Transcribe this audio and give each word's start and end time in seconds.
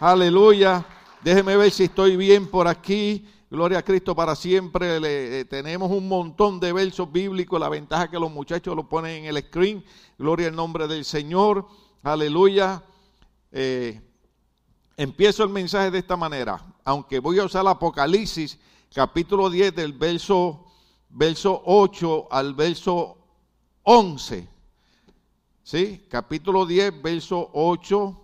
Aleluya. 0.00 0.84
Déjeme 1.22 1.56
ver 1.56 1.70
si 1.70 1.84
estoy 1.84 2.16
bien 2.16 2.48
por 2.48 2.66
aquí. 2.66 3.28
Gloria 3.48 3.78
a 3.78 3.82
Cristo 3.82 4.14
para 4.14 4.34
siempre. 4.34 4.98
Eh, 5.00 5.44
tenemos 5.44 5.90
un 5.90 6.08
montón 6.08 6.58
de 6.58 6.72
versos 6.72 7.10
bíblicos. 7.10 7.60
La 7.60 7.68
ventaja 7.68 8.04
es 8.04 8.10
que 8.10 8.18
los 8.18 8.30
muchachos 8.30 8.74
lo 8.74 8.88
ponen 8.88 9.24
en 9.24 9.36
el 9.36 9.42
screen. 9.44 9.84
Gloria 10.18 10.48
al 10.48 10.56
nombre 10.56 10.88
del 10.88 11.04
Señor. 11.04 11.68
Aleluya. 12.02 12.82
Eh, 13.52 14.00
empiezo 14.96 15.44
el 15.44 15.50
mensaje 15.50 15.92
de 15.92 15.98
esta 15.98 16.16
manera. 16.16 16.60
Aunque 16.84 17.20
voy 17.20 17.38
a 17.38 17.44
usar 17.44 17.66
Apocalipsis, 17.66 18.58
capítulo 18.92 19.48
10, 19.48 19.76
del 19.76 19.92
verso, 19.92 20.66
verso 21.08 21.62
8 21.64 22.28
al 22.32 22.52
verso 22.54 23.16
11. 23.84 24.48
¿Sí? 25.62 26.04
Capítulo 26.10 26.66
10, 26.66 27.00
verso 27.00 27.48
8 27.52 28.22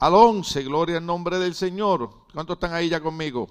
al 0.00 0.14
11, 0.14 0.62
gloria 0.64 0.96
al 0.96 1.04
nombre 1.04 1.38
del 1.38 1.54
Señor. 1.54 2.10
¿Cuántos 2.32 2.54
están 2.54 2.72
ahí 2.72 2.88
ya 2.88 3.00
conmigo? 3.00 3.48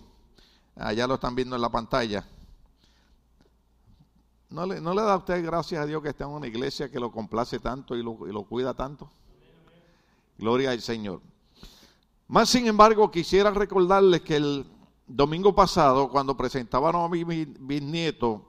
Ah, 0.75 0.91
ya 0.93 1.05
lo 1.05 1.15
están 1.15 1.35
viendo 1.35 1.55
en 1.55 1.61
la 1.61 1.69
pantalla. 1.69 2.25
¿No 4.49 4.65
le, 4.65 4.81
¿No 4.81 4.95
le, 4.95 5.01
da 5.03 5.13
a 5.13 5.17
usted 5.17 5.45
gracias 5.45 5.79
a 5.79 5.85
Dios 5.85 6.01
que 6.01 6.09
está 6.09 6.23
en 6.23 6.31
una 6.31 6.47
iglesia 6.47 6.89
que 6.89 6.99
lo 6.99 7.11
complace 7.11 7.59
tanto 7.59 7.95
y 7.95 8.01
lo, 8.01 8.43
cuida 8.45 8.73
tanto? 8.73 9.11
Gloria 10.39 10.71
al 10.71 10.81
Señor. 10.81 11.21
Más 12.27 12.49
sin 12.49 12.65
embargo, 12.65 13.11
quisiera 13.11 13.51
recordarles 13.51 14.21
que 14.21 14.37
el 14.37 14.65
domingo 15.05 15.53
pasado, 15.53 16.09
cuando 16.09 16.35
presentaban 16.35 16.95
a 16.95 17.07
mi 17.07 17.23
bisnieto, 17.23 18.41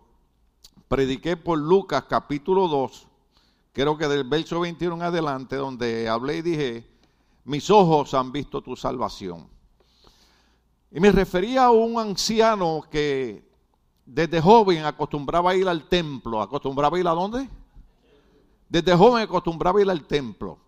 prediqué 0.88 1.36
por 1.36 1.58
Lucas 1.58 2.04
capítulo 2.08 2.66
2, 2.66 3.06
creo 3.74 3.98
que 3.98 4.08
del 4.08 4.24
verso 4.24 4.60
21 4.60 4.96
en 4.96 5.02
adelante, 5.02 5.56
donde 5.56 6.08
hablé 6.08 6.38
y 6.38 6.42
dije, 6.42 6.90
mis 7.44 7.70
ojos 7.70 8.14
han 8.14 8.32
visto 8.32 8.60
tu 8.62 8.76
salvación. 8.76 9.48
Y 10.90 11.00
me 11.00 11.12
refería 11.12 11.64
a 11.64 11.70
un 11.70 11.98
anciano 11.98 12.84
que 12.90 13.48
desde 14.04 14.40
joven 14.40 14.84
acostumbraba 14.84 15.52
a 15.52 15.56
ir 15.56 15.68
al 15.68 15.88
templo. 15.88 16.42
¿Acostumbraba 16.42 16.96
a 16.96 17.00
ir 17.00 17.06
a 17.06 17.12
dónde? 17.12 17.48
Desde 18.68 18.96
joven 18.96 19.22
acostumbraba 19.22 19.78
a 19.78 19.82
ir 19.82 19.90
al 19.90 20.04
templo. 20.06 20.58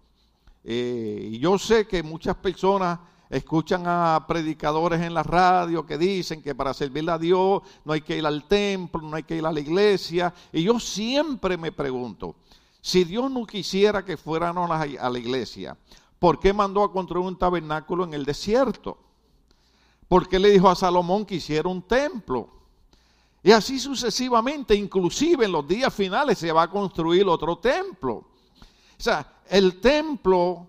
Eh, 0.65 1.31
y 1.33 1.39
yo 1.39 1.59
sé 1.59 1.89
que 1.89 2.03
muchas 2.03 2.37
personas 2.37 3.01
escuchan 3.29 3.83
a 3.87 4.25
predicadores 4.29 5.01
en 5.01 5.15
la 5.15 5.23
radio 5.23 5.85
que 5.87 5.99
dicen 5.99 6.43
que 6.43 6.55
para 6.55 6.75
servirle 6.75 7.11
a 7.13 7.19
Dios 7.19 7.63
no 7.85 7.93
hay 7.93 8.03
que 8.03 8.19
ir 8.19 8.27
al 8.27 8.47
templo, 8.47 9.01
no 9.01 9.17
hay 9.17 9.23
que 9.25 9.37
ir 9.37 9.45
a 9.45 9.51
la 9.51 9.61
iglesia. 9.61 10.33
Y 10.53 10.63
yo 10.63 10.79
siempre 10.79 11.57
me 11.57 11.73
pregunto, 11.73 12.37
si 12.81 13.05
Dios 13.05 13.31
no 13.31 13.47
quisiera 13.47 14.05
que 14.05 14.17
fuéramos 14.17 14.71
a 14.71 15.11
la 15.11 15.19
iglesia, 15.19 15.77
¿Por 16.23 16.39
qué 16.39 16.53
mandó 16.53 16.85
a 16.85 16.93
construir 16.93 17.27
un 17.27 17.37
tabernáculo 17.37 18.05
en 18.05 18.15
el 18.15 18.25
desierto? 18.25 18.97
¿Por 20.07 20.29
qué 20.29 20.39
le 20.39 20.51
dijo 20.51 20.69
a 20.69 20.77
Salomón 20.77 21.27
que 21.27 21.35
hiciera 21.35 21.69
un 21.69 21.83
templo? 21.83 22.49
Y 23.43 23.51
así 23.51 23.81
sucesivamente, 23.81 24.77
inclusive 24.77 25.47
en 25.47 25.51
los 25.51 25.67
días 25.67 25.93
finales 25.93 26.39
se 26.39 26.53
va 26.53 26.63
a 26.63 26.71
construir 26.71 27.27
otro 27.27 27.59
templo. 27.59 28.13
O 28.13 28.25
sea, 28.99 29.41
el 29.49 29.81
templo 29.81 30.65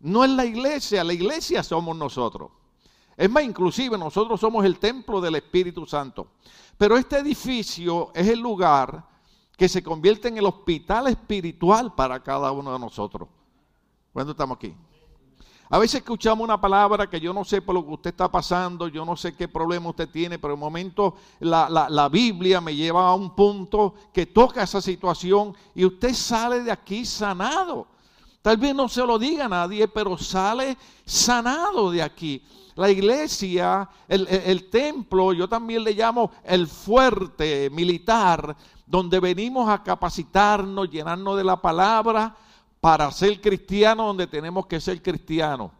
no 0.00 0.24
es 0.24 0.30
la 0.30 0.44
iglesia, 0.44 1.04
la 1.04 1.12
iglesia 1.12 1.62
somos 1.62 1.96
nosotros. 1.96 2.50
Es 3.16 3.30
más, 3.30 3.44
inclusive 3.44 3.96
nosotros 3.96 4.40
somos 4.40 4.64
el 4.64 4.80
templo 4.80 5.20
del 5.20 5.36
Espíritu 5.36 5.86
Santo. 5.86 6.26
Pero 6.76 6.96
este 6.96 7.18
edificio 7.18 8.10
es 8.16 8.26
el 8.26 8.40
lugar 8.40 9.06
que 9.56 9.68
se 9.68 9.80
convierte 9.80 10.26
en 10.26 10.38
el 10.38 10.46
hospital 10.46 11.06
espiritual 11.06 11.94
para 11.94 12.20
cada 12.20 12.50
uno 12.50 12.72
de 12.72 12.80
nosotros. 12.80 13.28
¿Cuándo 14.18 14.32
estamos 14.32 14.56
aquí? 14.56 14.74
A 15.70 15.78
veces 15.78 16.00
escuchamos 16.00 16.42
una 16.42 16.60
palabra 16.60 17.08
que 17.08 17.20
yo 17.20 17.32
no 17.32 17.44
sé 17.44 17.62
por 17.62 17.76
lo 17.76 17.86
que 17.86 17.92
usted 17.92 18.10
está 18.10 18.28
pasando, 18.28 18.88
yo 18.88 19.04
no 19.04 19.16
sé 19.16 19.36
qué 19.36 19.46
problema 19.46 19.90
usted 19.90 20.08
tiene, 20.08 20.40
pero 20.40 20.54
en 20.54 20.58
momento 20.58 21.14
la, 21.38 21.68
la, 21.88 22.08
Biblia 22.08 22.60
me 22.60 22.74
lleva 22.74 23.06
a 23.06 23.14
un 23.14 23.36
punto 23.36 23.94
que 24.12 24.26
toca 24.26 24.64
esa 24.64 24.80
situación 24.80 25.54
y 25.72 25.84
usted 25.84 26.14
sale 26.14 26.64
de 26.64 26.72
aquí 26.72 27.04
sanado. 27.04 27.86
Tal 28.42 28.56
vez 28.56 28.74
no 28.74 28.88
se 28.88 29.06
lo 29.06 29.20
diga 29.20 29.44
a 29.44 29.48
nadie, 29.48 29.86
pero 29.86 30.18
sale 30.18 30.76
sanado 31.04 31.92
de 31.92 32.02
aquí. 32.02 32.42
La 32.74 32.90
iglesia, 32.90 33.88
el, 34.08 34.26
el, 34.26 34.68
templo, 34.68 35.32
yo 35.32 35.48
también 35.48 35.84
le 35.84 35.92
llamo 35.92 36.32
el 36.42 36.66
fuerte 36.66 37.70
militar, 37.70 38.56
donde 38.84 39.20
venimos 39.20 39.68
a 39.68 39.80
capacitarnos, 39.80 40.90
llenarnos 40.90 41.36
de 41.36 41.44
la 41.44 41.62
palabra, 41.62 42.34
para 42.80 43.10
ser 43.10 43.40
cristiano 43.40 44.06
donde 44.06 44.26
tenemos 44.26 44.66
que 44.66 44.80
ser 44.80 45.02
cristianos, 45.02 45.72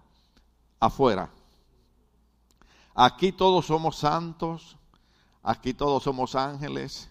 afuera. 0.80 1.30
Aquí 2.94 3.30
todos 3.30 3.66
somos 3.66 3.96
santos, 3.96 4.76
aquí 5.42 5.74
todos 5.74 6.02
somos 6.02 6.34
ángeles. 6.34 7.08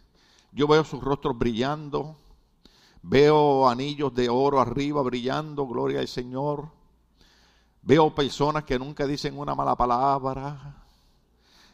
Yo 0.51 0.67
veo 0.67 0.83
sus 0.83 1.01
rostros 1.01 1.37
brillando, 1.37 2.17
veo 3.01 3.69
anillos 3.69 4.13
de 4.13 4.27
oro 4.29 4.59
arriba 4.59 5.01
brillando, 5.01 5.65
gloria 5.65 6.01
al 6.01 6.07
Señor. 6.07 6.69
Veo 7.81 8.13
personas 8.13 8.65
que 8.65 8.77
nunca 8.77 9.07
dicen 9.07 9.37
una 9.37 9.55
mala 9.55 9.75
palabra. 9.77 10.83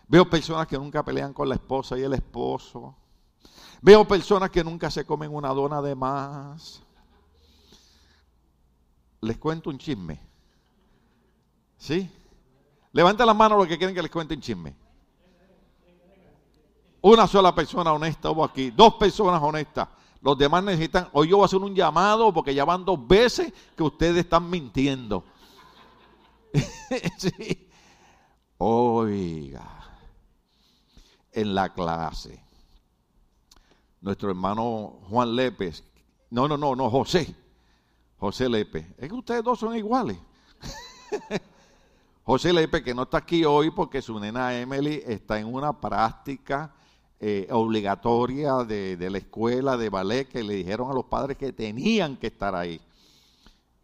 Veo 0.07 0.29
personas 0.29 0.67
que 0.67 0.77
nunca 0.77 1.03
pelean 1.03 1.33
con 1.33 1.49
la 1.49 1.55
esposa 1.55 1.97
y 1.97 2.03
el 2.03 2.13
esposo. 2.13 2.95
Veo 3.81 4.07
personas 4.07 4.51
que 4.51 4.63
nunca 4.63 4.91
se 4.91 5.05
comen 5.05 5.33
una 5.33 5.49
dona 5.49 5.81
de 5.81 5.95
más 5.95 6.82
les 9.23 9.37
cuento 9.37 9.69
un 9.69 9.77
chisme. 9.77 10.19
¿Sí? 11.77 12.09
Levanta 12.91 13.25
la 13.25 13.33
mano 13.33 13.57
los 13.57 13.67
que 13.67 13.77
quieren 13.77 13.95
que 13.95 14.01
les 14.01 14.11
cuente 14.11 14.33
un 14.33 14.41
chisme. 14.41 14.75
Una 17.01 17.27
sola 17.27 17.53
persona 17.53 17.91
honesta 17.91 18.29
hubo 18.29 18.43
aquí, 18.43 18.71
dos 18.71 18.95
personas 18.95 19.41
honestas. 19.41 19.89
Los 20.21 20.37
demás 20.37 20.63
necesitan, 20.63 21.09
hoy 21.11 21.29
yo 21.29 21.37
voy 21.37 21.43
a 21.43 21.45
hacer 21.47 21.59
un 21.59 21.75
llamado 21.75 22.33
porque 22.33 22.55
ya 22.55 22.63
van 22.63 22.85
dos 22.85 23.05
veces 23.07 23.51
que 23.75 23.83
ustedes 23.83 24.17
están 24.17 24.49
mintiendo. 24.49 25.25
sí. 27.17 27.69
Oiga, 28.57 29.97
en 31.31 31.53
la 31.53 31.73
clase, 31.73 32.41
nuestro 33.99 34.29
hermano 34.29 34.99
Juan 35.09 35.35
Lépez, 35.35 35.83
no, 36.29 36.47
no, 36.47 36.57
no, 36.57 36.73
no, 36.73 36.89
José, 36.89 37.35
José 38.23 38.47
Lepe. 38.47 38.95
Es 38.97 39.09
que 39.09 39.15
ustedes 39.15 39.43
dos 39.43 39.59
son 39.59 39.75
iguales. 39.75 40.17
José 42.23 42.53
Lepe, 42.53 42.81
que 42.81 42.93
no 42.93 43.03
está 43.03 43.17
aquí 43.17 43.43
hoy 43.43 43.69
porque 43.69 44.01
su 44.01 44.17
nena 44.17 44.57
Emily 44.57 45.03
está 45.05 45.41
en 45.41 45.53
una 45.53 45.77
práctica 45.77 46.73
eh, 47.19 47.49
obligatoria 47.51 48.63
de, 48.63 49.09
la 49.11 49.17
escuela 49.17 49.75
de 49.75 49.89
ballet 49.89 50.29
que 50.29 50.41
le 50.41 50.53
dijeron 50.53 50.89
a 50.89 50.93
los 50.93 51.03
padres 51.03 51.35
que 51.35 51.51
tenían 51.51 52.15
que 52.15 52.27
estar 52.27 52.55
ahí. 52.55 52.79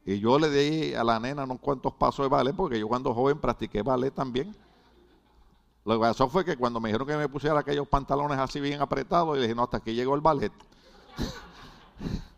Y 0.05 0.19
yo 0.19 0.39
le 0.39 0.49
di 0.49 0.93
a 0.93 1.03
la 1.03 1.19
nena 1.19 1.43
unos 1.43 1.59
cuantos 1.59 1.91
pasos 1.95 2.23
de 2.23 2.29
ballet 2.29 2.55
porque 2.55 2.79
yo 2.79 2.87
cuando 2.87 3.13
joven 3.13 3.39
practiqué 3.39 3.81
ballet 3.81 4.11
también. 4.11 4.55
Lo 5.83 5.95
que 5.95 5.99
pasó 5.99 6.29
fue 6.29 6.45
que 6.45 6.55
cuando 6.55 6.79
me 6.79 6.87
dijeron 6.87 7.05
que 7.05 7.17
me 7.17 7.27
pusiera 7.27 7.59
aquellos 7.59 7.89
pantalones 7.89 8.39
así 8.39 8.61
bien 8.61 8.79
apretados, 8.79 9.37
y 9.37 9.41
dije, 9.41 9.53
no, 9.53 9.63
hasta 9.63 9.77
aquí 9.77 9.93
llegó 9.93 10.15
el 10.15 10.21
ballet. 10.21 10.53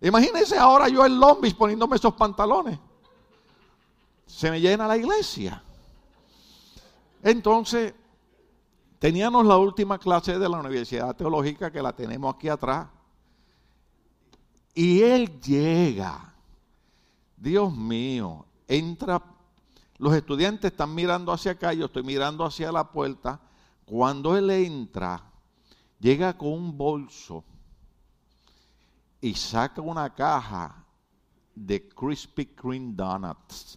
Imagínense 0.00 0.58
ahora 0.58 0.88
yo 0.88 1.04
en 1.06 1.18
Lombis 1.18 1.54
poniéndome 1.54 1.96
esos 1.96 2.14
pantalones. 2.14 2.78
Se 4.26 4.50
me 4.50 4.60
llena 4.60 4.86
la 4.86 4.96
iglesia. 4.96 5.62
Entonces, 7.22 7.94
teníamos 8.98 9.46
la 9.46 9.56
última 9.56 9.98
clase 9.98 10.38
de 10.38 10.48
la 10.48 10.58
Universidad 10.58 11.16
Teológica 11.16 11.70
que 11.70 11.82
la 11.82 11.92
tenemos 11.92 12.34
aquí 12.34 12.48
atrás. 12.48 12.88
Y 14.74 15.00
él 15.00 15.40
llega. 15.40 16.34
Dios 17.36 17.74
mío, 17.74 18.44
entra. 18.68 19.22
Los 19.98 20.14
estudiantes 20.14 20.72
están 20.72 20.94
mirando 20.94 21.32
hacia 21.32 21.52
acá, 21.52 21.72
yo 21.72 21.86
estoy 21.86 22.02
mirando 22.02 22.44
hacia 22.44 22.70
la 22.70 22.90
puerta. 22.90 23.40
Cuando 23.86 24.36
él 24.36 24.50
entra, 24.50 25.22
llega 25.98 26.36
con 26.36 26.48
un 26.48 26.76
bolso 26.76 27.44
y 29.26 29.34
saca 29.34 29.80
una 29.80 30.14
caja 30.14 30.86
de 31.52 31.88
Krispy 31.88 32.46
Kreme 32.46 32.92
Donuts. 32.94 33.76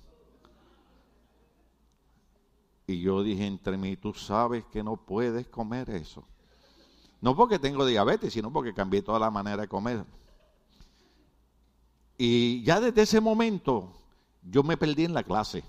Y 2.85 3.01
yo 3.01 3.23
dije 3.23 3.47
entre 3.47 3.75
mí, 3.75 3.97
tú 3.97 4.13
sabes 4.13 4.63
que 4.65 4.83
no 4.83 4.95
puedes 4.95 5.47
comer 5.47 5.89
eso. 5.89 6.23
No 7.19 7.35
porque 7.35 7.57
tengo 7.57 7.83
diabetes, 7.83 8.31
sino 8.31 8.53
porque 8.53 8.75
cambié 8.75 9.01
toda 9.01 9.17
la 9.17 9.31
manera 9.31 9.63
de 9.63 9.67
comer. 9.67 10.05
Y 12.15 12.61
ya 12.61 12.79
desde 12.79 13.01
ese 13.01 13.19
momento 13.19 13.91
yo 14.43 14.61
me 14.61 14.77
perdí 14.77 15.05
en 15.05 15.15
la 15.15 15.23
clase. 15.23 15.63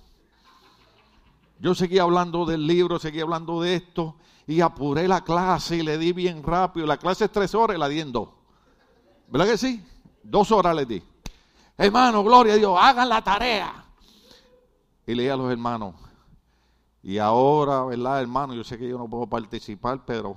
Yo 1.58 1.74
seguí 1.74 1.98
hablando 1.98 2.44
del 2.44 2.66
libro, 2.66 2.98
seguí 2.98 3.20
hablando 3.20 3.62
de 3.62 3.76
esto 3.76 4.16
y 4.46 4.60
apuré 4.60 5.08
la 5.08 5.24
clase 5.24 5.78
y 5.78 5.82
le 5.82 5.96
di 5.96 6.12
bien 6.12 6.42
rápido. 6.42 6.86
La 6.86 6.98
clase 6.98 7.24
es 7.24 7.32
tres 7.32 7.54
horas 7.54 7.78
y 7.78 7.80
la 7.80 7.88
di 7.88 8.00
en 8.00 8.12
dos. 8.12 8.39
¿Verdad 9.30 9.46
que 9.46 9.58
sí? 9.58 9.84
Dos 10.22 10.50
horas 10.50 10.74
les 10.74 10.88
di. 10.88 11.02
Hermano, 11.78 12.22
gloria 12.22 12.54
a 12.54 12.56
Dios, 12.56 12.76
hagan 12.78 13.08
la 13.08 13.22
tarea. 13.22 13.84
y 15.06 15.14
le 15.14 15.22
dije 15.22 15.32
a 15.32 15.36
los 15.36 15.50
hermanos, 15.50 15.94
y 17.02 17.18
ahora, 17.18 17.84
¿verdad, 17.84 18.20
hermano? 18.20 18.54
Yo 18.54 18.62
sé 18.64 18.76
que 18.76 18.88
yo 18.88 18.98
no 18.98 19.08
puedo 19.08 19.26
participar, 19.26 20.04
pero 20.04 20.36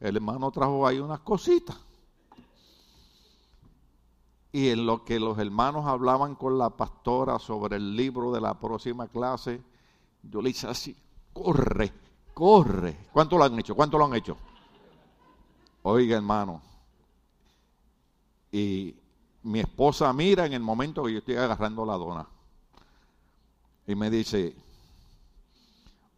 el 0.00 0.16
hermano 0.16 0.50
trajo 0.50 0.86
ahí 0.86 0.98
unas 0.98 1.20
cositas. 1.20 1.76
Y 4.52 4.68
en 4.68 4.84
lo 4.84 5.04
que 5.04 5.18
los 5.18 5.38
hermanos 5.38 5.86
hablaban 5.86 6.34
con 6.34 6.58
la 6.58 6.68
pastora 6.68 7.38
sobre 7.38 7.76
el 7.76 7.96
libro 7.96 8.32
de 8.32 8.42
la 8.42 8.52
próxima 8.52 9.08
clase, 9.08 9.62
yo 10.22 10.42
le 10.42 10.50
hice 10.50 10.66
así, 10.68 10.94
corre, 11.32 11.90
corre. 12.34 13.08
¿Cuánto 13.12 13.38
lo 13.38 13.44
han 13.44 13.58
hecho? 13.58 13.74
¿Cuánto 13.74 13.96
lo 13.96 14.04
han 14.04 14.14
hecho? 14.14 14.36
Oiga, 15.82 16.16
hermano. 16.16 16.60
Y 18.52 18.94
mi 19.42 19.60
esposa 19.60 20.12
mira 20.12 20.44
en 20.44 20.52
el 20.52 20.60
momento 20.60 21.02
que 21.02 21.12
yo 21.12 21.18
estoy 21.18 21.36
agarrando 21.36 21.86
la 21.86 21.94
dona. 21.94 22.26
Y 23.86 23.94
me 23.94 24.10
dice, 24.10 24.54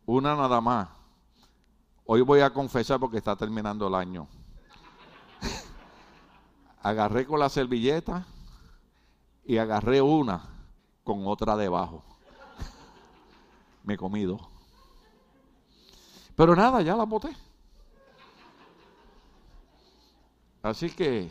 una 0.05 0.35
nada 0.35 0.61
más. 0.61 0.89
Hoy 2.05 2.21
voy 2.21 2.41
a 2.41 2.53
confesar 2.53 3.01
porque 3.01 3.19
está 3.19 3.37
terminando 3.37 3.87
el 3.87 3.95
año. 3.95 4.29
agarré 6.83 7.25
con 7.25 7.39
la 7.39 7.49
servilleta 7.49 8.27
y 9.47 9.57
agarré 9.57 10.03
una 10.03 10.43
con 11.05 11.27
otra 11.27 11.57
debajo. 11.57 12.05
Me 13.85 13.95
he 13.95 13.97
comido. 13.97 14.39
Pero 16.35 16.57
nada, 16.57 16.83
ya 16.83 16.97
la 16.97 17.05
boté. 17.05 17.35
Así 20.63 20.91
que 20.91 21.31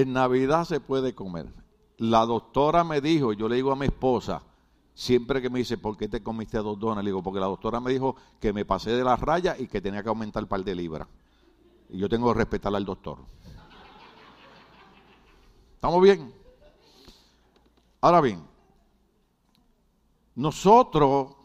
en 0.00 0.12
Navidad 0.12 0.66
se 0.66 0.78
puede 0.78 1.14
comer. 1.14 1.50
La 1.96 2.26
doctora 2.26 2.84
me 2.84 3.00
dijo, 3.00 3.32
yo 3.32 3.48
le 3.48 3.56
digo 3.56 3.72
a 3.72 3.76
mi 3.76 3.86
esposa, 3.86 4.42
siempre 4.92 5.40
que 5.40 5.48
me 5.48 5.60
dice, 5.60 5.78
¿por 5.78 5.96
qué 5.96 6.06
te 6.06 6.22
comiste 6.22 6.58
dos 6.58 6.78
donas? 6.78 7.02
Le 7.02 7.08
digo, 7.08 7.22
porque 7.22 7.40
la 7.40 7.46
doctora 7.46 7.80
me 7.80 7.90
dijo 7.90 8.14
que 8.38 8.52
me 8.52 8.66
pasé 8.66 8.90
de 8.90 9.02
la 9.02 9.16
raya 9.16 9.56
y 9.58 9.66
que 9.68 9.80
tenía 9.80 10.02
que 10.02 10.10
aumentar 10.10 10.42
el 10.42 10.48
par 10.48 10.62
de 10.62 10.74
libras. 10.74 11.08
Y 11.88 11.96
yo 11.96 12.10
tengo 12.10 12.30
que 12.30 12.38
respetar 12.38 12.74
al 12.74 12.84
doctor. 12.84 13.20
¿Estamos 15.76 16.02
bien? 16.02 16.30
Ahora 18.02 18.20
bien, 18.20 18.46
nosotros 20.34 21.36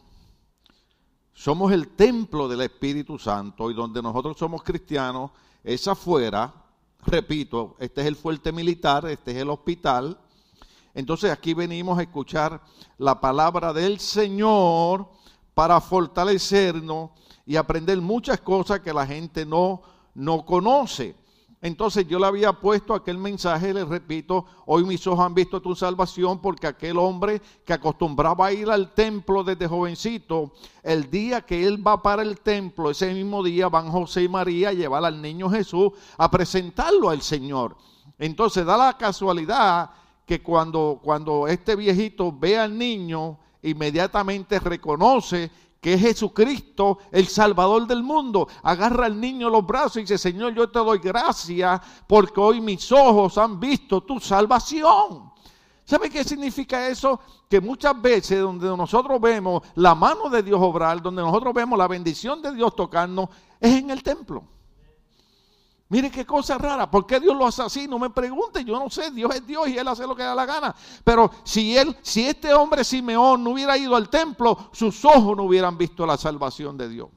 somos 1.32 1.72
el 1.72 1.88
templo 1.88 2.48
del 2.48 2.60
Espíritu 2.60 3.18
Santo 3.18 3.70
y 3.70 3.74
donde 3.74 4.02
nosotros 4.02 4.36
somos 4.36 4.62
cristianos 4.62 5.30
es 5.64 5.88
afuera, 5.88 6.61
repito, 7.02 7.76
este 7.78 8.00
es 8.00 8.06
el 8.06 8.16
fuerte 8.16 8.52
militar, 8.52 9.06
este 9.06 9.32
es 9.32 9.38
el 9.38 9.50
hospital. 9.50 10.18
Entonces 10.94 11.30
aquí 11.30 11.54
venimos 11.54 11.98
a 11.98 12.02
escuchar 12.02 12.60
la 12.98 13.20
palabra 13.20 13.72
del 13.72 13.98
Señor 13.98 15.08
para 15.54 15.80
fortalecernos 15.80 17.10
y 17.46 17.56
aprender 17.56 18.00
muchas 18.00 18.40
cosas 18.40 18.80
que 18.80 18.92
la 18.92 19.06
gente 19.06 19.44
no, 19.44 19.82
no 20.14 20.44
conoce. 20.44 21.14
Entonces 21.62 22.08
yo 22.08 22.18
le 22.18 22.26
había 22.26 22.52
puesto 22.52 22.92
aquel 22.92 23.18
mensaje, 23.18 23.72
le 23.72 23.84
repito, 23.84 24.44
hoy 24.66 24.84
mis 24.84 25.06
ojos 25.06 25.24
han 25.24 25.32
visto 25.32 25.62
tu 25.62 25.76
salvación 25.76 26.40
porque 26.40 26.66
aquel 26.66 26.98
hombre 26.98 27.40
que 27.64 27.72
acostumbraba 27.72 28.48
a 28.48 28.52
ir 28.52 28.68
al 28.68 28.92
templo 28.94 29.44
desde 29.44 29.68
jovencito, 29.68 30.52
el 30.82 31.08
día 31.08 31.42
que 31.42 31.64
él 31.64 31.86
va 31.86 32.02
para 32.02 32.22
el 32.22 32.40
templo, 32.40 32.90
ese 32.90 33.14
mismo 33.14 33.44
día 33.44 33.68
van 33.68 33.92
José 33.92 34.24
y 34.24 34.28
María 34.28 34.70
a 34.70 34.72
llevar 34.72 35.04
al 35.04 35.22
niño 35.22 35.48
Jesús 35.48 35.92
a 36.18 36.28
presentarlo 36.28 37.10
al 37.10 37.22
Señor. 37.22 37.76
Entonces 38.18 38.66
da 38.66 38.76
la 38.76 38.98
casualidad 38.98 39.90
que 40.26 40.42
cuando, 40.42 40.98
cuando 41.00 41.46
este 41.46 41.76
viejito 41.76 42.36
ve 42.36 42.58
al 42.58 42.76
niño, 42.76 43.38
inmediatamente 43.62 44.58
reconoce 44.58 45.48
que 45.82 45.94
es 45.94 46.00
Jesucristo, 46.00 46.98
el 47.10 47.26
Salvador 47.26 47.88
del 47.88 48.04
mundo. 48.04 48.46
Agarra 48.62 49.06
al 49.06 49.20
niño 49.20 49.50
los 49.50 49.66
brazos 49.66 49.96
y 49.96 50.00
dice, 50.02 50.16
Señor, 50.16 50.54
yo 50.54 50.70
te 50.70 50.78
doy 50.78 51.00
gracias 51.00 51.80
porque 52.06 52.40
hoy 52.40 52.60
mis 52.60 52.92
ojos 52.92 53.36
han 53.36 53.58
visto 53.58 54.00
tu 54.00 54.20
salvación. 54.20 55.32
¿Sabe 55.84 56.08
qué 56.08 56.22
significa 56.22 56.86
eso? 56.86 57.18
Que 57.50 57.60
muchas 57.60 58.00
veces 58.00 58.40
donde 58.40 58.68
nosotros 58.68 59.20
vemos 59.20 59.64
la 59.74 59.96
mano 59.96 60.30
de 60.30 60.44
Dios 60.44 60.60
obrar, 60.62 61.02
donde 61.02 61.20
nosotros 61.20 61.52
vemos 61.52 61.76
la 61.76 61.88
bendición 61.88 62.40
de 62.40 62.54
Dios 62.54 62.76
tocarnos, 62.76 63.28
es 63.58 63.74
en 63.74 63.90
el 63.90 64.04
templo. 64.04 64.44
Mire 65.92 66.10
qué 66.10 66.24
cosa 66.24 66.56
rara. 66.56 66.90
¿Por 66.90 67.04
qué 67.04 67.20
Dios 67.20 67.36
lo 67.36 67.46
hace 67.46 67.60
así? 67.60 67.86
No 67.86 67.98
me 67.98 68.08
pregunte. 68.08 68.64
Yo 68.64 68.78
no 68.78 68.88
sé. 68.88 69.10
Dios 69.10 69.34
es 69.34 69.46
Dios 69.46 69.68
y 69.68 69.76
Él 69.76 69.86
hace 69.86 70.06
lo 70.06 70.16
que 70.16 70.22
da 70.22 70.34
la 70.34 70.46
gana. 70.46 70.74
Pero 71.04 71.30
si 71.44 71.76
él, 71.76 71.94
si 72.00 72.26
este 72.26 72.54
hombre 72.54 72.82
Simeón 72.82 73.44
no 73.44 73.50
hubiera 73.50 73.76
ido 73.76 73.94
al 73.94 74.08
templo, 74.08 74.70
sus 74.72 75.04
ojos 75.04 75.36
no 75.36 75.42
hubieran 75.42 75.76
visto 75.76 76.06
la 76.06 76.16
salvación 76.16 76.78
de 76.78 76.88
Dios. 76.88 77.10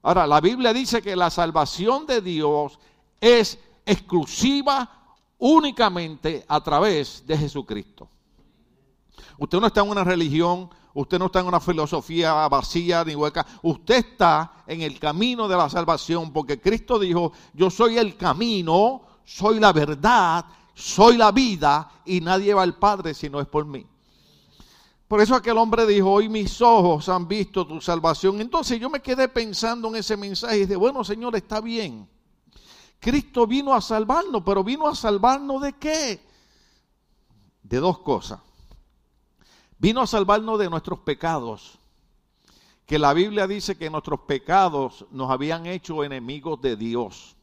Ahora, 0.00 0.26
la 0.26 0.40
Biblia 0.40 0.72
dice 0.72 1.02
que 1.02 1.14
la 1.14 1.28
salvación 1.28 2.06
de 2.06 2.22
Dios 2.22 2.78
es 3.20 3.58
exclusiva 3.84 5.18
únicamente 5.36 6.46
a 6.48 6.62
través 6.62 7.26
de 7.26 7.36
Jesucristo. 7.36 8.08
Usted 9.36 9.60
no 9.60 9.66
está 9.66 9.82
en 9.82 9.90
una 9.90 10.02
religión 10.02 10.70
Usted 10.96 11.18
no 11.18 11.26
está 11.26 11.40
en 11.40 11.46
una 11.46 11.60
filosofía 11.60 12.48
vacía 12.48 13.04
ni 13.04 13.14
hueca. 13.14 13.46
Usted 13.60 13.96
está 13.96 14.64
en 14.66 14.80
el 14.80 14.98
camino 14.98 15.46
de 15.46 15.54
la 15.54 15.68
salvación 15.68 16.32
porque 16.32 16.58
Cristo 16.58 16.98
dijo, 16.98 17.32
yo 17.52 17.68
soy 17.68 17.98
el 17.98 18.16
camino, 18.16 19.02
soy 19.22 19.60
la 19.60 19.74
verdad, 19.74 20.46
soy 20.74 21.18
la 21.18 21.32
vida 21.32 21.90
y 22.06 22.22
nadie 22.22 22.54
va 22.54 22.62
al 22.62 22.76
Padre 22.76 23.12
si 23.12 23.28
no 23.28 23.42
es 23.42 23.46
por 23.46 23.66
mí. 23.66 23.84
Por 25.06 25.20
eso 25.20 25.34
aquel 25.34 25.58
hombre 25.58 25.84
dijo, 25.84 26.10
hoy 26.10 26.30
mis 26.30 26.62
ojos 26.62 27.10
han 27.10 27.28
visto 27.28 27.66
tu 27.66 27.78
salvación. 27.78 28.40
Entonces 28.40 28.80
yo 28.80 28.88
me 28.88 29.00
quedé 29.00 29.28
pensando 29.28 29.88
en 29.88 29.96
ese 29.96 30.16
mensaje 30.16 30.56
y 30.56 30.60
dije, 30.60 30.76
bueno 30.76 31.04
Señor, 31.04 31.36
está 31.36 31.60
bien. 31.60 32.08
Cristo 32.98 33.46
vino 33.46 33.74
a 33.74 33.82
salvarnos, 33.82 34.42
pero 34.46 34.64
vino 34.64 34.88
a 34.88 34.94
salvarnos 34.94 35.60
de 35.60 35.74
qué? 35.74 36.20
De 37.62 37.76
dos 37.76 37.98
cosas. 37.98 38.40
Vino 39.78 40.00
a 40.00 40.06
salvarnos 40.06 40.58
de 40.58 40.70
nuestros 40.70 41.00
pecados, 41.00 41.78
que 42.86 42.98
la 42.98 43.12
Biblia 43.12 43.46
dice 43.46 43.76
que 43.76 43.90
nuestros 43.90 44.20
pecados 44.20 45.04
nos 45.10 45.30
habían 45.30 45.66
hecho 45.66 46.02
enemigos 46.04 46.60
de 46.62 46.76
Dios. 46.76 47.36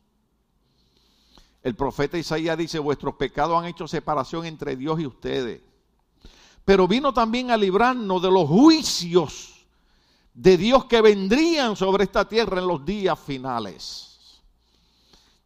El 1.62 1.76
profeta 1.76 2.18
Isaías 2.18 2.58
dice, 2.58 2.80
vuestros 2.80 3.16
pecados 3.16 3.58
han 3.58 3.66
hecho 3.66 3.88
separación 3.88 4.46
entre 4.46 4.76
Dios 4.76 5.00
y 5.00 5.06
ustedes. 5.06 5.62
Pero 6.66 6.88
vino 6.88 7.14
también 7.14 7.52
a 7.52 7.58
librarnos 7.58 8.22
de 8.22 8.32
los 8.32 8.48
juicios 8.48 9.66
de 10.34 10.58
Dios 10.58 10.86
que 10.86 11.02
vendrían 11.02 11.76
sobre 11.76 12.06
esta 12.06 12.28
tierra 12.28 12.60
en 12.60 12.68
los 12.68 12.84
días 12.84 13.20
finales. 13.20 14.42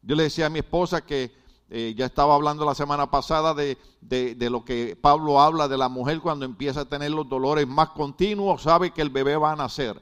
Yo 0.02 0.16
le 0.16 0.24
decía 0.24 0.46
a 0.46 0.50
mi 0.50 0.60
esposa 0.60 1.06
que 1.06 1.36
eh, 1.70 1.94
ya 1.98 2.06
estaba 2.06 2.34
hablando 2.34 2.66
la 2.66 2.76
semana 2.76 3.12
pasada 3.12 3.54
de, 3.54 3.78
de, 4.02 4.50
lo 4.50 4.64
que 4.64 4.98
Pablo 5.00 5.42
habla 5.42 5.68
de 5.68 5.78
la 5.78 5.90
mujer 5.90 6.22
cuando 6.22 6.46
empieza 6.46 6.82
a 6.82 6.86
tener 6.86 7.12
los 7.12 7.28
dolores 7.28 7.68
más 7.68 7.90
continuos, 7.90 8.62
sabe 8.62 8.92
que 8.92 9.02
el 9.02 9.10
bebé 9.10 9.36
va 9.36 9.52
a 9.52 9.56
nacer. 9.56 10.02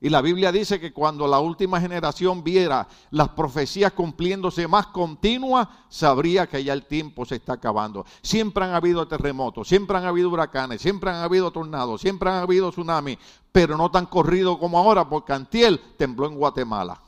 Y 0.00 0.08
la 0.08 0.20
Biblia 0.20 0.50
dice 0.50 0.80
que 0.80 0.92
cuando 0.92 1.28
la 1.28 1.38
última 1.38 1.80
generación 1.80 2.42
viera 2.42 2.88
las 3.12 3.28
profecías 3.28 3.92
cumpliéndose 3.92 4.66
más 4.66 4.88
continuas, 4.88 5.68
sabría 5.88 6.48
que 6.48 6.64
ya 6.64 6.72
el 6.72 6.86
tiempo 6.86 7.24
se 7.24 7.36
está 7.36 7.52
acabando. 7.52 8.04
Siempre 8.20 8.64
han 8.64 8.74
habido 8.74 9.06
terremotos, 9.06 9.68
siempre 9.68 9.96
han 9.96 10.04
habido 10.04 10.30
huracanes, 10.30 10.82
siempre 10.82 11.10
han 11.10 11.22
habido 11.22 11.52
tornados, 11.52 12.00
siempre 12.00 12.30
han 12.30 12.42
habido 12.42 12.70
tsunamis, 12.70 13.16
pero 13.52 13.76
no 13.76 13.92
tan 13.92 14.06
corrido 14.06 14.58
como 14.58 14.76
ahora, 14.76 15.08
porque 15.08 15.34
Antiel 15.34 15.80
tembló 15.96 16.26
en 16.26 16.34
Guatemala. 16.34 17.00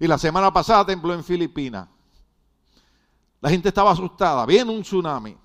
Y 0.00 0.08
la 0.08 0.18
semana 0.18 0.52
pasada 0.52 0.86
tembló 0.86 1.14
en 1.14 1.22
Filipinas. 1.22 1.86
La 3.42 3.50
gente 3.50 3.68
estaba 3.68 3.90
asustada, 3.90 4.46
viene 4.46 4.70
un 4.70 4.82
tsunami. 4.82 5.36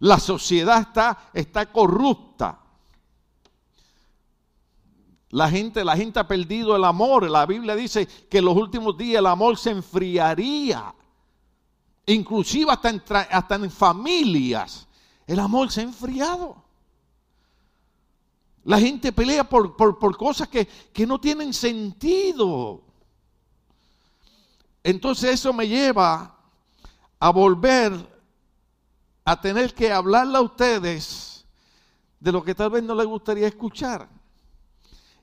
La 0.00 0.18
sociedad 0.18 0.80
está, 0.80 1.30
está 1.32 1.70
corrupta. 1.70 2.58
La 5.30 5.48
gente, 5.48 5.84
la 5.84 5.96
gente 5.96 6.18
ha 6.18 6.26
perdido 6.26 6.74
el 6.74 6.84
amor. 6.84 7.30
La 7.30 7.46
Biblia 7.46 7.76
dice 7.76 8.06
que 8.06 8.38
en 8.38 8.46
los 8.46 8.56
últimos 8.56 8.98
días 8.98 9.20
el 9.20 9.26
amor 9.26 9.56
se 9.56 9.70
enfriaría. 9.70 10.92
Inclusive 12.06 12.72
hasta 12.72 12.90
en, 12.90 13.02
hasta 13.30 13.54
en 13.54 13.70
familias. 13.70 14.88
El 15.24 15.38
amor 15.38 15.70
se 15.70 15.82
ha 15.82 15.84
enfriado. 15.84 16.64
La 18.64 18.80
gente 18.80 19.12
pelea 19.12 19.48
por, 19.48 19.76
por, 19.76 20.16
cosas 20.16 20.48
que, 20.48 20.66
que 20.66 21.06
no 21.06 21.20
tienen 21.20 21.54
sentido. 21.54 22.82
Entonces 24.82 25.34
eso 25.34 25.52
me 25.52 25.68
lleva 25.68 26.37
a 27.20 27.30
volver 27.30 27.92
a 29.24 29.40
tener 29.40 29.74
que 29.74 29.92
hablarle 29.92 30.38
a 30.38 30.42
ustedes 30.42 31.44
de 32.20 32.32
lo 32.32 32.42
que 32.42 32.54
tal 32.54 32.70
vez 32.70 32.82
no 32.82 32.94
les 32.94 33.06
gustaría 33.06 33.46
escuchar. 33.46 34.08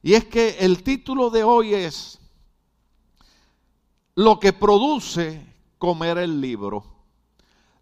Y 0.02 0.14
es 0.14 0.26
que 0.26 0.58
el 0.60 0.84
título 0.84 1.30
de 1.30 1.44
hoy 1.44 1.74
es 1.74 2.20
Lo 4.14 4.40
que 4.40 4.54
produce 4.54 5.46
comer 5.78 6.20
el 6.20 6.40
libro. 6.40 6.84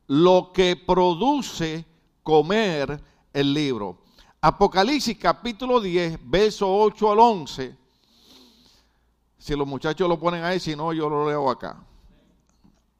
Lo 0.08 0.52
que 0.54 0.76
produce 0.76 1.86
comer 2.24 3.04
el 3.34 3.54
libro. 3.54 4.00
Apocalipsis 4.40 5.18
capítulo 5.18 5.80
10, 5.80 6.20
verso 6.24 6.74
8 6.74 7.12
al 7.12 7.20
11. 7.20 7.78
Si 9.38 9.56
los 9.56 9.68
muchachos 9.68 10.08
lo 10.08 10.20
ponen 10.20 10.44
ahí, 10.44 10.60
si 10.60 10.76
no, 10.76 10.94
yo 10.94 11.10
lo 11.10 11.28
leo 11.28 11.50
acá. 11.50 11.84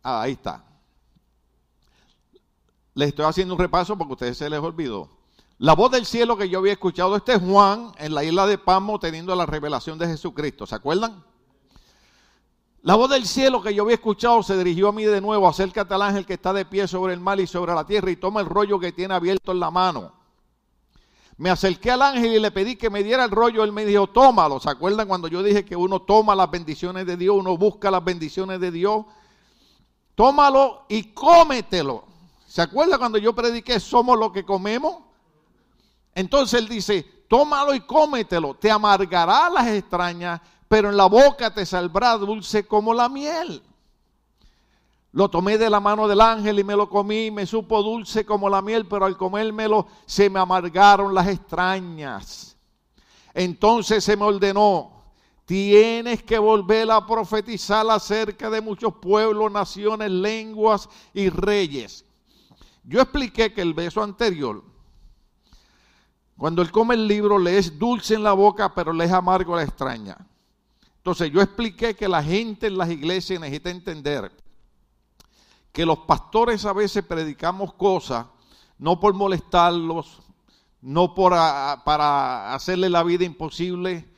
Ah, 0.02 0.24
ahí 0.24 0.34
está. 0.34 0.73
Les 2.96 3.10
estoy 3.10 3.26
haciendo 3.26 3.56
un 3.56 3.60
repaso 3.60 3.98
porque 3.98 4.12
a 4.12 4.16
ustedes 4.16 4.38
se 4.38 4.50
les 4.50 4.60
olvidó. 4.60 5.10
La 5.58 5.74
voz 5.74 5.92
del 5.92 6.06
cielo 6.06 6.36
que 6.38 6.50
yo 6.50 6.60
había 6.60 6.74
escuchado, 6.74 7.16
este 7.16 7.34
es 7.34 7.42
Juan 7.42 7.92
en 7.98 8.14
la 8.14 8.24
isla 8.24 8.46
de 8.48 8.58
Pamo 8.58 9.00
teniendo 9.00 9.36
la 9.36 9.46
revelación 9.46 9.98
de 9.98 10.08
Jesucristo. 10.08 10.66
¿Se 10.66 10.76
acuerdan? 10.76 11.24
La 12.82 12.96
voz 12.96 13.10
del 13.10 13.26
cielo 13.26 13.62
que 13.62 13.74
yo 13.74 13.84
había 13.84 13.96
escuchado 13.96 14.44
se 14.44 14.58
dirigió 14.58 14.90
a 14.90 14.92
mí 14.92 15.06
de 15.06 15.22
nuevo, 15.22 15.48
acércate 15.48 15.94
al 15.94 16.02
ángel 16.02 16.26
que 16.26 16.34
está 16.34 16.52
de 16.52 16.66
pie 16.66 16.86
sobre 16.86 17.14
el 17.14 17.22
mar 17.22 17.40
y 17.40 17.48
sobre 17.48 17.74
la 17.74 17.86
tierra 17.86 18.12
y 18.12 18.18
toma 18.18 18.42
el 18.42 18.46
rollo 18.46 18.78
que 18.78 18.92
tiene 18.92 19.14
abierto 19.14 19.54
en 19.54 19.62
la 19.62 19.72
mano. 19.72 20.12
Me 21.38 21.50
acerqué 21.50 21.92
al 21.92 22.02
ángel 22.02 22.34
y 22.34 22.40
le 22.40 22.52
pedí 22.52 22.76
que 22.76 22.90
me 22.90 23.02
diera 23.02 23.24
el 23.24 23.32
rollo, 23.32 23.64
él 23.64 23.72
me 23.72 23.86
dijo, 23.86 24.08
tómalo. 24.08 24.60
¿Se 24.60 24.70
acuerdan 24.70 25.08
cuando 25.08 25.30
yo 25.30 25.42
dije 25.42 25.64
que 25.64 25.76
uno 25.76 26.02
toma 26.02 26.36
las 26.36 26.52
bendiciones 26.52 27.06
de 27.06 27.16
Dios, 27.16 27.36
uno 27.38 27.58
busca 27.58 27.90
las 27.90 28.04
bendiciones 28.04 28.60
de 28.60 28.70
Dios? 28.70 29.06
Tómalo 30.14 30.86
y 30.90 31.14
cómetelo. 31.14 32.13
¿Se 32.54 32.62
acuerda 32.62 33.00
cuando 33.00 33.18
yo 33.18 33.34
prediqué 33.34 33.80
somos 33.80 34.20
lo 34.20 34.32
que 34.32 34.46
comemos? 34.46 34.98
Entonces 36.14 36.60
él 36.60 36.68
dice, 36.68 37.02
tómalo 37.28 37.74
y 37.74 37.80
cómetelo, 37.80 38.54
te 38.54 38.70
amargará 38.70 39.50
las 39.50 39.68
extrañas 39.70 40.40
pero 40.68 40.90
en 40.90 40.98
la 40.98 41.06
boca 41.06 41.52
te 41.52 41.66
saldrá 41.66 42.16
dulce 42.18 42.68
como 42.68 42.94
la 42.94 43.10
miel. 43.10 43.62
Lo 45.14 45.30
tomé 45.30 45.58
de 45.58 45.68
la 45.68 45.80
mano 45.80 46.08
del 46.08 46.22
ángel 46.22 46.60
y 46.60 46.64
me 46.64 46.76
lo 46.76 46.90
comí, 46.90 47.32
me 47.32 47.48
supo 47.48 47.82
dulce 47.82 48.24
como 48.24 48.48
la 48.50 48.62
miel, 48.62 48.88
pero 48.88 49.06
al 49.06 49.18
comérmelo 49.18 49.88
se 50.06 50.30
me 50.30 50.40
amargaron 50.40 51.14
las 51.14 51.28
extrañas. 51.28 52.56
Entonces 53.34 54.04
se 54.04 54.16
me 54.16 54.26
ordenó, 54.26 54.92
tienes 55.46 56.22
que 56.22 56.38
volver 56.38 56.92
a 56.92 57.04
profetizar 57.06 57.88
acerca 57.90 58.52
de 58.52 58.62
muchos 58.62 58.94
pueblos, 58.96 59.52
naciones, 59.52 60.12
lenguas 60.12 60.88
y 61.16 61.30
reyes. 61.30 62.06
Yo 62.84 63.02
expliqué 63.02 63.54
que 63.54 63.62
el 63.62 63.74
beso 63.74 64.04
anterior, 64.04 64.64
cuando 66.38 66.62
él 66.62 66.72
come 66.72 66.96
el 66.96 67.08
libro, 67.08 67.40
le 67.40 67.58
es 67.58 67.78
dulce 67.80 68.16
en 68.16 68.24
la 68.24 68.34
boca, 68.34 68.74
pero 68.74 68.92
le 68.92 69.06
es 69.06 69.12
amargo 69.12 69.56
la 69.56 69.64
extraña. 69.64 70.18
Entonces 70.98 71.32
yo 71.32 71.42
expliqué 71.42 71.96
que 71.96 72.08
la 72.08 72.24
gente 72.24 72.68
en 72.68 72.78
las 72.78 72.90
iglesias 72.90 73.40
necesita 73.40 73.70
entender 73.70 74.32
que 75.72 75.86
los 75.86 76.00
pastores 76.00 76.66
a 76.66 76.74
veces 76.74 77.04
predicamos 77.04 77.74
cosas 77.74 78.28
no 78.78 79.00
por 79.00 79.14
molestarlos, 79.14 80.22
no 80.82 81.16
por 81.16 81.32
para 81.32 82.54
hacerle 82.54 82.90
la 82.90 83.04
vida 83.04 83.24
imposible, 83.24 84.13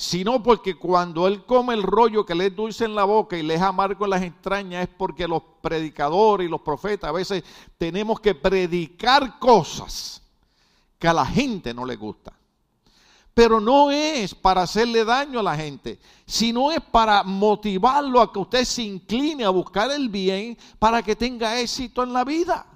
sino 0.00 0.42
porque 0.42 0.76
cuando 0.76 1.26
él 1.26 1.44
come 1.44 1.74
el 1.74 1.82
rollo 1.82 2.24
que 2.24 2.34
le 2.34 2.46
es 2.46 2.56
dulce 2.56 2.86
en 2.86 2.94
la 2.94 3.04
boca 3.04 3.36
y 3.36 3.42
le 3.42 3.56
es 3.56 3.60
amargo 3.60 4.06
en 4.06 4.10
las 4.10 4.22
extrañas, 4.22 4.84
es 4.84 4.94
porque 4.96 5.28
los 5.28 5.42
predicadores 5.60 6.46
y 6.46 6.50
los 6.50 6.62
profetas 6.62 7.10
a 7.10 7.12
veces 7.12 7.44
tenemos 7.76 8.18
que 8.18 8.34
predicar 8.34 9.38
cosas 9.38 10.22
que 10.98 11.06
a 11.06 11.12
la 11.12 11.26
gente 11.26 11.74
no 11.74 11.84
le 11.84 11.96
gusta 11.96 12.32
pero 13.34 13.60
no 13.60 13.90
es 13.90 14.34
para 14.34 14.62
hacerle 14.62 15.04
daño 15.04 15.38
a 15.40 15.42
la 15.42 15.56
gente, 15.56 15.98
sino 16.26 16.72
es 16.72 16.80
para 16.80 17.22
motivarlo 17.22 18.22
a 18.22 18.32
que 18.32 18.38
usted 18.38 18.64
se 18.64 18.82
incline 18.82 19.44
a 19.44 19.50
buscar 19.50 19.90
el 19.90 20.08
bien 20.08 20.56
para 20.78 21.02
que 21.02 21.14
tenga 21.14 21.60
éxito 21.60 22.02
en 22.02 22.14
la 22.14 22.24
vida. 22.24 22.66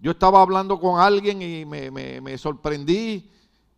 Yo 0.00 0.10
estaba 0.10 0.42
hablando 0.42 0.78
con 0.78 1.00
alguien 1.00 1.40
y 1.40 1.64
me, 1.64 2.36
sorprendí 2.36 3.30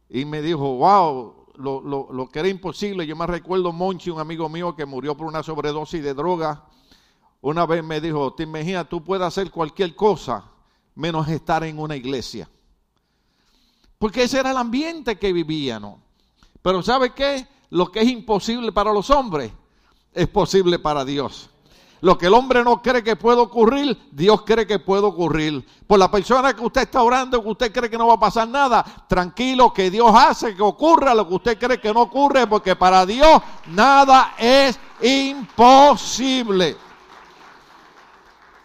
y 0.09 0.25
me 0.25 0.41
dijo, 0.41 0.77
wow, 0.77 1.44
lo, 1.57 1.81
lo, 1.81 2.29
que 2.29 2.41
era 2.41 2.49
imposible. 2.49 3.07
Yo 3.07 3.17
me 3.17 3.27
recuerdo 3.27 3.73
Monchi, 3.73 4.11
un 4.11 4.21
amigo 4.21 4.49
mío 4.49 4.75
que 4.75 4.85
murió 4.85 5.17
por 5.17 5.27
una 5.27 5.43
sobredosis 5.43 6.03
de 6.03 6.15
droga. 6.15 6.65
Una 7.41 7.67
vez 7.67 7.85
me 7.85 8.01
dijo, 8.01 8.35
te 8.35 8.45
imaginas, 8.45 8.89
tú 8.89 9.05
puedes 9.05 9.27
hacer 9.27 9.51
cualquier 9.51 9.95
cosa 9.95 10.51
menos 10.95 11.29
estar 11.29 11.65
en 11.65 11.79
una 11.79 11.97
iglesia. 11.97 12.49
Porque 13.99 14.25
ese 14.25 14.41
era 14.41 14.51
el 14.51 14.57
ambiente 14.57 15.17
que 15.17 15.33
vivían. 15.33 15.97
Pero 16.63 16.83
¿sabe 16.83 17.13
qué? 17.15 17.47
Lo 17.71 17.91
que 17.91 18.01
es 18.01 18.09
imposible 18.09 18.73
para 18.73 18.93
los 18.93 19.11
hombres 19.11 19.53
es 20.13 20.29
posible 20.29 20.79
para 20.79 21.05
Dios. 21.05 21.51
Lo 22.01 22.19
que 22.19 22.27
el 22.27 22.35
hombre 22.35 22.63
no 22.63 22.83
cree 22.83 23.03
que 23.03 23.17
puede 23.17 23.41
ocurrir, 23.41 23.99
Dios 24.13 24.43
cree 24.43 24.67
que 24.67 24.79
puede 24.79 25.03
ocurrir. 25.03 25.65
Por 25.87 25.99
la 25.99 26.11
persona 26.11 26.55
que 26.55 26.63
usted 26.63 26.83
está 26.83 27.03
orando, 27.03 27.43
que 27.43 27.49
usted 27.49 27.73
cree 27.73 27.89
que 27.89 27.97
no 27.97 28.07
va 28.07 28.15
a 28.15 28.21
pasar 28.21 28.49
nada, 28.49 28.85
tranquilo 29.09 29.73
que 29.73 29.91
Dios 29.91 30.11
hace 30.15 30.55
que 30.55 30.63
ocurra 30.63 31.15
lo 31.15 31.27
que 31.27 31.35
usted 31.35 31.59
cree 31.59 31.81
que 31.81 31.95
no 31.95 32.03
ocurre, 32.03 32.47
porque 32.47 32.77
para 32.77 33.07
Dios 33.07 33.41
nada 33.67 34.35
es 34.39 34.79
imposible. 35.01 36.77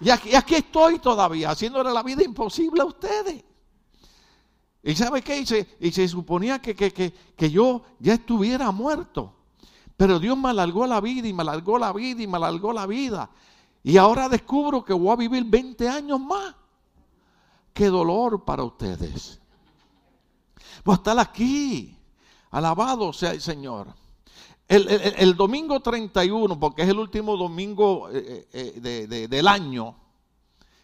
Y 0.01 0.09
aquí, 0.09 0.55
estoy 0.55 1.00
todavía, 1.00 1.51
haciéndole 1.51 1.91
la 1.91 2.03
vida 2.03 2.24
imposible 2.24 2.81
a 2.81 2.86
ustedes. 2.86 3.43
¿Y 4.81 4.95
sabe 4.95 5.21
qué? 5.21 5.39
Y 5.39 5.88
y 5.88 5.91
se 5.91 6.07
suponía 6.07 6.59
que, 6.59 6.74
que, 6.74 7.51
yo 7.51 7.81
ya 8.00 8.13
estuviera 8.13 8.71
muerto. 8.71 9.36
Pero 9.99 10.17
Dios 10.17 10.37
me 10.37 10.47
alargó 10.47 10.87
la 10.87 11.01
vida 11.01 11.27
y 11.27 11.33
me 11.33 11.41
alargó 11.41 11.77
la 11.77 11.91
vida 11.91 12.23
y 12.23 12.25
me 12.25 12.37
alargó 12.37 12.71
la 12.71 12.85
vida. 12.85 13.29
Y 13.83 13.97
ahora 13.97 14.29
descubro 14.29 14.85
que 14.85 14.93
voy 14.93 15.09
a 15.09 15.15
vivir 15.17 15.43
20 15.43 15.89
años 15.89 16.21
más. 16.21 16.55
Qué 17.73 17.87
dolor 17.87 18.45
para 18.45 18.63
ustedes. 18.63 19.41
Voy 20.85 20.93
a 20.93 20.95
estar 20.95 21.19
aquí. 21.19 21.97
Alabado 22.49 23.11
sea 23.11 23.31
el 23.31 23.41
Señor. 23.41 23.93
El, 24.69 25.35
domingo 25.35 25.81
31, 25.81 26.57
porque 26.57 26.83
es 26.83 26.87
el 26.87 26.97
último 26.97 27.35
domingo 27.35 28.07
eh, 28.09 28.47
eh, 28.53 29.27
del 29.29 29.47
año, 29.49 29.97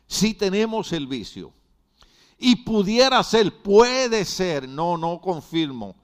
sí 0.08 0.34
tenemos 0.34 0.92
el 0.92 1.08
vicio. 1.08 1.54
Y 2.38 2.58
pudiera 2.66 3.24
ser, 3.24 3.62
puede 3.62 4.26
ser, 4.26 4.68
no, 4.68 4.98
no 4.98 5.22
confirmo, 5.22 5.96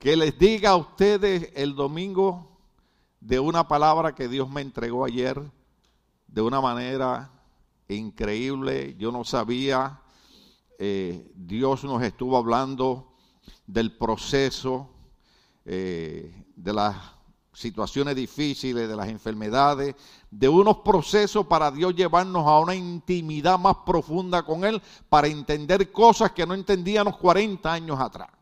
que 0.00 0.16
les 0.16 0.38
diga 0.38 0.70
a 0.70 0.76
ustedes 0.76 1.52
el 1.54 1.74
domingo 1.74 2.48
de 3.20 3.38
una 3.38 3.68
palabra 3.68 4.14
que 4.14 4.28
Dios 4.28 4.48
me 4.48 4.62
entregó 4.62 5.04
ayer 5.04 5.38
de 6.26 6.40
una 6.40 6.58
manera 6.62 7.30
increíble. 7.86 8.96
Yo 8.98 9.12
no 9.12 9.24
sabía, 9.24 10.00
eh, 10.78 11.30
Dios 11.34 11.84
nos 11.84 12.02
estuvo 12.02 12.38
hablando 12.38 13.12
del 13.66 13.94
proceso, 13.94 14.88
eh, 15.66 16.46
de 16.56 16.72
las 16.72 16.96
situaciones 17.52 18.16
difíciles, 18.16 18.88
de 18.88 18.96
las 18.96 19.08
enfermedades, 19.08 19.96
de 20.30 20.48
unos 20.48 20.78
procesos 20.78 21.44
para 21.44 21.70
Dios 21.70 21.94
llevarnos 21.94 22.46
a 22.46 22.58
una 22.58 22.74
intimidad 22.74 23.58
más 23.58 23.76
profunda 23.84 24.44
con 24.44 24.64
Él, 24.64 24.80
para 25.10 25.26
entender 25.26 25.92
cosas 25.92 26.32
que 26.32 26.46
no 26.46 26.54
entendíamos 26.54 27.18
40 27.18 27.70
años 27.70 28.00
atrás. 28.00 28.39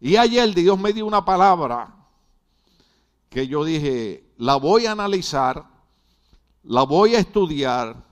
Y 0.00 0.16
ayer 0.16 0.54
Dios 0.54 0.78
me 0.78 0.92
dio 0.92 1.06
una 1.06 1.24
palabra 1.24 1.94
que 3.28 3.46
yo 3.46 3.64
dije, 3.64 4.32
la 4.36 4.56
voy 4.56 4.86
a 4.86 4.92
analizar, 4.92 5.66
la 6.62 6.84
voy 6.84 7.14
a 7.14 7.18
estudiar, 7.18 8.04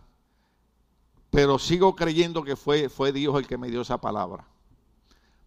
pero 1.31 1.59
sigo 1.59 1.95
creyendo 1.95 2.43
que 2.43 2.57
fue, 2.57 2.89
fue 2.89 3.13
Dios 3.13 3.37
el 3.37 3.47
que 3.47 3.59
me 3.59 3.71
dio 3.71 3.83
esa 3.83 4.01
palabra. 4.01 4.47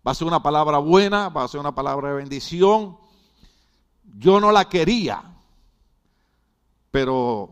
Va 0.05 0.11
a 0.11 0.15
ser 0.15 0.27
una 0.27 0.41
palabra 0.41 0.77
buena, 0.77 1.29
va 1.29 1.43
a 1.43 1.47
ser 1.47 1.59
una 1.59 1.75
palabra 1.75 2.09
de 2.09 2.15
bendición 2.15 2.97
yo 4.17 4.39
no 4.39 4.51
la 4.51 4.67
quería, 4.67 5.23
pero 6.91 7.49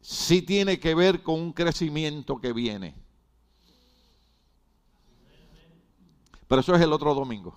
sí 0.00 0.42
tiene 0.42 0.80
que 0.80 0.94
ver 0.94 1.22
con 1.22 1.40
un 1.40 1.52
crecimiento 1.52 2.40
que 2.40 2.52
viene. 2.52 2.94
Pero 6.48 6.60
eso 6.60 6.74
es 6.74 6.82
el 6.82 6.92
otro 6.92 7.14
domingo. 7.14 7.56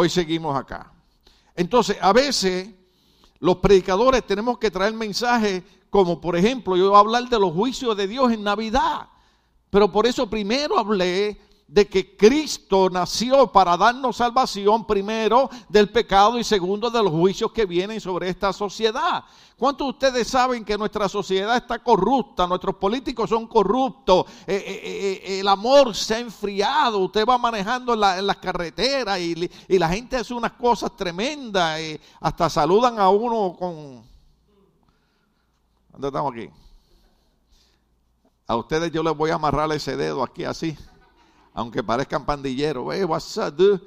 Hoy 0.00 0.08
seguimos 0.08 0.56
acá. 0.56 0.92
Entonces, 1.56 1.96
a 2.00 2.12
veces 2.12 2.70
los 3.40 3.56
predicadores 3.56 4.24
tenemos 4.24 4.56
que 4.56 4.70
traer 4.70 4.94
mensajes 4.94 5.64
como, 5.90 6.20
por 6.20 6.36
ejemplo, 6.36 6.76
yo 6.76 6.90
voy 6.90 6.96
a 6.96 7.00
hablar 7.00 7.28
de 7.28 7.36
los 7.40 7.52
juicios 7.52 7.96
de 7.96 8.06
Dios 8.06 8.30
en 8.30 8.44
Navidad. 8.44 9.08
Pero 9.70 9.90
por 9.90 10.06
eso 10.06 10.30
primero 10.30 10.78
hablé 10.78 11.40
de 11.68 11.86
que 11.86 12.16
Cristo 12.16 12.88
nació 12.88 13.52
para 13.52 13.76
darnos 13.76 14.16
salvación, 14.16 14.86
primero 14.86 15.50
del 15.68 15.90
pecado 15.90 16.38
y 16.38 16.44
segundo 16.44 16.90
de 16.90 17.02
los 17.02 17.12
juicios 17.12 17.52
que 17.52 17.66
vienen 17.66 18.00
sobre 18.00 18.30
esta 18.30 18.54
sociedad. 18.54 19.22
¿Cuántos 19.58 19.86
de 19.86 19.90
ustedes 19.90 20.28
saben 20.28 20.64
que 20.64 20.78
nuestra 20.78 21.10
sociedad 21.10 21.54
está 21.56 21.78
corrupta, 21.80 22.46
nuestros 22.46 22.76
políticos 22.76 23.28
son 23.28 23.46
corruptos, 23.46 24.24
eh, 24.46 24.54
eh, 24.56 25.20
eh, 25.24 25.40
el 25.40 25.48
amor 25.48 25.94
se 25.94 26.14
ha 26.14 26.18
enfriado, 26.20 27.00
usted 27.00 27.26
va 27.28 27.36
manejando 27.36 27.92
en, 27.92 28.26
las 28.26 28.36
carreteras 28.38 29.18
y, 29.20 29.50
y, 29.68 29.78
la 29.78 29.90
gente 29.90 30.16
hace 30.16 30.32
unas 30.32 30.52
cosas 30.52 30.96
tremendas, 30.96 31.78
hasta 32.18 32.48
saludan 32.48 32.98
a 32.98 33.10
uno 33.10 33.54
con... 33.58 34.02
¿Dónde 35.92 36.06
estamos 36.06 36.32
aquí? 36.32 36.48
A 38.46 38.56
ustedes 38.56 38.90
yo 38.90 39.02
les 39.02 39.14
voy 39.14 39.30
a 39.30 39.34
amarrar 39.34 39.70
ese 39.72 39.96
dedo 39.96 40.22
aquí 40.22 40.44
así, 40.44 40.78
aunque 41.58 41.82
parezcan 41.82 42.24
pandilleros. 42.24 42.94
Hey, 42.94 43.02
what's 43.02 43.36
up? 43.36 43.82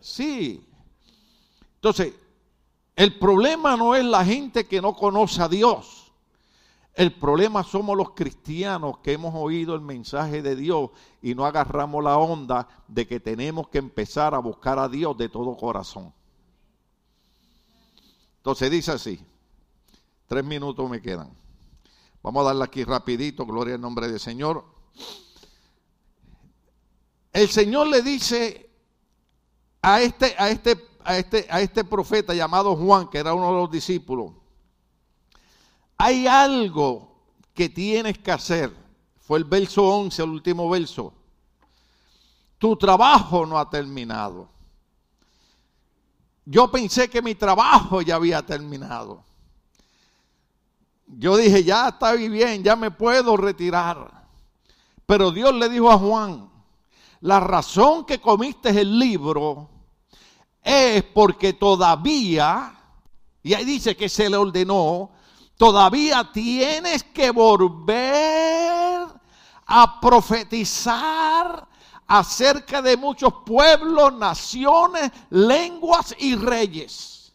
Sí. 0.00 0.66
Entonces, 1.76 2.12
el 2.96 3.16
problema 3.20 3.76
no 3.76 3.94
es 3.94 4.04
la 4.04 4.24
gente 4.24 4.66
que 4.66 4.82
no 4.82 4.96
conoce 4.96 5.40
a 5.40 5.48
Dios. 5.48 6.12
El 6.94 7.12
problema 7.12 7.62
somos 7.62 7.96
los 7.96 8.10
cristianos 8.14 8.98
que 8.98 9.12
hemos 9.12 9.32
oído 9.32 9.76
el 9.76 9.80
mensaje 9.80 10.42
de 10.42 10.56
Dios 10.56 10.90
y 11.22 11.36
no 11.36 11.46
agarramos 11.46 12.02
la 12.02 12.18
onda 12.18 12.66
de 12.88 13.06
que 13.06 13.20
tenemos 13.20 13.68
que 13.68 13.78
empezar 13.78 14.34
a 14.34 14.38
buscar 14.38 14.80
a 14.80 14.88
Dios 14.88 15.16
de 15.16 15.28
todo 15.28 15.56
corazón. 15.56 16.12
Entonces 18.38 18.72
dice 18.72 18.90
así, 18.90 19.24
tres 20.26 20.44
minutos 20.44 20.90
me 20.90 21.00
quedan. 21.00 21.30
Vamos 22.24 22.42
a 22.42 22.48
darle 22.48 22.64
aquí 22.64 22.82
rapidito, 22.82 23.46
gloria 23.46 23.76
al 23.76 23.80
nombre 23.80 24.08
del 24.08 24.18
Señor. 24.18 24.64
El 27.32 27.48
Señor 27.48 27.86
le 27.86 28.02
dice 28.02 28.70
a 29.80 30.00
este, 30.02 30.34
a 30.38 30.50
este, 30.50 30.88
a 31.04 31.16
este, 31.16 31.46
a 31.50 31.60
este 31.60 31.84
profeta 31.84 32.34
llamado 32.34 32.76
Juan, 32.76 33.08
que 33.08 33.18
era 33.18 33.32
uno 33.34 33.48
de 33.48 33.60
los 33.60 33.70
discípulos, 33.70 34.32
hay 35.96 36.26
algo 36.26 37.12
que 37.54 37.68
tienes 37.68 38.18
que 38.18 38.32
hacer. 38.32 38.72
Fue 39.20 39.38
el 39.38 39.44
verso 39.44 39.84
11, 39.84 40.22
el 40.22 40.30
último 40.30 40.68
verso. 40.68 41.14
Tu 42.58 42.76
trabajo 42.76 43.46
no 43.46 43.58
ha 43.58 43.68
terminado. 43.68 44.48
Yo 46.44 46.70
pensé 46.70 47.08
que 47.08 47.22
mi 47.22 47.34
trabajo 47.34 48.02
ya 48.02 48.16
había 48.16 48.44
terminado. 48.44 49.24
Yo 51.06 51.36
dije, 51.36 51.62
ya 51.62 51.88
está 51.88 52.12
bien, 52.12 52.62
ya 52.62 52.74
me 52.74 52.90
puedo 52.90 53.36
retirar. 53.36 54.26
Pero 55.06 55.30
Dios 55.30 55.54
le 55.54 55.68
dijo 55.68 55.90
a 55.90 55.98
Juan, 55.98 56.51
la 57.22 57.38
razón 57.38 58.04
que 58.04 58.20
comiste 58.20 58.68
el 58.70 58.98
libro 58.98 59.68
es 60.60 61.04
porque 61.04 61.52
todavía, 61.52 62.76
y 63.42 63.54
ahí 63.54 63.64
dice 63.64 63.96
que 63.96 64.08
se 64.08 64.28
le 64.28 64.36
ordenó, 64.36 65.10
todavía 65.56 66.30
tienes 66.32 67.04
que 67.04 67.30
volver 67.30 69.06
a 69.66 70.00
profetizar 70.00 71.68
acerca 72.08 72.82
de 72.82 72.96
muchos 72.96 73.32
pueblos, 73.46 74.12
naciones, 74.14 75.12
lenguas 75.30 76.16
y 76.18 76.34
reyes. 76.34 77.32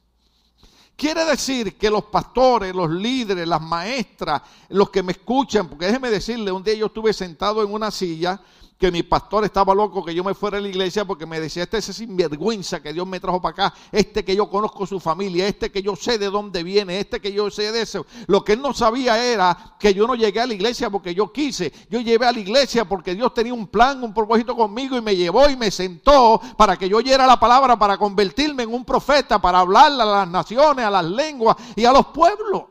Quiere 0.97 1.23
decir 1.23 1.77
que 1.77 1.89
los 1.89 2.05
pastores, 2.05 2.75
los 2.75 2.89
líderes, 2.89 3.47
las 3.47 3.61
maestras, 3.61 4.41
los 4.67 4.89
que 4.89 5.01
me 5.01 5.13
escuchan, 5.13 5.69
porque 5.69 5.85
déjeme 5.85 6.09
decirle, 6.09 6.51
un 6.51 6.63
día 6.63 6.73
yo 6.73 6.87
estuve 6.87 7.13
sentado 7.13 7.63
en 7.63 7.71
una 7.71 7.89
silla 7.89 8.41
que 8.77 8.91
mi 8.91 9.03
pastor 9.03 9.43
estaba 9.43 9.73
loco 9.73 10.05
que 10.05 10.13
yo 10.13 10.23
me 10.23 10.33
fuera 10.33 10.57
a 10.57 10.61
la 10.61 10.67
iglesia 10.67 11.03
porque 11.03 11.25
me 11.25 11.39
decía, 11.39 11.63
este 11.63 11.77
es 11.77 11.85
sinvergüenza 11.85 12.81
que 12.81 12.93
Dios 12.93 13.07
me 13.07 13.19
trajo 13.19 13.41
para 13.41 13.67
acá, 13.67 13.73
este 13.91 14.23
que 14.23 14.35
yo 14.35 14.49
conozco 14.49 14.85
su 14.85 14.99
familia, 14.99 15.47
este 15.47 15.71
que 15.71 15.81
yo 15.81 15.95
sé 15.95 16.19
de 16.19 16.29
dónde 16.29 16.63
viene, 16.63 16.99
este 16.99 17.19
que 17.19 17.33
yo 17.33 17.49
sé 17.49 17.71
de 17.71 17.81
eso. 17.81 18.05
Lo 18.27 18.43
que 18.43 18.53
él 18.53 18.61
no 18.61 18.73
sabía 18.73 19.23
era 19.23 19.75
que 19.79 19.93
yo 19.93 20.05
no 20.05 20.13
llegué 20.13 20.41
a 20.41 20.45
la 20.45 20.53
iglesia 20.53 20.89
porque 20.91 21.15
yo 21.15 21.31
quise, 21.31 21.73
yo 21.89 22.01
llevé 22.01 22.27
a 22.27 22.31
la 22.31 22.39
iglesia 22.39 22.85
porque 22.85 23.15
Dios 23.15 23.33
tenía 23.33 23.53
un 23.53 23.67
plan, 23.67 24.03
un 24.03 24.13
propósito 24.13 24.55
conmigo 24.55 24.95
y 24.95 25.01
me 25.01 25.15
llevó 25.15 25.49
y 25.49 25.55
me 25.55 25.71
sentó 25.71 26.39
para 26.55 26.77
que 26.77 26.87
yo 26.87 26.97
oyera 26.97 27.25
la 27.25 27.39
palabra, 27.39 27.77
para 27.79 27.97
convertirme 27.97 28.63
en 28.63 28.73
un 28.73 28.85
profeta, 28.85 29.41
para 29.41 29.59
hablarle 29.59 30.03
a 30.03 30.05
las 30.05 30.27
naciones, 30.27 30.85
a 30.85 30.91
las 30.91 31.05
lenguas 31.05 31.55
y 31.75 31.83
a 31.83 31.91
los 31.91 32.07
pueblos. 32.07 32.63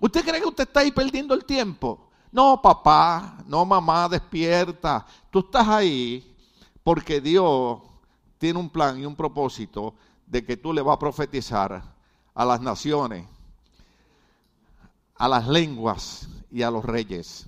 ¿Usted 0.00 0.22
cree 0.22 0.40
que 0.40 0.48
usted 0.48 0.64
está 0.64 0.80
ahí 0.80 0.90
perdiendo 0.90 1.34
el 1.34 1.44
tiempo? 1.44 2.09
No, 2.32 2.60
papá, 2.62 3.38
no, 3.46 3.64
mamá, 3.64 4.08
despierta. 4.08 5.04
Tú 5.30 5.40
estás 5.40 5.66
ahí 5.66 6.36
porque 6.82 7.20
Dios 7.20 7.80
tiene 8.38 8.58
un 8.58 8.70
plan 8.70 8.98
y 8.98 9.04
un 9.04 9.16
propósito 9.16 9.94
de 10.26 10.44
que 10.44 10.56
tú 10.56 10.72
le 10.72 10.80
vas 10.80 10.94
a 10.94 10.98
profetizar 10.98 11.82
a 12.34 12.44
las 12.44 12.60
naciones, 12.60 13.26
a 15.16 15.28
las 15.28 15.46
lenguas 15.48 16.28
y 16.50 16.62
a 16.62 16.70
los 16.70 16.84
reyes. 16.84 17.46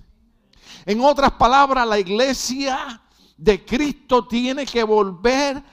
En 0.85 1.01
otras 1.01 1.31
palabras, 1.31 1.87
la 1.87 1.99
iglesia 1.99 3.01
de 3.37 3.65
Cristo 3.65 4.27
tiene 4.27 4.65
que 4.65 4.83
volver 4.83 5.57
a 5.57 5.63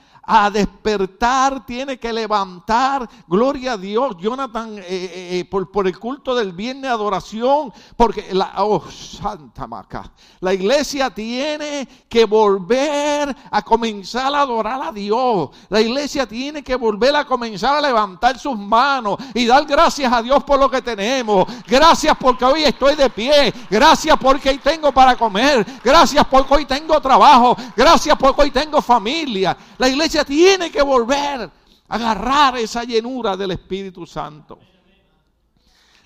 despertar, 0.51 1.65
tiene 1.65 1.97
que 1.97 2.13
levantar. 2.13 3.09
Gloria 3.27 3.73
a 3.73 3.77
Dios, 3.77 4.15
Jonathan, 4.19 4.77
eh, 4.77 4.83
eh, 4.87 5.39
eh, 5.39 5.45
por, 5.45 5.87
el 5.87 5.97
culto 5.97 6.35
del 6.35 6.53
viernes 6.53 6.83
de 6.83 6.89
adoración, 6.89 7.73
porque 7.95 8.33
la, 8.33 8.53
oh, 8.57 8.83
Santa 8.89 9.67
Maca, 9.67 10.11
la 10.39 10.53
iglesia 10.53 11.09
tiene 11.09 11.87
que 12.07 12.25
volver 12.25 13.35
a 13.49 13.61
comenzar 13.61 14.33
a 14.33 14.41
adorar 14.41 14.81
a 14.83 14.91
Dios. 14.91 15.49
La 15.69 15.81
iglesia 15.81 16.27
tiene 16.27 16.63
que 16.63 16.75
volver 16.75 17.15
a 17.15 17.25
comenzar 17.25 17.75
a 17.75 17.81
levantar 17.81 18.37
sus 18.37 18.57
manos 18.57 19.17
y 19.33 19.45
dar 19.45 19.65
gracias 19.65 20.11
a 20.11 20.21
Dios 20.21 20.43
por 20.43 20.59
lo 20.59 20.69
que 20.69 20.81
tenemos. 20.81 21.45
Gracias 21.67 22.15
porque 22.19 22.45
hoy 22.45 22.63
estoy 22.63 22.95
de 22.95 23.09
pie. 23.09 23.53
Gracias 23.69 24.17
porque 24.19 24.49
hoy 24.49 24.57
tengo 24.59 24.91
para 24.91 25.15
comer. 25.15 25.65
Gracias 25.83 26.25
porque 26.25 26.53
hoy 26.53 26.65
tengo 26.65 26.99
trabajo. 27.01 27.55
Gracias 27.75 28.15
porque 28.17 28.43
hoy 28.43 28.51
tengo 28.51 28.81
familia. 28.81 29.57
La 29.77 29.89
iglesia 29.89 30.10
tiene 30.25 30.71
que 30.71 30.81
volver 30.81 31.41
a 31.41 31.51
agarrar 31.87 32.57
esa 32.57 32.83
llenura 32.83 33.35
del 33.35 33.51
Espíritu 33.51 34.05
Santo. 34.05 34.59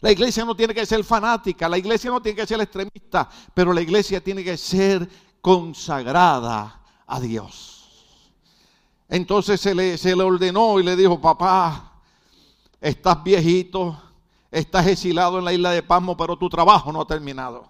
La 0.02 0.12
iglesia 0.12 0.46
no 0.46 0.56
tiene 0.56 0.74
que 0.74 0.86
ser 0.86 1.04
fanática, 1.04 1.68
la 1.68 1.78
iglesia 1.78 2.12
no 2.12 2.22
tiene 2.22 2.36
que 2.36 2.48
ser 2.48 2.62
extremista, 2.62 3.28
pero 3.54 3.74
la 3.74 3.82
iglesia 3.82 4.24
tiene 4.24 4.44
que 4.44 4.58
ser 4.58 5.08
consagrada 5.42 6.82
a 7.08 7.20
Dios. 7.20 7.76
Entonces 9.10 9.60
se 9.60 9.74
le, 9.74 9.98
se 9.98 10.16
le 10.16 10.24
ordenó 10.24 10.80
y 10.80 10.84
le 10.84 10.96
dijo, 10.96 11.20
papá, 11.20 12.02
estás 12.82 13.24
viejito, 13.24 14.00
estás 14.52 14.88
exilado 14.88 15.40
en 15.40 15.46
la 15.46 15.54
isla 15.54 15.72
de 15.72 15.84
Pasmo, 15.84 16.16
pero 16.16 16.38
tu 16.38 16.50
trabajo 16.50 16.92
no 16.92 17.02
ha 17.02 17.08
terminado. 17.08 17.70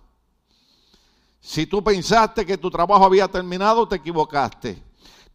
Si 1.39 1.67
tú 1.67 1.83
pensaste 1.83 2.45
que 2.45 2.57
tu 2.57 2.71
trabajo 2.71 3.05
había 3.05 3.27
terminado, 3.27 3.87
te 3.87 3.97
equivocaste. 3.97 4.81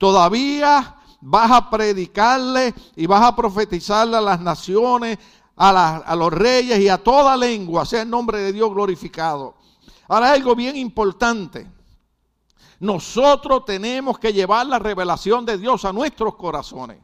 Todavía 0.01 0.97
vas 1.21 1.51
a 1.51 1.69
predicarle 1.69 2.73
y 2.97 3.05
vas 3.05 3.23
a 3.23 3.37
profetizarle 3.37 4.17
a 4.17 4.23
las 4.23 4.41
naciones, 4.41 5.19
a, 5.55 6.15
los 6.17 6.33
reyes 6.33 6.81
y 6.81 6.89
a 6.89 6.97
toda 6.97 7.37
lengua, 7.37 7.85
sea 7.85 8.01
el 8.01 8.09
nombre 8.09 8.39
de 8.39 8.51
Dios 8.51 8.71
glorificado. 8.71 9.57
Ahora 10.09 10.33
algo 10.33 10.55
bien 10.55 10.75
importante. 10.79 11.71
Nosotros 12.79 13.67
tenemos 13.67 14.19
que 14.19 14.33
llevar 14.33 14.69
la 14.69 14.79
revelación 14.79 15.45
de 15.45 15.59
Dios 15.59 15.85
a 15.85 15.93
nuestros 15.93 16.35
corazones. 16.37 16.97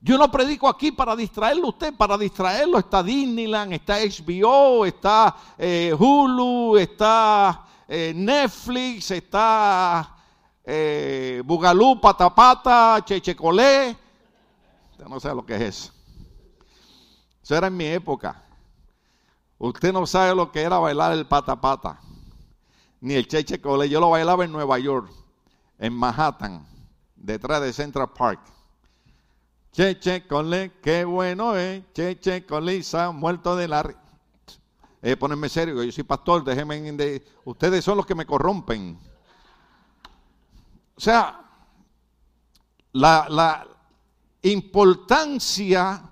Yo 0.00 0.16
no 0.16 0.30
predico 0.30 0.70
aquí 0.70 0.90
para 0.90 1.14
distraerlo 1.14 1.68
usted, 1.68 1.94
para 1.94 2.16
distraerlo 2.16 2.78
está 2.78 3.02
Disneyland, 3.02 3.74
está 3.74 3.98
HBO, 3.98 4.86
está 4.86 5.36
eh, 5.58 5.94
Hulu, 5.96 6.78
está 6.78 7.66
eh, 7.86 8.14
Netflix, 8.16 9.10
está 9.10 10.11
eh, 10.64 11.42
bugalú, 11.44 12.00
patapata, 12.00 13.02
chechecolé. 13.04 13.96
Usted 14.92 15.06
no 15.06 15.20
sabe 15.20 15.34
lo 15.36 15.46
que 15.46 15.54
es 15.54 15.62
eso. 15.62 15.92
Eso 17.42 17.56
era 17.56 17.66
en 17.66 17.76
mi 17.76 17.86
época. 17.86 18.44
Usted 19.58 19.92
no 19.92 20.06
sabe 20.06 20.34
lo 20.34 20.50
que 20.50 20.60
era 20.60 20.78
bailar 20.78 21.12
el 21.12 21.26
patapata, 21.26 22.00
ni 23.00 23.14
el 23.14 23.26
chechecolé. 23.26 23.88
Yo 23.88 24.00
lo 24.00 24.10
bailaba 24.10 24.44
en 24.44 24.52
Nueva 24.52 24.78
York, 24.78 25.10
en 25.78 25.92
Manhattan, 25.92 26.66
detrás 27.16 27.60
de 27.62 27.72
Central 27.72 28.10
Park. 28.12 28.40
Cheche 29.72 30.26
cole, 30.26 30.70
qué 30.82 31.02
bueno 31.02 31.56
es. 31.56 31.82
Cheche 31.94 32.44
colisa, 32.44 33.10
muerto 33.10 33.56
de 33.56 33.68
la. 33.68 33.94
Eh, 35.00 35.16
ponerme 35.16 35.48
serio, 35.48 35.82
yo 35.82 35.90
soy 35.90 36.04
pastor, 36.04 36.44
déjenme. 36.44 36.78
De, 36.92 37.24
ustedes 37.46 37.82
son 37.82 37.96
los 37.96 38.04
que 38.04 38.14
me 38.14 38.26
corrompen. 38.26 38.98
O 40.96 41.00
sea, 41.00 41.42
la, 42.92 43.66
importancia 44.42 46.02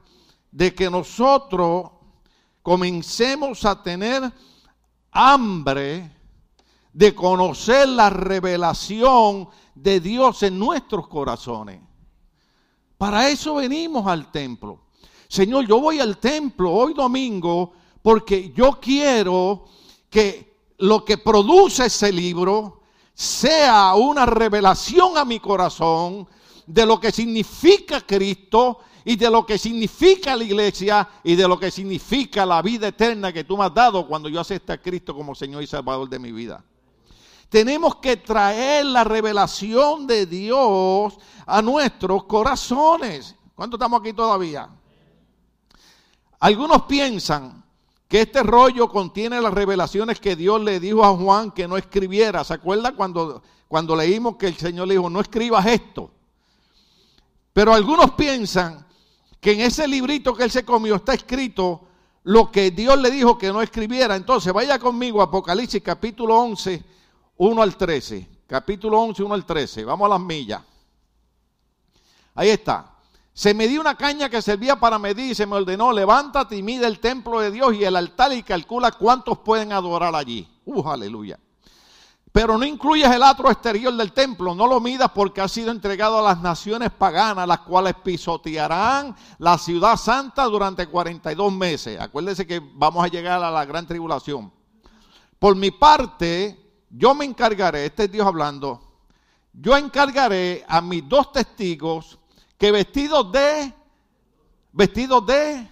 de 0.53 0.73
que 0.75 0.89
nosotros 0.89 1.91
comencemos 2.63 3.65
a 3.65 3.83
tener 3.83 4.33
hambre 5.11 6.17
de 6.93 7.15
conocer 7.15 7.89
la 7.89 8.11
revelación 8.11 9.49
de 9.75 10.01
Dios 10.01 10.43
en 10.45 10.59
nuestros 10.59 11.09
corazones. 11.09 11.81
Para 12.97 13.29
eso 13.29 13.57
venimos 13.57 14.07
al 14.07 14.31
templo. 14.31 14.81
Señor, 15.27 15.67
yo 15.67 15.81
voy 15.81 15.99
al 15.99 16.19
templo 16.19 16.73
hoy 16.73 16.95
domingo 16.95 17.73
porque 18.03 18.53
yo 18.53 18.79
quiero 18.81 19.65
que 20.09 20.51
lo 20.79 21.05
que 21.05 21.19
produce 21.19 21.87
ese 21.87 22.13
libro 22.13 22.80
sea 23.21 23.93
una 23.97 24.25
revelación 24.25 25.19
a 25.19 25.27
mi 25.27 25.41
corazón 25.41 26.27
de 26.67 26.87
lo 26.87 26.99
que 26.99 27.13
significa 27.13 28.01
Cristo 28.01 28.79
y 29.05 29.15
de 29.17 29.29
lo 29.29 29.45
que 29.45 29.59
significa 29.59 30.35
la 30.35 30.43
iglesia 30.43 31.07
y 31.23 31.37
de 31.37 31.47
lo 31.47 31.61
que 31.61 31.71
significa 31.71 32.47
la 32.47 32.63
vida 32.63 32.89
eterna 32.89 33.31
que 33.31 33.45
tú 33.45 33.59
me 33.59 33.65
has 33.65 33.75
dado 33.75 34.07
cuando 34.07 34.31
yo 34.31 34.41
acepto 34.41 34.73
a 34.73 34.79
Cristo 34.79 35.15
como 35.15 35.35
Señor 35.35 35.63
y 35.63 35.67
Salvador 35.67 36.09
de 36.09 36.19
mi 36.19 36.33
vida. 36.33 36.65
Tenemos 37.51 37.97
que 37.97 38.17
traer 38.17 38.87
la 38.87 39.05
revelación 39.05 40.07
de 40.07 40.25
Dios 40.25 41.19
a 41.45 41.61
nuestros 41.61 42.25
corazones. 42.25 43.37
¿Cuánto 43.55 43.77
estamos 43.77 44.01
aquí 44.01 44.15
todavía? 44.15 44.67
Algunos 46.39 46.85
piensan 46.85 47.60
que 48.11 48.23
este 48.23 48.43
rollo 48.43 48.89
contiene 48.89 49.41
las 49.41 49.55
revelaciones 49.55 50.19
que 50.19 50.35
Dios 50.35 50.61
le 50.61 50.81
dijo 50.81 51.05
a 51.05 51.17
Juan 51.17 51.53
que 51.53 51.69
no 51.69 51.77
escribiera. 51.77 52.43
¿Se 52.43 52.55
acuerda 52.55 52.91
cuando, 52.97 53.41
cuando 53.69 53.95
leímos 53.95 54.35
que 54.35 54.49
el 54.49 54.57
Señor 54.57 54.89
le 54.89 54.95
dijo, 54.95 55.09
no 55.09 55.21
escribas 55.21 55.65
esto? 55.67 56.11
Pero 57.53 57.73
algunos 57.73 58.11
piensan 58.15 58.85
que 59.41 59.53
en 59.53 59.61
ese 59.61 59.87
librito 59.87 60.35
que 60.35 60.43
él 60.43 60.51
se 60.51 60.65
comió 60.65 60.97
está 60.97 61.15
escrito 61.15 61.83
lo 62.25 62.51
que 62.51 62.73
Dios 62.73 62.99
le 62.99 63.13
dijo 63.13 63.39
que 63.39 63.53
no 63.53 63.63
escribiera. 63.63 64.17
Entonces, 64.17 64.53
vaya 64.53 64.81
conmigo 64.81 65.21
a 65.21 65.27
Apocalipsis 65.27 65.81
capítulo 65.81 66.37
11, 66.37 66.83
1 67.37 67.63
al 67.63 67.77
13. 67.77 68.29
Capítulo 68.49 68.99
11, 69.03 69.23
1 69.23 69.35
al 69.35 69.47
13. 69.47 69.85
Vamos 69.85 70.07
a 70.07 70.09
las 70.09 70.21
millas. 70.21 70.61
Ahí 72.35 72.49
está. 72.49 72.93
Se 73.41 73.55
me 73.55 73.67
dio 73.69 73.81
una 73.81 73.95
caña 73.95 74.29
que 74.29 74.43
servía 74.43 74.79
para 74.79 74.99
medir 74.99 75.31
y 75.31 75.35
se 75.35 75.47
me 75.47 75.57
ordenó, 75.57 75.93
levántate 75.93 76.57
y 76.57 76.63
mide 76.63 76.87
el 76.87 77.01
templo 77.01 77.41
de 77.41 77.51
Dios 77.51 77.75
y 77.75 77.83
el 77.85 77.97
altar 77.97 78.35
y 78.35 78.43
calcula 78.43 78.93
cuántos 78.93 79.39
pueden 79.39 79.73
adorar 79.73 80.15
allí. 80.15 80.47
Uh, 80.67 80.87
aleluya. 80.87 81.41
Pero 82.33 82.59
no 82.59 82.67
incluyas 82.67 83.17
el 83.17 83.23
atro 83.23 83.51
exterior 83.51 83.97
del 83.97 84.13
templo, 84.13 84.55
no 84.55 84.67
lo 84.67 84.79
midas 84.79 85.11
porque 85.15 85.41
ha 85.41 85.49
sido 85.49 85.71
entregado 85.71 86.19
a 86.19 86.23
las 86.23 86.43
naciones 86.43 86.91
paganas, 86.91 87.49
las 87.49 87.61
cuales 87.61 87.95
pisotearán 88.05 89.17
la 89.39 89.57
ciudad 89.57 89.97
santa 89.97 90.45
durante 90.45 90.87
42 90.87 91.51
meses. 91.51 91.99
Acuérdense 91.99 92.47
que 92.47 92.61
vamos 92.75 93.03
a 93.03 93.09
llegar 93.09 93.43
a 93.43 93.51
la 93.51 93.65
gran 93.65 93.87
tribulación. 93.87 94.53
Por 95.39 95.57
mi 95.57 95.71
parte, 95.71 96.75
yo 96.91 97.15
me 97.15 97.25
encargaré, 97.25 97.87
este 97.87 98.05
es 98.05 98.13
Dios 98.13 98.27
hablando, 98.27 98.99
yo 99.55 99.79
encargaré 99.79 100.63
a 100.69 100.83
mis 100.83 101.09
dos 101.09 101.33
testigos 101.33 102.20
que 102.61 102.71
vestidos 102.71 103.33
de, 103.33 103.73
vestidos 104.71 105.25
de, 105.25 105.67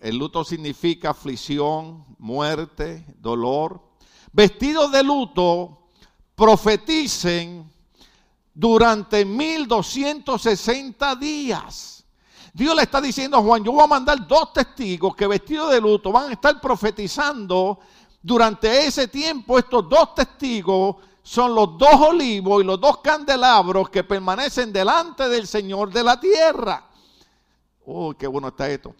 el 0.00 0.18
luto 0.18 0.44
significa 0.44 1.10
aflicción, 1.10 2.04
muerte, 2.18 3.02
dolor. 3.18 3.80
Vestidos 4.32 4.92
de 4.92 5.02
luto, 5.02 5.88
profeticen 6.34 7.72
durante 8.52 9.24
1260 9.24 11.16
días. 11.16 12.04
Dios 12.52 12.76
le 12.76 12.82
está 12.82 13.00
diciendo 13.00 13.38
a 13.38 13.42
Juan, 13.42 13.64
yo 13.64 13.72
voy 13.72 13.84
a 13.84 13.86
mandar 13.86 14.26
dos 14.28 14.52
testigos 14.52 15.16
que 15.16 15.26
vestidos 15.26 15.70
de 15.70 15.80
luto 15.80 16.12
van 16.12 16.28
a 16.28 16.32
estar 16.34 16.60
profetizando 16.60 17.78
durante 18.20 18.86
ese 18.86 19.08
tiempo. 19.08 19.58
Estos 19.58 19.88
dos 19.88 20.14
testigos 20.14 20.96
son 21.22 21.54
los 21.54 21.78
dos 21.78 21.94
olivos 21.94 22.62
y 22.62 22.66
los 22.66 22.80
dos 22.80 22.98
candelabros 22.98 23.88
que 23.88 24.04
permanecen 24.04 24.72
delante 24.72 25.28
del 25.28 25.46
Señor 25.46 25.92
de 25.92 26.02
la 26.02 26.18
tierra. 26.18 26.84
Oh, 27.86 28.12
qué 28.14 28.26
bueno 28.26 28.48
está 28.48 28.68
esto. 28.68 28.94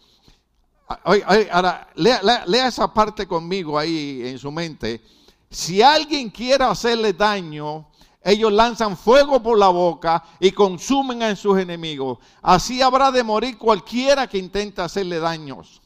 Ahora, 0.87 1.89
lea, 1.95 2.67
esa 2.67 2.93
parte 2.93 3.27
conmigo 3.27 3.79
ahí 3.79 4.23
en 4.25 4.39
su 4.39 4.51
mente. 4.51 5.01
Si 5.51 5.83
alguien 5.83 6.31
quiere 6.31 6.65
hacerle 6.65 7.13
daño, 7.13 7.89
ellos 8.23 8.53
lanzan 8.53 8.97
fuego 8.97 9.43
por 9.43 9.59
la 9.59 9.69
boca 9.69 10.23
y 10.39 10.53
consumen 10.53 11.23
a 11.23 11.35
sus 11.35 11.59
enemigos. 11.59 12.19
Así 12.41 12.81
habrá 12.81 13.11
de 13.11 13.23
morir 13.23 13.59
cualquiera 13.59 14.27
que 14.27 14.39
intente 14.39 14.81
hacerle 14.81 15.19
daños. 15.19 15.82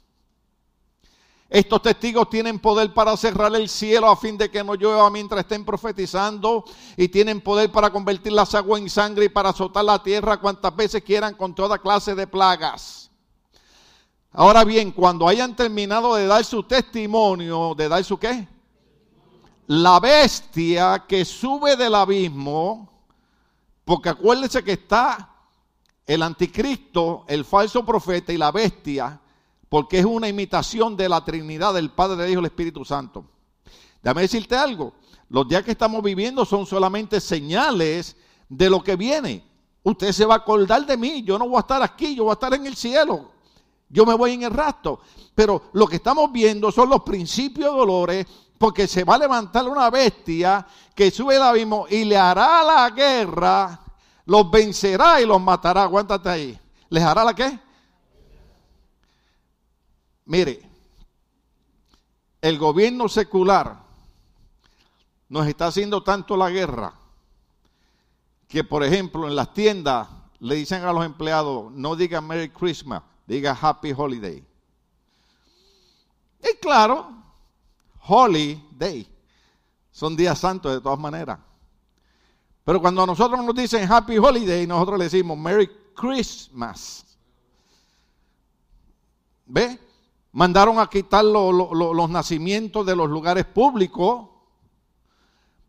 Estos 1.49 1.81
testigos 1.81 2.29
tienen 2.29 2.59
poder 2.59 2.93
para 2.93 3.17
cerrar 3.17 3.55
el 3.55 3.69
cielo 3.69 4.11
a 4.11 4.17
fin 4.17 4.37
de 4.37 4.51
que 4.51 4.65
no 4.65 4.75
llueva 4.75 5.09
mientras 5.11 5.43
estén 5.43 5.65
profetizando 5.65 6.65
y 6.97 7.09
tienen 7.09 7.41
poder 7.41 7.71
para 7.71 7.91
convertir 7.91 8.33
las 8.33 8.55
aguas 8.55 8.81
en 8.81 8.91
sangre 8.91 9.27
y 9.27 9.29
para 9.29 9.51
azotar 9.51 9.85
la 9.85 10.03
tierra 10.03 10.41
cuantas 10.41 10.75
veces 10.75 11.05
quieran 11.05 11.35
con 11.35 11.55
toda 11.55 11.79
clase 11.79 12.17
de 12.17 12.27
plagas. 12.27 13.11
Ahora 14.33 14.65
bien, 14.65 14.91
cuando 14.91 15.29
hayan 15.29 15.55
terminado 15.55 16.17
de 16.17 16.27
dar 16.27 16.45
su 16.45 16.65
testimonio, 16.65 17.75
de 17.77 17.89
dar 17.89 18.03
su 18.03 18.19
qué? 18.19 18.49
La 19.69 20.01
bestia 20.01 21.05
que 21.09 21.25
sube 21.25 21.77
del 21.77 21.95
abismo, 21.95 22.91
porque 23.85 24.09
acuérdense 24.09 24.65
que 24.65 24.73
está 24.73 25.31
el 26.05 26.23
anticristo, 26.23 27.25
el 27.29 27.45
falso 27.45 27.85
profeta 27.87 28.33
y 28.33 28.37
la 28.37 28.51
bestia 28.51 29.21
porque 29.69 29.99
es 29.99 30.05
una 30.05 30.29
imitación 30.29 30.97
de 30.97 31.09
la 31.09 31.25
Trinidad 31.25 31.75
del 31.75 31.91
Padre, 31.91 32.23
del 32.23 32.31
Hijo 32.31 32.41
y 32.41 32.45
el 32.45 32.47
Espíritu 32.47 32.85
Santo. 32.85 33.25
Déjame 34.03 34.23
decirte 34.23 34.57
algo, 34.57 34.95
los 35.29 35.49
días 35.49 35.65
que 35.65 35.73
estamos 35.73 36.03
viviendo 36.03 36.45
son 36.45 36.67
solamente 36.67 37.21
señales 37.21 38.17
de 38.49 38.71
lo 38.71 38.83
que 38.83 38.97
viene. 38.97 39.45
Usted 39.83 40.13
se 40.13 40.25
va 40.25 40.35
a 40.35 40.39
acordar 40.39 40.87
de 40.87 40.97
mí, 40.97 41.23
yo 41.23 41.39
no 41.39 41.49
voy 41.49 41.57
a 41.57 41.61
estar 41.61 41.83
aquí, 41.83 42.15
yo 42.15 42.25
voy 42.25 42.31
a 42.31 42.35
estar 42.35 42.55
en 42.55 42.67
el 42.67 42.77
cielo. 42.77 43.31
Yo 43.89 44.05
me 44.05 44.15
voy 44.15 44.33
en 44.33 44.43
el 44.43 44.51
rastro. 44.51 45.01
Pero 45.35 45.71
lo 45.73 45.87
que 45.87 45.97
estamos 45.97 46.33
viendo 46.33 46.73
son 46.73 46.89
los 46.89 47.03
principios 47.03 47.71
de 47.71 47.79
dolores, 47.79 48.27
porque 48.59 48.87
se 48.87 49.05
va 49.05 49.17
a 49.17 49.19
levantar 49.19 49.69
una 49.69 49.91
bestia 49.91 50.67
que 50.95 51.11
sube 51.11 51.37
el 51.37 51.43
abismo 51.43 51.87
y 51.91 52.05
le 52.05 52.17
hará 52.17 52.63
la 52.63 52.91
guerra, 52.91 53.81
los 54.25 54.51
vencerá 54.51 55.21
y 55.21 55.27
los 55.27 55.41
matará. 55.41 55.83
Aguántate 55.83 56.29
ahí. 56.29 56.59
¿Les 56.89 57.03
hará 57.03 57.23
la 57.23 57.35
qué? 57.35 57.66
Mire, 60.27 60.61
el 62.41 62.59
gobierno 62.59 63.09
secular 63.09 63.81
nos 65.29 65.47
está 65.47 65.69
haciendo 65.69 66.03
tanto 66.03 66.37
la 66.37 66.51
guerra 66.51 66.95
que, 68.49 68.65
por 68.65 68.85
ejemplo, 68.85 69.27
en 69.27 69.37
las 69.37 69.55
tiendas 69.55 70.09
le 70.41 70.57
dicen 70.57 70.85
a 70.85 70.93
los 70.93 71.05
empleados, 71.05 71.73
no 71.73 71.97
digan 71.97 72.27
Merry 72.27 72.51
Christmas, 72.51 73.03
diga 73.27 73.57
Happy 73.61 73.93
Holiday. 73.97 74.45
Y 76.43 76.57
claro, 76.61 77.09
Holiday, 78.07 79.09
son 79.91 80.17
días 80.17 80.39
santos 80.39 80.73
de 80.73 80.81
todas 80.81 80.99
maneras. 80.99 81.39
Pero 82.65 82.81
cuando 82.81 83.03
a 83.03 83.07
nosotros 83.07 83.45
nos 83.45 83.55
dicen 83.55 83.91
Happy 83.91 84.19
Holiday, 84.19 84.67
nosotros 84.67 84.99
le 84.99 85.05
decimos 85.05 85.39
Merry 85.39 85.71
Christmas. 85.95 87.17
¿Ve? 89.47 89.86
Mandaron 90.37 90.79
a 90.79 90.87
quitar 90.91 91.25
los 91.25 92.11
nacimientos 92.11 92.85
de 92.85 92.95
los 92.95 93.09
lugares 93.09 93.47
públicos. 93.47 94.29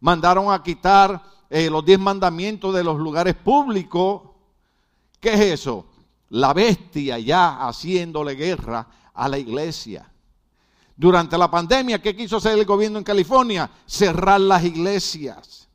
Mandaron 0.02 0.52
a 0.52 0.62
quitar 0.62 1.24
eh, 1.50 1.70
los 1.70 1.86
diez 1.86 1.98
mandamientos 1.98 2.76
de 2.76 2.84
los 2.84 3.00
lugares 3.00 3.34
públicos. 3.36 4.24
¿Qué 5.22 5.36
es 5.36 5.40
eso? 5.40 5.86
La 6.32 6.54
bestia 6.54 7.18
ya 7.18 7.66
haciéndole 7.66 8.36
guerra 8.36 8.86
a 9.14 9.30
la 9.30 9.38
iglesia. 9.38 10.12
Durante 10.98 11.38
la 11.38 11.50
pandemia, 11.50 12.02
¿qué 12.02 12.14
quiso 12.14 12.36
hacer 12.36 12.60
el 12.60 12.66
gobierno 12.66 12.98
en 12.98 13.06
California? 13.06 13.72
Cerrar 13.86 14.42
las 14.42 14.66
iglesias. 14.66 15.70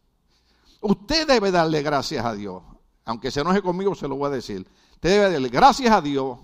Usted 0.83 1.27
debe 1.27 1.51
darle 1.51 1.81
gracias 1.81 2.23
a 2.27 2.35
Dios. 2.35 2.63
Aunque 3.07 3.31
se 3.31 3.41
enoje 3.41 3.63
conmigo, 3.63 3.95
se 3.95 4.07
lo 4.07 4.17
voy 4.17 4.27
a 4.27 4.35
decir. 4.35 4.69
Usted 4.97 5.09
debe 5.09 5.33
darle 5.33 5.49
gracias 5.49 5.91
a 5.91 6.03
Dios 6.03 6.37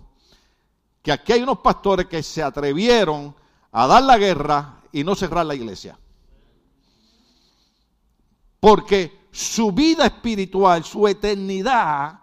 que 1.02 1.12
aquí 1.12 1.32
hay 1.32 1.42
unos 1.42 1.58
pastores 1.58 2.06
que 2.06 2.22
se 2.22 2.42
atrevieron 2.42 3.34
a 3.72 3.86
dar 3.86 4.02
la 4.02 4.18
guerra 4.18 4.82
y 4.92 5.04
no 5.04 5.14
cerrar 5.14 5.46
la 5.46 5.54
iglesia. 5.54 5.98
Porque 8.60 9.28
su 9.30 9.72
vida 9.72 10.06
espiritual, 10.06 10.84
su 10.84 11.06
eternidad, 11.06 12.20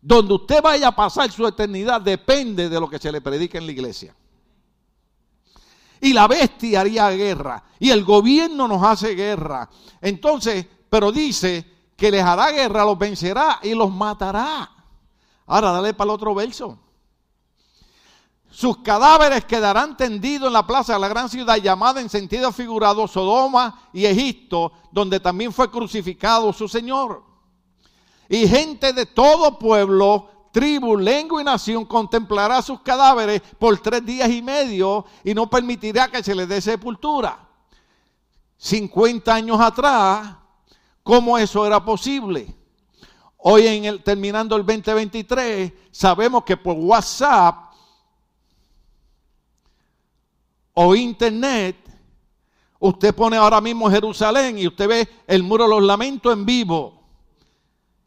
donde 0.00 0.34
usted 0.34 0.62
vaya 0.62 0.88
a 0.88 0.96
pasar 0.96 1.30
su 1.32 1.46
eternidad, 1.46 2.00
depende 2.00 2.68
de 2.68 2.78
lo 2.78 2.88
que 2.88 2.98
se 2.98 3.10
le 3.10 3.20
predica 3.20 3.58
en 3.58 3.66
la 3.66 3.72
iglesia. 3.72 4.14
Y 6.00 6.12
la 6.12 6.28
bestia 6.28 6.82
haría 6.82 7.10
guerra. 7.10 7.64
Y 7.80 7.90
el 7.90 8.04
gobierno 8.04 8.68
nos 8.68 8.82
hace 8.82 9.14
guerra. 9.14 9.68
Entonces, 10.00 10.66
pero 10.88 11.10
dice 11.10 11.64
que 11.96 12.10
les 12.10 12.22
hará 12.22 12.52
guerra, 12.52 12.84
los 12.84 12.98
vencerá 12.98 13.58
y 13.62 13.74
los 13.74 13.90
matará. 13.90 14.70
Ahora, 15.46 15.72
dale 15.72 15.94
para 15.94 16.10
el 16.10 16.14
otro 16.14 16.34
verso. 16.34 16.78
Sus 18.50 18.78
cadáveres 18.78 19.44
quedarán 19.44 19.96
tendidos 19.96 20.46
en 20.46 20.52
la 20.52 20.66
plaza 20.66 20.94
de 20.94 21.00
la 21.00 21.08
gran 21.08 21.28
ciudad 21.28 21.56
llamada 21.56 22.00
en 22.00 22.08
sentido 22.08 22.52
figurado 22.52 23.06
Sodoma 23.06 23.88
y 23.92 24.06
Egipto, 24.06 24.72
donde 24.90 25.20
también 25.20 25.52
fue 25.52 25.70
crucificado 25.70 26.52
su 26.52 26.68
Señor. 26.68 27.22
Y 28.28 28.48
gente 28.48 28.92
de 28.92 29.06
todo 29.06 29.58
pueblo, 29.58 30.30
tribu, 30.52 30.96
lengua 30.96 31.42
y 31.42 31.44
nación 31.44 31.84
contemplará 31.84 32.62
sus 32.62 32.80
cadáveres 32.80 33.42
por 33.58 33.78
tres 33.78 34.04
días 34.06 34.30
y 34.30 34.40
medio 34.40 35.04
y 35.22 35.34
no 35.34 35.50
permitirá 35.50 36.08
que 36.08 36.22
se 36.22 36.34
les 36.34 36.48
dé 36.48 36.60
sepultura. 36.60 37.46
50 38.56 39.34
años 39.34 39.60
atrás, 39.60 40.34
¿cómo 41.02 41.36
eso 41.36 41.66
era 41.66 41.84
posible? 41.84 42.54
Hoy 43.36 43.66
en 43.66 43.84
el, 43.84 44.02
terminando 44.02 44.56
el 44.56 44.64
2023, 44.64 45.72
sabemos 45.90 46.42
que 46.42 46.56
por 46.56 46.74
WhatsApp 46.76 47.65
o 50.78 50.94
internet, 50.94 51.76
usted 52.78 53.14
pone 53.14 53.36
ahora 53.36 53.62
mismo 53.62 53.90
Jerusalén 53.90 54.58
y 54.58 54.66
usted 54.66 54.86
ve 54.86 55.08
el 55.26 55.42
muro 55.42 55.64
de 55.64 55.70
los 55.70 55.82
lamentos 55.82 56.32
en 56.32 56.44
vivo. 56.44 57.02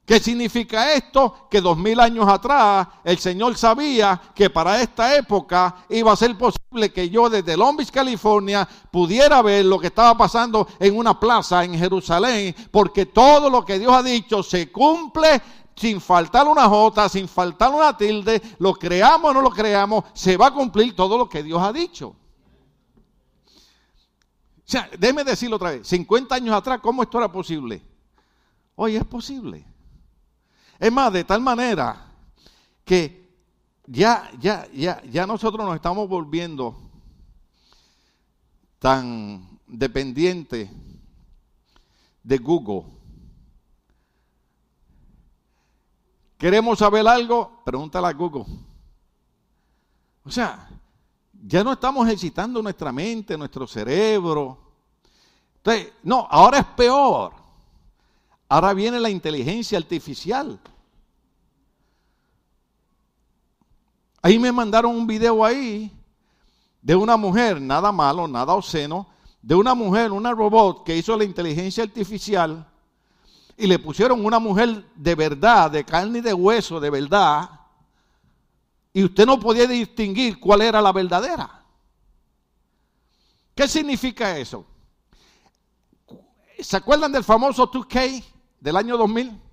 ¿Qué 0.06 0.20
significa 0.20 0.94
esto? 0.94 1.48
Que 1.50 1.62
dos 1.62 1.78
mil 1.78 2.00
años 2.00 2.28
atrás 2.28 2.88
el 3.04 3.18
Señor 3.18 3.58
sabía 3.58 4.22
que 4.36 4.52
para 4.52 4.82
esta 4.82 5.16
época 5.16 5.86
iba 5.90 6.12
a 6.12 6.16
ser 6.16 6.38
posible 6.38 6.92
que 6.94 7.10
yo 7.10 7.28
desde 7.28 7.58
Long 7.58 7.76
Beach, 7.76 7.92
California, 7.92 8.68
pudiera 8.92 9.42
ver 9.42 9.66
lo 9.66 9.80
que 9.80 9.88
estaba 9.88 10.16
pasando 10.16 10.68
en 10.80 10.96
una 10.96 11.20
plaza 11.20 11.64
en 11.64 11.78
Jerusalén, 11.78 12.56
porque 12.70 13.08
todo 13.08 13.50
lo 13.50 13.66
que 13.66 13.80
Dios 13.80 13.94
ha 13.94 14.04
dicho 14.04 14.44
se 14.44 14.72
cumple 14.72 15.42
sin 15.76 16.00
faltar 16.00 16.48
una 16.48 16.68
jota, 16.68 17.10
sin 17.10 17.28
faltar 17.28 17.72
una 17.72 17.98
tilde, 17.98 18.42
lo 18.60 18.74
creamos 18.74 19.32
o 19.32 19.34
no 19.34 19.42
lo 19.42 19.50
creamos, 19.50 20.04
se 20.14 20.38
va 20.38 20.48
a 20.48 20.54
cumplir 20.54 20.96
todo 20.96 21.18
lo 21.18 21.28
que 21.28 21.42
Dios 21.42 21.60
ha 21.62 21.74
dicho. 21.74 22.16
O 24.70 24.72
sea, 24.72 24.88
déjeme 25.00 25.24
decirlo 25.24 25.56
otra 25.56 25.72
vez, 25.72 25.88
50 25.88 26.36
años 26.36 26.56
atrás, 26.56 26.80
¿cómo 26.80 27.02
esto 27.02 27.18
era 27.18 27.32
posible? 27.32 27.82
Hoy 28.76 28.98
es 28.98 29.04
posible. 29.04 29.66
Es 30.78 30.92
más, 30.92 31.12
de 31.12 31.24
tal 31.24 31.42
manera 31.42 32.06
que 32.86 33.28
ya, 33.88 34.30
ya, 34.40 34.68
ya, 34.72 35.02
ya 35.06 35.26
nosotros 35.26 35.66
nos 35.66 35.76
estamos 35.76 36.08
volviendo 36.08 36.80
tan 38.78 39.60
dependientes 39.66 40.70
de 42.22 42.38
Google. 42.38 42.94
¿Queremos 46.38 46.78
saber 46.78 47.08
algo? 47.08 47.64
Pregúntale 47.66 48.06
a 48.06 48.14
Google. 48.14 48.46
O 50.24 50.30
sea, 50.30 50.69
ya 51.46 51.64
no 51.64 51.74
estamos 51.74 52.06
ejercitando 52.06 52.62
nuestra 52.62 52.92
mente, 52.92 53.38
nuestro 53.38 53.68
cerebro. 53.68 54.58
Entonces, 55.58 55.94
no, 56.04 56.28
ahora 56.30 56.60
es 56.60 56.66
peor. 56.66 57.34
Ahora 58.48 58.74
viene 58.74 59.00
la 59.00 59.10
inteligencia 59.10 59.78
artificial. 59.78 60.60
Ahí 64.22 64.38
me 64.38 64.52
mandaron 64.52 64.96
un 64.96 65.08
video 65.08 65.46
ahí 65.46 65.92
de 66.82 66.96
una 66.96 67.16
mujer, 67.16 67.62
nada 67.62 67.92
malo, 67.92 68.28
nada 68.28 68.54
obsceno, 68.54 69.08
de 69.42 69.56
una 69.56 69.74
mujer, 69.74 70.12
una 70.12 70.32
robot 70.32 70.84
que 70.84 70.98
hizo 70.98 71.16
la 71.16 71.24
inteligencia 71.24 71.84
artificial 71.84 72.66
y 73.56 73.68
le 73.68 73.80
pusieron 73.80 74.26
una 74.26 74.40
mujer 74.40 74.86
de 74.96 75.16
verdad, 75.16 75.72
de 75.72 75.84
carne 75.84 76.20
y 76.20 76.22
de 76.22 76.34
hueso, 76.34 76.80
de 76.80 76.90
verdad, 76.90 77.59
y 78.94 79.04
usted 79.04 79.26
no 79.26 79.40
podía 79.40 79.68
distinguir 79.68 80.40
cuál 80.40 80.62
era 80.62 80.82
la 80.82 80.92
verdadera. 80.92 81.64
¿Qué 83.56 83.68
significa 83.68 84.38
eso? 84.38 84.66
¿Se 86.60 86.78
acuerdan 86.78 87.12
del 87.12 87.24
famoso 87.24 87.70
2K? 87.70 88.24
del 88.60 88.76
año 88.76 88.98
2000. 88.98 89.49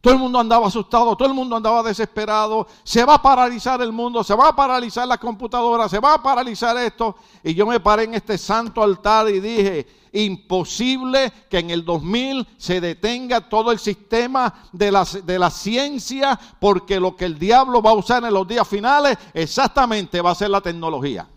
Todo 0.00 0.14
el 0.14 0.20
mundo 0.20 0.38
andaba 0.38 0.66
asustado, 0.66 1.14
todo 1.14 1.28
el 1.28 1.34
mundo 1.34 1.56
andaba 1.56 1.82
desesperado. 1.82 2.66
Se 2.84 3.04
va 3.04 3.16
a 3.16 3.22
paralizar 3.22 3.82
el 3.82 3.92
mundo, 3.92 4.24
se 4.24 4.34
va 4.34 4.48
a 4.48 4.56
paralizar 4.56 5.06
la 5.06 5.18
computadora, 5.18 5.90
se 5.90 5.98
va 5.98 6.14
a 6.14 6.22
paralizar 6.22 6.74
esto. 6.78 7.16
Y 7.44 7.54
yo 7.54 7.66
me 7.66 7.80
paré 7.80 8.04
en 8.04 8.14
este 8.14 8.38
santo 8.38 8.82
altar 8.82 9.28
y 9.28 9.40
dije, 9.40 9.86
imposible 10.12 11.30
que 11.50 11.58
en 11.58 11.68
el 11.68 11.84
2000 11.84 12.48
se 12.56 12.80
detenga 12.80 13.46
todo 13.46 13.72
el 13.72 13.78
sistema 13.78 14.54
de 14.72 14.90
la, 14.90 15.04
de 15.04 15.38
la 15.38 15.50
ciencia, 15.50 16.40
porque 16.58 16.98
lo 16.98 17.14
que 17.14 17.26
el 17.26 17.38
diablo 17.38 17.82
va 17.82 17.90
a 17.90 17.94
usar 17.94 18.24
en 18.24 18.32
los 18.32 18.48
días 18.48 18.66
finales 18.66 19.18
exactamente 19.34 20.22
va 20.22 20.30
a 20.30 20.34
ser 20.34 20.48
la 20.48 20.62
tecnología. 20.62 21.28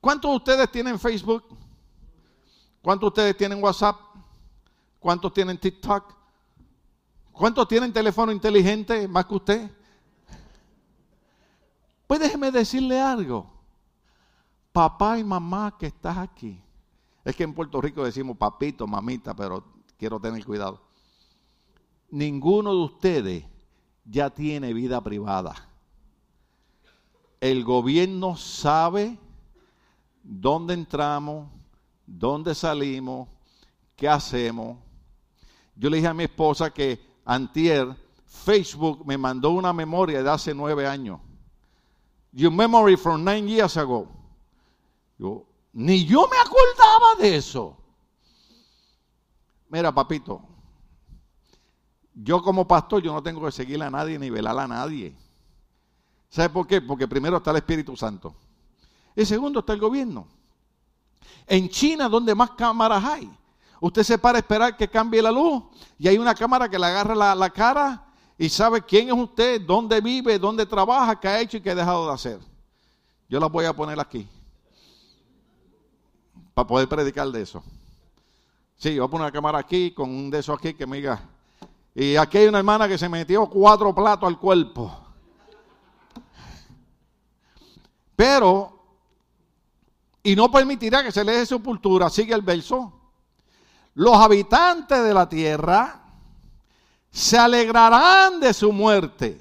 ¿Cuántos 0.00 0.30
de 0.30 0.36
ustedes 0.36 0.70
tienen 0.70 0.98
Facebook? 0.98 1.44
¿Cuántos 2.82 3.06
de 3.06 3.08
ustedes 3.08 3.36
tienen 3.36 3.62
WhatsApp? 3.62 4.11
¿Cuántos 5.02 5.34
tienen 5.34 5.58
TikTok? 5.58 6.14
¿Cuántos 7.32 7.66
tienen 7.66 7.92
teléfono 7.92 8.30
inteligente 8.30 9.08
más 9.08 9.26
que 9.26 9.34
usted? 9.34 9.70
Pues 12.06 12.20
déjeme 12.20 12.52
decirle 12.52 13.00
algo. 13.00 13.50
Papá 14.70 15.18
y 15.18 15.24
mamá 15.24 15.76
que 15.76 15.86
estás 15.86 16.16
aquí. 16.18 16.62
Es 17.24 17.34
que 17.34 17.42
en 17.42 17.52
Puerto 17.52 17.80
Rico 17.80 18.04
decimos 18.04 18.36
papito, 18.36 18.86
mamita, 18.86 19.34
pero 19.34 19.64
quiero 19.98 20.20
tener 20.20 20.44
cuidado. 20.44 20.80
Ninguno 22.08 22.70
de 22.70 22.84
ustedes 22.84 23.44
ya 24.04 24.30
tiene 24.30 24.72
vida 24.72 25.00
privada. 25.00 25.68
El 27.40 27.64
gobierno 27.64 28.36
sabe 28.36 29.18
dónde 30.22 30.74
entramos, 30.74 31.48
dónde 32.06 32.54
salimos, 32.54 33.28
qué 33.96 34.08
hacemos. 34.08 34.91
Yo 35.74 35.90
le 35.90 35.96
dije 35.96 36.08
a 36.08 36.14
mi 36.14 36.24
esposa 36.24 36.70
que 36.70 37.00
antier 37.24 37.96
Facebook 38.26 39.06
me 39.06 39.18
mandó 39.18 39.50
una 39.50 39.72
memoria 39.72 40.22
de 40.22 40.30
hace 40.30 40.54
nueve 40.54 40.86
años. 40.86 41.20
Your 42.32 42.52
memory 42.52 42.96
from 42.96 43.24
nine 43.24 43.46
years 43.46 43.76
ago. 43.76 44.08
Yo, 45.18 45.46
ni 45.72 46.04
yo 46.04 46.28
me 46.28 46.36
acordaba 46.38 47.14
de 47.20 47.36
eso. 47.36 47.76
Mira, 49.68 49.92
papito, 49.92 50.42
yo 52.14 52.42
como 52.42 52.66
pastor 52.66 53.02
yo 53.02 53.12
no 53.12 53.22
tengo 53.22 53.44
que 53.44 53.52
seguir 53.52 53.82
a 53.82 53.90
nadie 53.90 54.18
ni 54.18 54.30
velar 54.30 54.58
a 54.58 54.68
nadie. 54.68 55.16
¿Sabe 56.28 56.48
por 56.48 56.66
qué? 56.66 56.80
Porque 56.80 57.06
primero 57.06 57.36
está 57.36 57.50
el 57.50 57.58
Espíritu 57.58 57.96
Santo. 57.96 58.34
Y 59.14 59.24
segundo 59.26 59.60
está 59.60 59.74
el 59.74 59.80
gobierno. 59.80 60.26
En 61.46 61.68
China, 61.68 62.08
donde 62.08 62.34
más 62.34 62.52
cámaras 62.52 63.04
hay, 63.04 63.30
usted 63.82 64.04
se 64.04 64.16
para 64.16 64.38
a 64.38 64.40
esperar 64.40 64.76
que 64.76 64.88
cambie 64.88 65.20
la 65.20 65.32
luz 65.32 65.64
y 65.98 66.06
hay 66.06 66.16
una 66.16 66.34
cámara 66.34 66.68
que 66.68 66.78
le 66.78 66.86
agarra 66.86 67.16
la, 67.16 67.34
la 67.34 67.50
cara 67.50 68.06
y 68.38 68.48
sabe 68.48 68.80
quién 68.80 69.08
es 69.08 69.14
usted, 69.14 69.60
dónde 69.60 70.00
vive, 70.00 70.38
dónde 70.38 70.64
trabaja, 70.64 71.18
qué 71.18 71.26
ha 71.26 71.40
hecho 71.40 71.56
y 71.56 71.60
qué 71.60 71.70
ha 71.70 71.74
dejado 71.74 72.06
de 72.06 72.14
hacer. 72.14 72.38
Yo 73.28 73.40
la 73.40 73.48
voy 73.48 73.64
a 73.64 73.72
poner 73.72 73.98
aquí 73.98 74.28
para 76.54 76.66
poder 76.66 76.88
predicar 76.88 77.26
de 77.28 77.42
eso. 77.42 77.62
Sí, 78.76 78.96
voy 78.98 79.08
a 79.08 79.10
poner 79.10 79.24
una 79.24 79.32
cámara 79.32 79.58
aquí 79.58 79.90
con 79.90 80.08
un 80.10 80.30
de 80.30 80.38
esos 80.38 80.56
aquí 80.56 80.74
que 80.74 80.86
me 80.86 80.98
diga. 80.98 81.20
Y 81.92 82.14
aquí 82.14 82.38
hay 82.38 82.46
una 82.46 82.58
hermana 82.58 82.86
que 82.86 82.96
se 82.96 83.08
metió 83.08 83.46
cuatro 83.46 83.92
platos 83.92 84.28
al 84.28 84.38
cuerpo. 84.38 84.96
Pero 88.14 88.80
y 90.22 90.36
no 90.36 90.52
permitirá 90.52 91.02
que 91.02 91.10
se 91.10 91.24
le 91.24 91.32
dé 91.32 91.46
sepultura. 91.46 92.08
Sigue 92.08 92.32
el 92.32 92.42
verso. 92.42 93.01
Los 93.94 94.16
habitantes 94.16 95.02
de 95.02 95.12
la 95.12 95.28
tierra 95.28 96.00
se 97.10 97.38
alegrarán 97.38 98.40
de 98.40 98.54
su 98.54 98.72
muerte. 98.72 99.40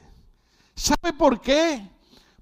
¿Sabe 0.75 1.13
por 1.13 1.39
qué? 1.39 1.89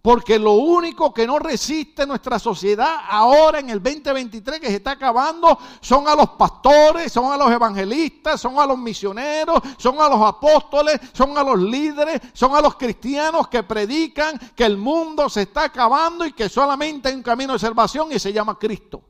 Porque 0.02 0.39
lo 0.39 0.54
único 0.54 1.13
que 1.13 1.28
no 1.28 1.39
resiste 1.39 2.08
nuestra 2.08 2.39
sociedad 2.39 3.02
ahora 3.10 3.60
en 3.60 3.69
el 3.69 3.84
2023 3.84 4.60
que 4.60 4.67
se 4.67 4.76
está 4.78 4.91
acabando 4.91 5.60
son 5.82 6.08
a 6.08 6.15
los 6.15 6.30
pastores, 6.32 7.12
son 7.12 7.32
a 7.32 7.38
los 7.38 7.52
evangelistas, 7.52 8.39
son 8.39 8.58
a 8.60 8.65
los 8.65 8.78
misioneros, 8.78 9.62
son 9.78 10.00
a 10.00 10.08
los 10.08 10.22
apóstoles, 10.22 11.00
son 11.12 11.38
a 11.38 11.43
los 11.43 11.60
líderes, 11.60 12.22
son 12.34 12.56
a 12.56 12.62
los 12.62 12.76
cristianos 12.76 13.50
que 13.50 13.62
predican 13.63 14.39
que 14.56 14.63
el 14.63 14.78
mundo 14.78 15.30
se 15.30 15.41
está 15.43 15.65
acabando 15.65 16.26
y 16.26 16.32
que 16.32 16.48
solamente 16.48 17.10
hay 17.10 17.15
un 17.15 17.24
camino 17.24 17.54
de 17.54 17.60
salvación 17.60 18.12
y 18.12 18.19
se 18.19 18.32
llama 18.32 18.58
Cristo. 18.58 19.04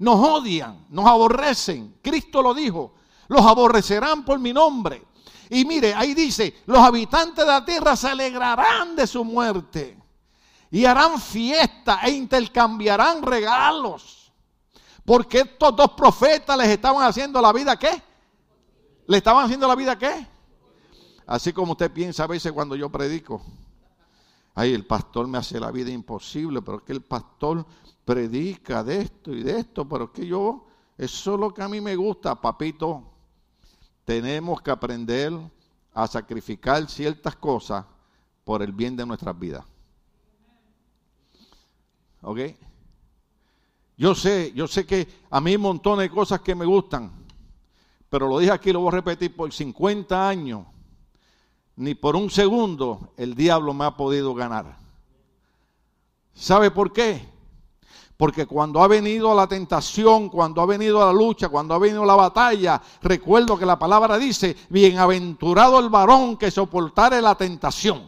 Nos 0.00 0.16
odian, 0.18 0.86
nos 0.88 1.06
aborrecen. 1.06 1.98
Cristo 2.02 2.40
lo 2.40 2.54
dijo, 2.54 2.94
los 3.28 3.42
aborrecerán 3.42 4.24
por 4.24 4.38
mi 4.38 4.50
nombre. 4.52 5.06
Y 5.50 5.66
mire, 5.66 5.94
ahí 5.94 6.14
dice, 6.14 6.62
los 6.64 6.78
habitantes 6.78 7.44
de 7.44 7.50
la 7.50 7.64
tierra 7.64 7.94
se 7.96 8.08
alegrarán 8.08 8.96
de 8.96 9.06
su 9.06 9.22
muerte 9.24 9.98
y 10.70 10.86
harán 10.86 11.20
fiesta 11.20 12.00
e 12.04 12.12
intercambiarán 12.12 13.22
regalos. 13.22 14.32
Porque 15.04 15.40
estos 15.40 15.76
dos 15.76 15.90
profetas 15.90 16.56
les 16.56 16.68
estaban 16.68 17.06
haciendo 17.06 17.40
la 17.42 17.52
vida 17.52 17.78
qué? 17.78 18.02
¿Le 19.06 19.18
estaban 19.18 19.44
haciendo 19.44 19.68
la 19.68 19.74
vida 19.74 19.98
qué? 19.98 20.26
Así 21.26 21.52
como 21.52 21.72
usted 21.72 21.92
piensa 21.92 22.24
a 22.24 22.26
veces 22.26 22.52
cuando 22.52 22.74
yo 22.74 22.88
predico. 22.90 23.42
Ay, 24.54 24.72
el 24.72 24.86
pastor 24.86 25.26
me 25.26 25.36
hace 25.36 25.60
la 25.60 25.70
vida 25.70 25.90
imposible, 25.90 26.62
pero 26.62 26.78
es 26.78 26.84
que 26.84 26.92
el 26.92 27.02
pastor 27.02 27.66
predica 28.10 28.82
de 28.82 29.02
esto 29.02 29.32
y 29.32 29.44
de 29.44 29.60
esto, 29.60 29.88
pero 29.88 30.06
es 30.06 30.10
que 30.10 30.26
yo, 30.26 30.66
eso 30.98 31.34
es 31.34 31.40
lo 31.40 31.54
que 31.54 31.62
a 31.62 31.68
mí 31.68 31.80
me 31.80 31.94
gusta, 31.94 32.40
papito 32.40 33.04
tenemos 34.04 34.60
que 34.62 34.72
aprender 34.72 35.32
a 35.94 36.08
sacrificar 36.08 36.90
ciertas 36.90 37.36
cosas 37.36 37.86
por 38.42 38.62
el 38.62 38.72
bien 38.72 38.96
de 38.96 39.06
nuestras 39.06 39.38
vidas. 39.38 39.64
¿Ok? 42.22 42.40
Yo 43.96 44.16
sé, 44.16 44.52
yo 44.56 44.66
sé 44.66 44.84
que 44.84 45.06
a 45.30 45.40
mí 45.40 45.50
hay 45.50 45.56
un 45.56 45.62
montón 45.62 46.00
de 46.00 46.10
cosas 46.10 46.40
que 46.40 46.56
me 46.56 46.64
gustan, 46.64 47.12
Pero 48.08 48.26
lo 48.26 48.40
dije 48.40 48.50
aquí, 48.50 48.72
lo 48.72 48.80
voy 48.80 48.88
a 48.88 48.96
repetir 48.96 49.36
por 49.36 49.52
50 49.52 50.28
años. 50.28 50.66
Ni 51.76 51.94
por 51.94 52.16
un 52.16 52.28
segundo 52.28 53.14
el 53.16 53.36
diablo 53.36 53.72
me 53.72 53.84
ha 53.84 53.96
podido 53.96 54.34
ganar. 54.34 54.76
¿Sabe 56.34 56.72
por 56.72 56.92
qué? 56.92 57.29
Porque 58.20 58.44
cuando 58.44 58.82
ha 58.82 58.86
venido 58.86 59.34
la 59.34 59.46
tentación, 59.46 60.28
cuando 60.28 60.60
ha 60.60 60.66
venido 60.66 61.02
la 61.02 61.10
lucha, 61.10 61.48
cuando 61.48 61.72
ha 61.72 61.78
venido 61.78 62.04
la 62.04 62.14
batalla, 62.14 62.78
recuerdo 63.00 63.56
que 63.58 63.64
la 63.64 63.78
palabra 63.78 64.18
dice, 64.18 64.58
bienaventurado 64.68 65.78
el 65.78 65.88
varón 65.88 66.36
que 66.36 66.50
soportare 66.50 67.22
la 67.22 67.34
tentación. 67.34 68.06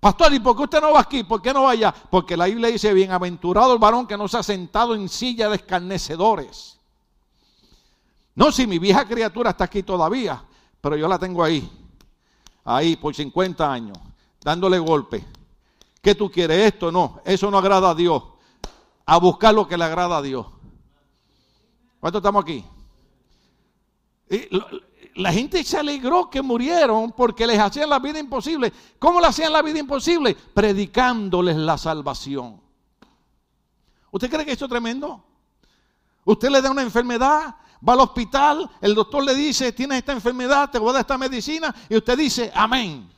Pastor, 0.00 0.34
¿y 0.34 0.40
por 0.40 0.56
qué 0.56 0.62
usted 0.64 0.80
no 0.80 0.94
va 0.94 1.02
aquí? 1.02 1.22
¿Por 1.22 1.40
qué 1.40 1.54
no 1.54 1.62
va 1.62 1.70
allá? 1.70 1.94
Porque 2.10 2.36
la 2.36 2.46
Biblia 2.46 2.70
dice, 2.70 2.92
bienaventurado 2.92 3.72
el 3.72 3.78
varón 3.78 4.04
que 4.04 4.16
no 4.16 4.26
se 4.26 4.38
ha 4.38 4.42
sentado 4.42 4.96
en 4.96 5.08
silla 5.08 5.48
de 5.48 5.54
escarnecedores. 5.54 6.80
No, 8.34 8.50
si 8.50 8.66
mi 8.66 8.80
vieja 8.80 9.06
criatura 9.06 9.50
está 9.50 9.62
aquí 9.62 9.84
todavía, 9.84 10.44
pero 10.80 10.96
yo 10.96 11.06
la 11.06 11.20
tengo 11.20 11.44
ahí, 11.44 11.70
ahí 12.64 12.96
por 12.96 13.14
50 13.14 13.72
años, 13.72 13.96
dándole 14.42 14.80
golpe. 14.80 15.37
¿Qué 16.00 16.14
tú 16.14 16.30
quieres? 16.30 16.72
Esto 16.72 16.92
no, 16.92 17.20
eso 17.24 17.50
no 17.50 17.58
agrada 17.58 17.90
a 17.90 17.94
Dios. 17.94 18.22
A 19.06 19.18
buscar 19.18 19.54
lo 19.54 19.66
que 19.66 19.76
le 19.76 19.84
agrada 19.84 20.18
a 20.18 20.22
Dios. 20.22 20.46
¿Cuántos 22.00 22.20
estamos 22.20 22.42
aquí? 22.42 22.64
la 25.18 25.32
gente 25.32 25.64
se 25.64 25.78
alegró 25.78 26.30
que 26.30 26.42
murieron 26.42 27.12
porque 27.12 27.46
les 27.46 27.58
hacían 27.58 27.90
la 27.90 27.98
vida 27.98 28.18
imposible. 28.18 28.72
¿Cómo 28.98 29.20
le 29.20 29.26
hacían 29.26 29.52
la 29.52 29.62
vida 29.62 29.78
imposible? 29.78 30.34
Predicándoles 30.34 31.56
la 31.56 31.76
salvación. 31.76 32.60
¿Usted 34.10 34.30
cree 34.30 34.44
que 34.44 34.52
esto 34.52 34.66
es 34.66 34.70
tremendo? 34.70 35.24
Usted 36.24 36.50
le 36.50 36.62
da 36.62 36.70
una 36.70 36.82
enfermedad, 36.82 37.56
va 37.86 37.92
al 37.92 38.00
hospital, 38.00 38.70
el 38.80 38.94
doctor 38.94 39.24
le 39.24 39.34
dice, 39.34 39.72
tienes 39.72 39.98
esta 39.98 40.12
enfermedad, 40.12 40.70
te 40.70 40.78
voy 40.78 40.90
a 40.90 40.92
dar 40.94 41.00
esta 41.00 41.18
medicina, 41.18 41.74
y 41.88 41.96
usted 41.96 42.16
dice, 42.16 42.52
amén. 42.54 43.10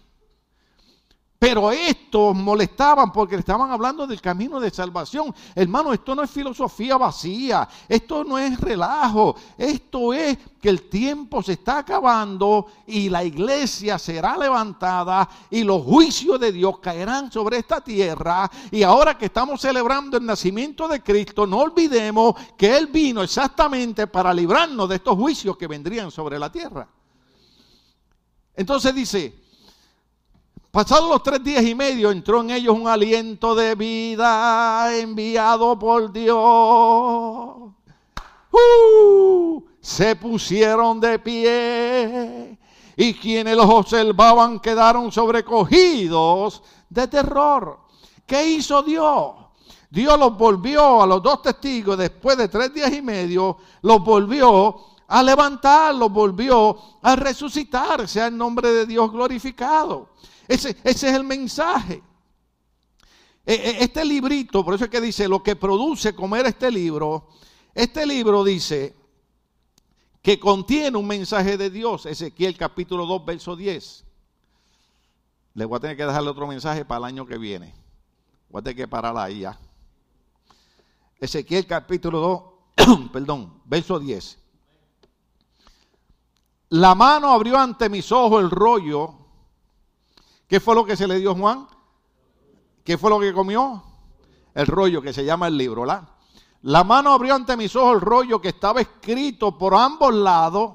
Pero 1.41 1.73
estos 1.73 2.37
molestaban 2.37 3.11
porque 3.11 3.35
le 3.35 3.41
estaban 3.41 3.71
hablando 3.71 4.07
del 4.07 4.21
camino 4.21 4.61
de 4.61 4.71
salvación. 4.71 5.35
Hermano, 5.55 5.91
esto 5.95 6.15
no 6.15 6.23
es 6.23 6.31
filosofía 6.31 6.99
vacía, 6.99 7.67
esto 7.89 8.23
no 8.25 8.37
es 8.37 8.61
relajo, 8.61 9.35
esto 9.57 10.13
es 10.13 10.37
que 10.61 10.69
el 10.69 10.91
tiempo 10.91 11.43
se 11.43 11.53
está 11.53 11.79
acabando 11.79 12.67
y 12.87 13.09
la 13.09 13.25
iglesia 13.25 13.99
será 13.99 14.37
levantada 14.37 15.27
y 15.49 15.65
los 15.65 15.83
juicios 15.83 16.39
de 16.39 16.53
Dios 16.53 16.79
caerán 16.79 17.33
sobre 17.33 17.57
esta 17.57 17.81
tierra. 17.81 18.51
Y 18.71 18.83
ahora 18.83 19.17
que 19.17 19.25
estamos 19.25 19.63
celebrando 19.63 20.19
el 20.19 20.27
nacimiento 20.27 20.87
de 20.89 21.03
Cristo, 21.03 21.47
no 21.47 21.61
olvidemos 21.61 22.35
que 22.55 22.77
Él 22.77 22.89
vino 22.89 23.23
exactamente 23.23 24.07
para 24.07 24.35
librarnos 24.35 24.91
de 24.91 24.97
estos 24.97 25.17
juicios 25.17 25.57
que 25.57 25.67
vendrían 25.67 26.11
sobre 26.11 26.39
la 26.39 26.53
tierra. 26.53 26.87
Entonces 28.55 28.95
dice, 28.95 29.40
Pasados 30.71 31.09
los 31.09 31.23
tres 31.23 31.43
días 31.43 31.65
y 31.65 31.75
medio 31.75 32.11
entró 32.11 32.41
en 32.41 32.51
ellos 32.51 32.77
un 32.77 32.87
aliento 32.87 33.55
de 33.55 33.75
vida 33.75 34.97
enviado 34.97 35.79
por 35.79 36.13
Dios. 36.13 36.37
¡Uh! 38.53 39.65
se 39.81 40.15
pusieron 40.15 41.01
de 41.01 41.19
pie 41.19 42.59
y 42.97 43.15
quienes 43.15 43.57
los 43.57 43.67
observaban 43.67 44.61
quedaron 44.61 45.11
sobrecogidos 45.11 46.63
de 46.89 47.09
terror. 47.09 47.81
¿Qué 48.27 48.47
hizo 48.51 48.83
Dios? 48.83 49.33
Dios 49.91 50.19
los 50.19 50.37
volvió 50.37 51.03
a 51.03 51.07
los 51.07 51.23
dos 51.23 51.43
testigos 51.43 51.99
después 51.99 52.37
de 52.37 52.49
tres 52.49 52.73
días 52.73 52.93
y 52.93 53.03
medio, 53.03 53.57
los 53.83 54.05
volvió 54.05 54.77
a 55.09 55.23
levantar, 55.23 55.95
los 55.95 56.13
volvió 56.13 56.79
a 57.03 57.17
resucitar, 57.17 58.07
sea 58.07 58.29
el 58.29 58.37
nombre 58.37 58.71
de 58.71 58.87
Dios 58.87 59.11
glorificado. 59.11 60.11
Ese, 60.51 60.77
es 60.83 61.03
el 61.05 61.23
mensaje. 61.23 62.03
E, 63.47 63.55
e, 63.55 63.85
este 63.85 64.05
librito, 64.05 64.65
por 64.65 64.75
eso 64.75 64.85
es 64.85 64.91
que 64.91 65.01
dice 65.01 65.29
lo 65.29 65.45
que 65.45 65.55
produce 65.55 66.13
comer 66.13 66.45
este 66.47 66.73
libro, 66.73 67.29
este 67.73 68.05
libro 68.05 68.43
dice 68.43 68.97
que 70.21 70.41
contiene 70.41 70.99
un 70.99 71.07
mensaje 71.07 71.57
de 71.57 71.71
Dios, 71.71 72.05
Ezequiel 72.05 72.57
capítulo 72.57 73.07
2, 73.07 73.25
verso 73.25 73.55
10. 73.55 74.05
Le 75.55 75.65
voy 75.65 75.77
a 75.77 75.81
tener 75.81 75.97
que 75.97 76.05
dejarle 76.05 76.31
otro 76.31 76.49
mensaje 76.49 76.85
para 76.85 76.99
el 76.99 77.05
año 77.05 77.27
que 77.27 77.39
viene. 77.39 77.73
Voy 78.49 78.59
a 78.59 78.63
tener 78.65 78.77
que 78.77 78.89
parar 78.89 79.17
ahí 79.17 79.41
ya. 79.41 79.57
Ezequiel 81.21 81.65
capítulo 81.65 82.67
2, 82.77 83.11
perdón, 83.13 83.63
verso 83.67 84.01
10. 84.01 84.37
La 86.71 86.97
mano 86.97 87.29
abrió 87.29 87.57
ante 87.57 87.89
mis 87.89 88.11
ojos 88.11 88.43
el 88.43 88.51
rollo 88.51 89.20
¿Qué 90.51 90.59
fue 90.59 90.75
lo 90.75 90.85
que 90.85 90.97
se 90.97 91.07
le 91.07 91.21
dio 91.21 91.33
Juan? 91.37 91.69
¿Qué 92.83 92.99
fue 92.99 93.09
lo 93.09 93.21
que 93.21 93.33
comió? 93.33 93.85
El 94.53 94.67
rollo 94.67 95.01
que 95.01 95.13
se 95.13 95.25
llama 95.25 95.47
el 95.47 95.57
libro, 95.57 95.85
¿la? 95.85 96.17
La 96.63 96.83
mano 96.83 97.13
abrió 97.13 97.37
ante 97.37 97.57
mis 97.57 97.77
ojos 97.77 97.95
el 97.95 98.01
rollo 98.01 98.41
que 98.41 98.49
estaba 98.49 98.81
escrito 98.81 99.57
por 99.57 99.77
ambos 99.77 100.13
lados. 100.13 100.73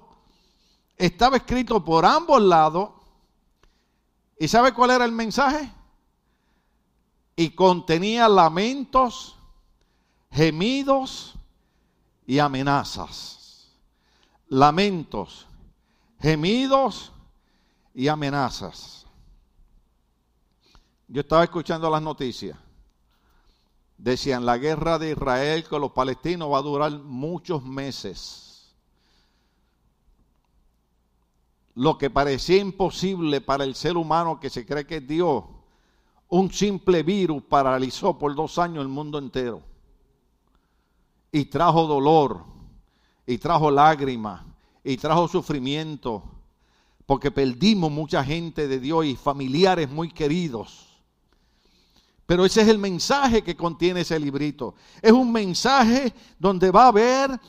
Estaba 0.95 1.35
escrito 1.35 1.83
por 1.83 2.05
ambos 2.05 2.41
lados. 2.41 2.91
¿Y 4.39 4.47
sabe 4.47 4.73
cuál 4.73 4.91
era 4.91 5.03
el 5.03 5.11
mensaje? 5.11 5.69
Y 7.35 7.49
contenía 7.49 8.29
lamentos, 8.29 9.35
gemidos 10.31 11.33
y 12.25 12.39
amenazas. 12.39 13.73
Lamentos, 14.47 15.45
gemidos 16.21 17.11
y 17.93 18.07
amenazas. 18.07 19.04
Yo 21.07 21.21
estaba 21.21 21.43
escuchando 21.43 21.89
las 21.89 22.01
noticias. 22.01 22.57
Decían, 23.97 24.45
la 24.45 24.57
guerra 24.57 24.99
de 24.99 25.11
Israel 25.11 25.63
con 25.65 25.81
los 25.81 25.91
palestinos 25.91 26.51
va 26.51 26.57
a 26.57 26.63
durar 26.63 26.91
muchos 26.91 27.63
meses. 27.63 28.73
Lo 31.75 31.97
que 31.97 32.09
parecía 32.09 32.57
imposible 32.57 33.41
para 33.41 33.63
el 33.63 33.75
ser 33.75 33.97
humano 33.97 34.39
que 34.39 34.49
se 34.49 34.65
cree 34.65 34.85
que 34.85 34.97
es 34.97 35.07
Dios, 35.07 35.43
un 36.29 36.51
simple 36.51 37.03
virus 37.03 37.43
paralizó 37.43 38.17
por 38.17 38.33
dos 38.35 38.57
años 38.57 38.81
el 38.81 38.87
mundo 38.87 39.17
entero. 39.17 39.61
Y 41.31 41.45
trajo 41.45 41.85
dolor, 41.85 42.43
y 43.27 43.37
trajo 43.37 43.69
lágrimas, 43.69 44.43
y 44.83 44.97
trajo 44.97 45.27
sufrimiento, 45.27 46.23
porque 47.05 47.31
perdimos 47.31 47.91
mucha 47.91 48.23
gente 48.23 48.67
de 48.67 48.79
Dios 48.79 49.05
y 49.05 49.15
familiares 49.15 49.89
muy 49.89 50.09
queridos. 50.09 50.84
Pero 52.25 52.45
ese 52.45 52.61
es 52.61 52.67
el 52.67 52.79
mensaje 52.79 53.43
que 53.43 53.55
contiene 53.55 54.01
ese 54.01 54.19
librito. 54.19 54.75
Es 55.01 55.11
un 55.11 55.31
mensaje 55.31 56.13
donde 56.39 56.71
va 56.71 56.85
a 56.85 56.87
haber 56.87 57.39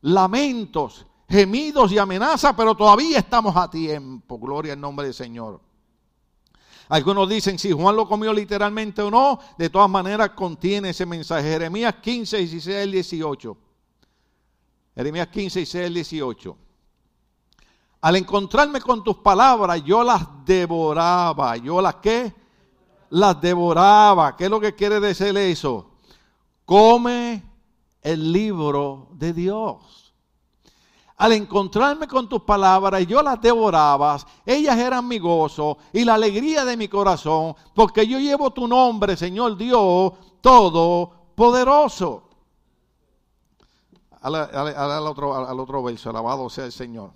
lamentos, 0.00 1.06
gemidos 1.28 1.92
y 1.92 1.98
amenazas, 1.98 2.54
pero 2.56 2.74
todavía 2.74 3.18
estamos 3.18 3.54
a 3.56 3.68
tiempo. 3.70 4.38
Gloria 4.38 4.72
al 4.72 4.80
nombre 4.80 5.06
del 5.06 5.14
Señor. 5.14 5.60
Algunos 6.88 7.28
dicen 7.28 7.58
si 7.58 7.72
Juan 7.72 7.96
lo 7.96 8.06
comió 8.08 8.32
literalmente 8.32 9.02
o 9.02 9.10
no, 9.10 9.38
de 9.56 9.70
todas 9.70 9.88
maneras 9.88 10.30
contiene 10.30 10.90
ese 10.90 11.06
mensaje. 11.06 11.48
Jeremías 11.48 11.94
15, 12.02 12.38
16 12.38 12.92
18. 12.92 13.56
Jeremías 14.94 15.28
15, 15.28 15.58
16 15.60 15.94
18. 15.94 16.56
Al 18.02 18.16
encontrarme 18.16 18.80
con 18.80 19.04
tus 19.04 19.16
palabras, 19.18 19.82
yo 19.84 20.02
las 20.02 20.26
devoraba. 20.44 21.56
¿Yo 21.56 21.80
las 21.80 21.96
qué? 21.96 22.41
Las 23.12 23.40
devoraba. 23.40 24.36
¿Qué 24.36 24.44
es 24.44 24.50
lo 24.50 24.58
que 24.58 24.74
quiere 24.74 24.98
decir 24.98 25.36
eso? 25.36 25.90
Come 26.64 27.42
el 28.00 28.32
libro 28.32 29.08
de 29.12 29.32
Dios. 29.34 30.14
Al 31.18 31.32
encontrarme 31.32 32.08
con 32.08 32.28
tus 32.28 32.42
palabras, 32.42 33.06
yo 33.06 33.22
las 33.22 33.40
devoraba, 33.40 34.18
ellas 34.44 34.76
eran 34.78 35.06
mi 35.06 35.18
gozo 35.18 35.78
y 35.92 36.04
la 36.04 36.14
alegría 36.14 36.64
de 36.64 36.76
mi 36.76 36.88
corazón, 36.88 37.54
porque 37.74 38.06
yo 38.06 38.18
llevo 38.18 38.50
tu 38.50 38.66
nombre, 38.66 39.16
Señor 39.16 39.56
Dios 39.56 40.14
Todopoderoso. 40.40 42.28
Al, 44.22 44.34
al, 44.34 45.06
otro, 45.06 45.46
al 45.46 45.60
otro 45.60 45.82
verso, 45.82 46.10
alabado 46.10 46.48
sea 46.48 46.64
el 46.64 46.72
Señor. 46.72 47.12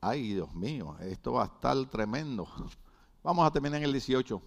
Ay, 0.00 0.34
Dios 0.34 0.52
mío, 0.52 0.96
esto 1.00 1.34
va 1.34 1.44
a 1.44 1.46
estar 1.46 1.76
tremendo. 1.86 2.46
Vamos 3.28 3.46
a 3.46 3.50
terminar 3.50 3.76
en 3.76 3.84
el 3.84 3.92
18. 3.92 4.40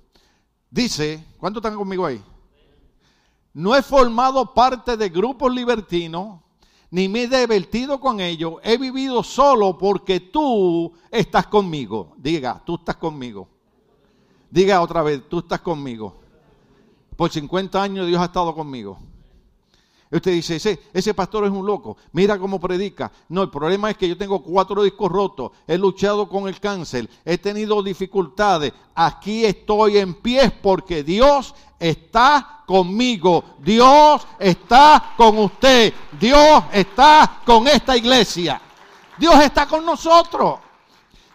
Dice, 0.72 1.24
¿cuántos 1.38 1.62
están 1.62 1.78
conmigo 1.78 2.04
ahí? 2.04 2.20
No 3.54 3.76
he 3.76 3.84
formado 3.84 4.56
parte 4.56 4.98
de 4.98 5.08
grupos 5.08 5.54
libertinos, 5.54 6.40
ni 6.90 7.08
me 7.08 7.22
he 7.22 7.28
divertido 7.28 8.00
con 8.00 8.20
ellos. 8.20 8.56
He 8.64 8.80
vivido 8.80 9.22
solo 9.22 9.78
porque 9.78 10.20
tú 10.20 10.92
estás 11.12 11.46
conmigo. 11.46 12.16
Diga, 12.18 12.60
tú 12.66 12.74
estás 12.74 12.96
conmigo. 12.96 13.48
Diga 14.50 14.82
otra 14.82 15.04
vez, 15.04 15.30
tú 15.30 15.38
estás 15.38 15.62
conmigo. 15.62 16.16
Por 17.16 17.30
50 17.30 17.84
años 17.84 18.08
Dios 18.08 18.20
ha 18.20 18.26
estado 18.26 18.52
conmigo. 18.56 18.98
Usted 20.12 20.32
dice, 20.32 20.58
ese, 20.58 20.78
ese 20.92 21.14
pastor 21.14 21.46
es 21.46 21.52
un 21.52 21.66
loco, 21.66 21.96
mira 22.12 22.38
cómo 22.38 22.60
predica. 22.60 23.10
No, 23.30 23.44
el 23.44 23.50
problema 23.50 23.90
es 23.90 23.98
que 23.98 24.10
yo 24.10 24.18
tengo 24.18 24.44
cuatro 24.44 24.84
discos 24.84 25.10
rotos, 25.10 25.52
he 25.66 25.78
luchado 25.78 26.28
con 26.28 26.50
el 26.50 26.60
cáncer, 26.60 27.10
he 27.24 27.38
tenido 27.38 27.82
dificultades. 27.82 28.74
Aquí 28.94 29.46
estoy 29.46 30.00
en 30.00 30.16
pie 30.16 30.52
porque 30.52 31.02
Dios 31.02 31.56
está 31.80 32.64
conmigo, 32.68 33.56
Dios 33.60 34.28
está 34.38 35.14
con 35.16 35.38
usted, 35.38 35.94
Dios 36.20 36.64
está 36.74 37.40
con 37.46 37.70
esta 37.70 37.96
iglesia, 37.96 38.62
Dios 39.18 39.42
está 39.42 39.66
con 39.66 39.86
nosotros. 39.86 40.60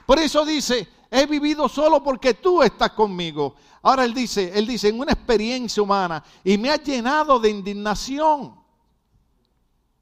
Por 0.05 0.19
eso 0.19 0.45
dice, 0.45 0.87
he 1.11 1.25
vivido 1.25 1.67
solo 1.71 2.03
porque 2.03 2.35
tú 2.35 2.63
estás 2.63 2.91
conmigo. 2.91 3.55
Ahora 3.81 4.05
él 4.05 4.13
dice, 4.13 4.53
él 4.55 4.67
dice, 4.67 4.89
en 4.89 5.01
una 5.01 5.13
experiencia 5.13 5.83
humana 5.83 6.23
y 6.45 6.59
me 6.59 6.69
ha 6.71 6.77
llenado 6.77 7.41
de 7.41 7.49
indignación. 7.49 8.66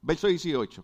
Verso 0.05 0.27
18. 0.27 0.83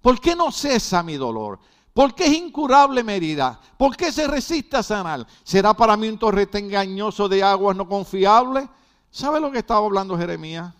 ¿Por 0.00 0.18
qué 0.18 0.34
no 0.34 0.50
cesa 0.50 1.02
mi 1.02 1.16
dolor? 1.16 1.58
¿Por 1.92 2.14
qué 2.14 2.26
es 2.26 2.32
incurable 2.32 3.02
mi 3.04 3.12
herida? 3.12 3.60
¿Por 3.76 3.96
qué 3.96 4.10
se 4.10 4.26
resiste 4.26 4.78
a 4.78 4.82
sanar? 4.82 5.26
¿Será 5.44 5.74
para 5.74 5.96
mí 5.96 6.08
un 6.08 6.18
torrete 6.18 6.58
engañoso 6.58 7.28
de 7.28 7.42
aguas 7.42 7.76
no 7.76 7.86
confiable? 7.86 8.66
¿Sabe 9.10 9.40
lo 9.40 9.50
que 9.50 9.58
estaba 9.58 9.84
hablando 9.84 10.16
Jeremías? 10.16 10.72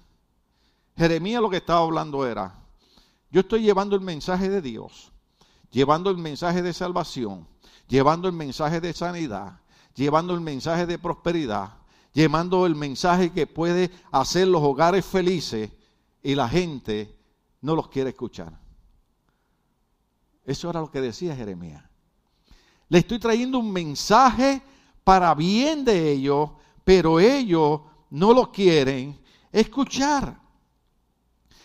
Jeremías 0.97 1.43
lo 1.43 1.51
que 1.51 1.59
estaba 1.59 1.81
hablando 1.81 2.27
era, 2.27 2.55
yo 3.31 3.41
estoy 3.41 3.63
llevando 3.63 3.95
el 3.95 4.03
mensaje 4.03 4.49
de 4.49 4.63
Dios, 4.63 5.13
llevando 5.71 6.11
el 6.11 6.17
mensaje 6.17 6.63
de 6.63 6.73
salvación, 6.73 7.47
llevando 7.89 8.27
el 8.27 8.35
mensaje 8.35 8.81
de 8.81 8.95
sanidad, 8.95 9.61
llevando 9.95 10.35
el 10.35 10.41
mensaje 10.41 10.87
de 10.87 10.99
prosperidad, 10.99 11.75
llevando 12.15 12.65
el 12.65 12.75
mensaje 12.75 13.33
que 13.33 13.47
puede 13.47 13.91
hacer 14.13 14.49
los 14.49 14.63
hogares 14.63 15.05
felices 15.05 15.71
y 16.23 16.35
la 16.35 16.49
gente 16.49 17.18
no 17.61 17.75
los 17.75 17.89
quiere 17.89 18.11
escuchar. 18.11 18.59
Eso 20.45 20.71
era 20.71 20.81
lo 20.81 20.91
que 20.91 21.01
decía 21.01 21.37
Jeremías. 21.37 21.85
Le 22.89 22.99
estoy 22.99 23.19
trayendo 23.19 23.59
un 23.59 23.71
mensaje 23.71 24.63
para 25.05 25.35
bien 25.35 25.85
de 25.85 26.11
ellos, 26.11 26.51
pero 26.85 27.21
ellos 27.21 27.83
no 28.11 28.33
lo 28.33 28.51
quieren 28.51 29.21
escuchar. 29.53 30.41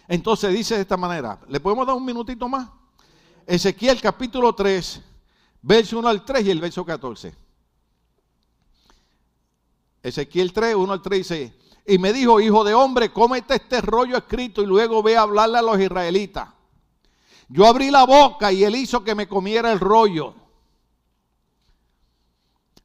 Entonces 0.08 0.54
dice 0.54 0.76
de 0.76 0.82
esta 0.82 0.98
manera, 0.98 1.40
¿le 1.48 1.60
podemos 1.60 1.88
dar 1.88 1.96
un 1.96 2.06
minutito 2.06 2.50
más? 2.50 2.70
Ezequiel 3.46 4.02
capítulo 4.02 4.54
3, 4.54 5.02
verso 5.62 6.00
1 6.00 6.08
al 6.08 6.26
3 6.26 6.46
y 6.46 6.52
el 6.52 6.60
verso 6.60 6.86
14. 6.86 7.34
Ezequiel 10.02 10.52
3, 10.52 10.76
1 10.76 10.94
al 10.94 11.02
3 11.02 11.20
dice, 11.20 11.54
y 11.86 11.98
me 11.98 12.14
dijo, 12.14 12.40
hijo 12.40 12.64
de 12.64 12.74
hombre, 12.74 13.12
cómete 13.12 13.56
este 13.56 13.82
rollo 13.82 14.18
escrito 14.18 14.62
y 14.62 14.66
luego 14.66 15.04
ve 15.04 15.18
a 15.18 15.24
hablarle 15.24 15.58
a 15.58 15.62
los 15.62 15.80
israelitas. 15.80 16.50
Yo 17.50 17.68
abrí 17.68 17.92
la 17.92 18.06
boca 18.06 18.52
y 18.52 18.64
él 18.64 18.76
hizo 18.76 19.04
que 19.04 19.16
me 19.16 19.28
comiera 19.28 19.72
el 19.72 19.80
rollo. 19.80 20.34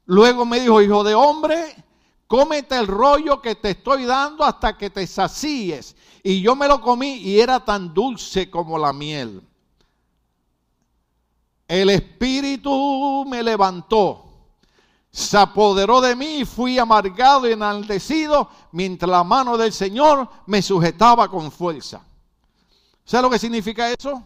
Luego 0.05 0.45
me 0.45 0.59
dijo, 0.59 0.81
hijo 0.81 1.03
de 1.03 1.15
hombre, 1.15 1.75
cómete 2.27 2.75
el 2.75 2.87
rollo 2.87 3.41
que 3.41 3.55
te 3.55 3.71
estoy 3.71 4.05
dando 4.05 4.43
hasta 4.43 4.77
que 4.77 4.89
te 4.89 5.07
sacíes. 5.07 5.95
Y 6.21 6.41
yo 6.41 6.55
me 6.55 6.67
lo 6.67 6.81
comí 6.81 7.17
y 7.17 7.39
era 7.39 7.63
tan 7.63 7.93
dulce 7.93 8.49
como 8.49 8.77
la 8.77 8.91
miel. 8.91 9.41
El 11.67 11.89
espíritu 11.91 13.25
me 13.27 13.43
levantó 13.43 14.28
se 15.11 15.37
apoderó 15.37 16.01
de 16.01 16.15
mí 16.15 16.39
y 16.39 16.45
fui 16.45 16.77
amargado 16.77 17.47
y 17.49 17.53
enaltecido 17.53 18.49
mientras 18.71 19.09
la 19.09 19.23
mano 19.23 19.57
del 19.57 19.73
Señor 19.73 20.29
me 20.45 20.61
sujetaba 20.61 21.29
con 21.29 21.51
fuerza. 21.51 22.01
¿Sabe 23.03 23.23
lo 23.23 23.29
que 23.29 23.39
significa 23.39 23.89
eso? 23.89 24.23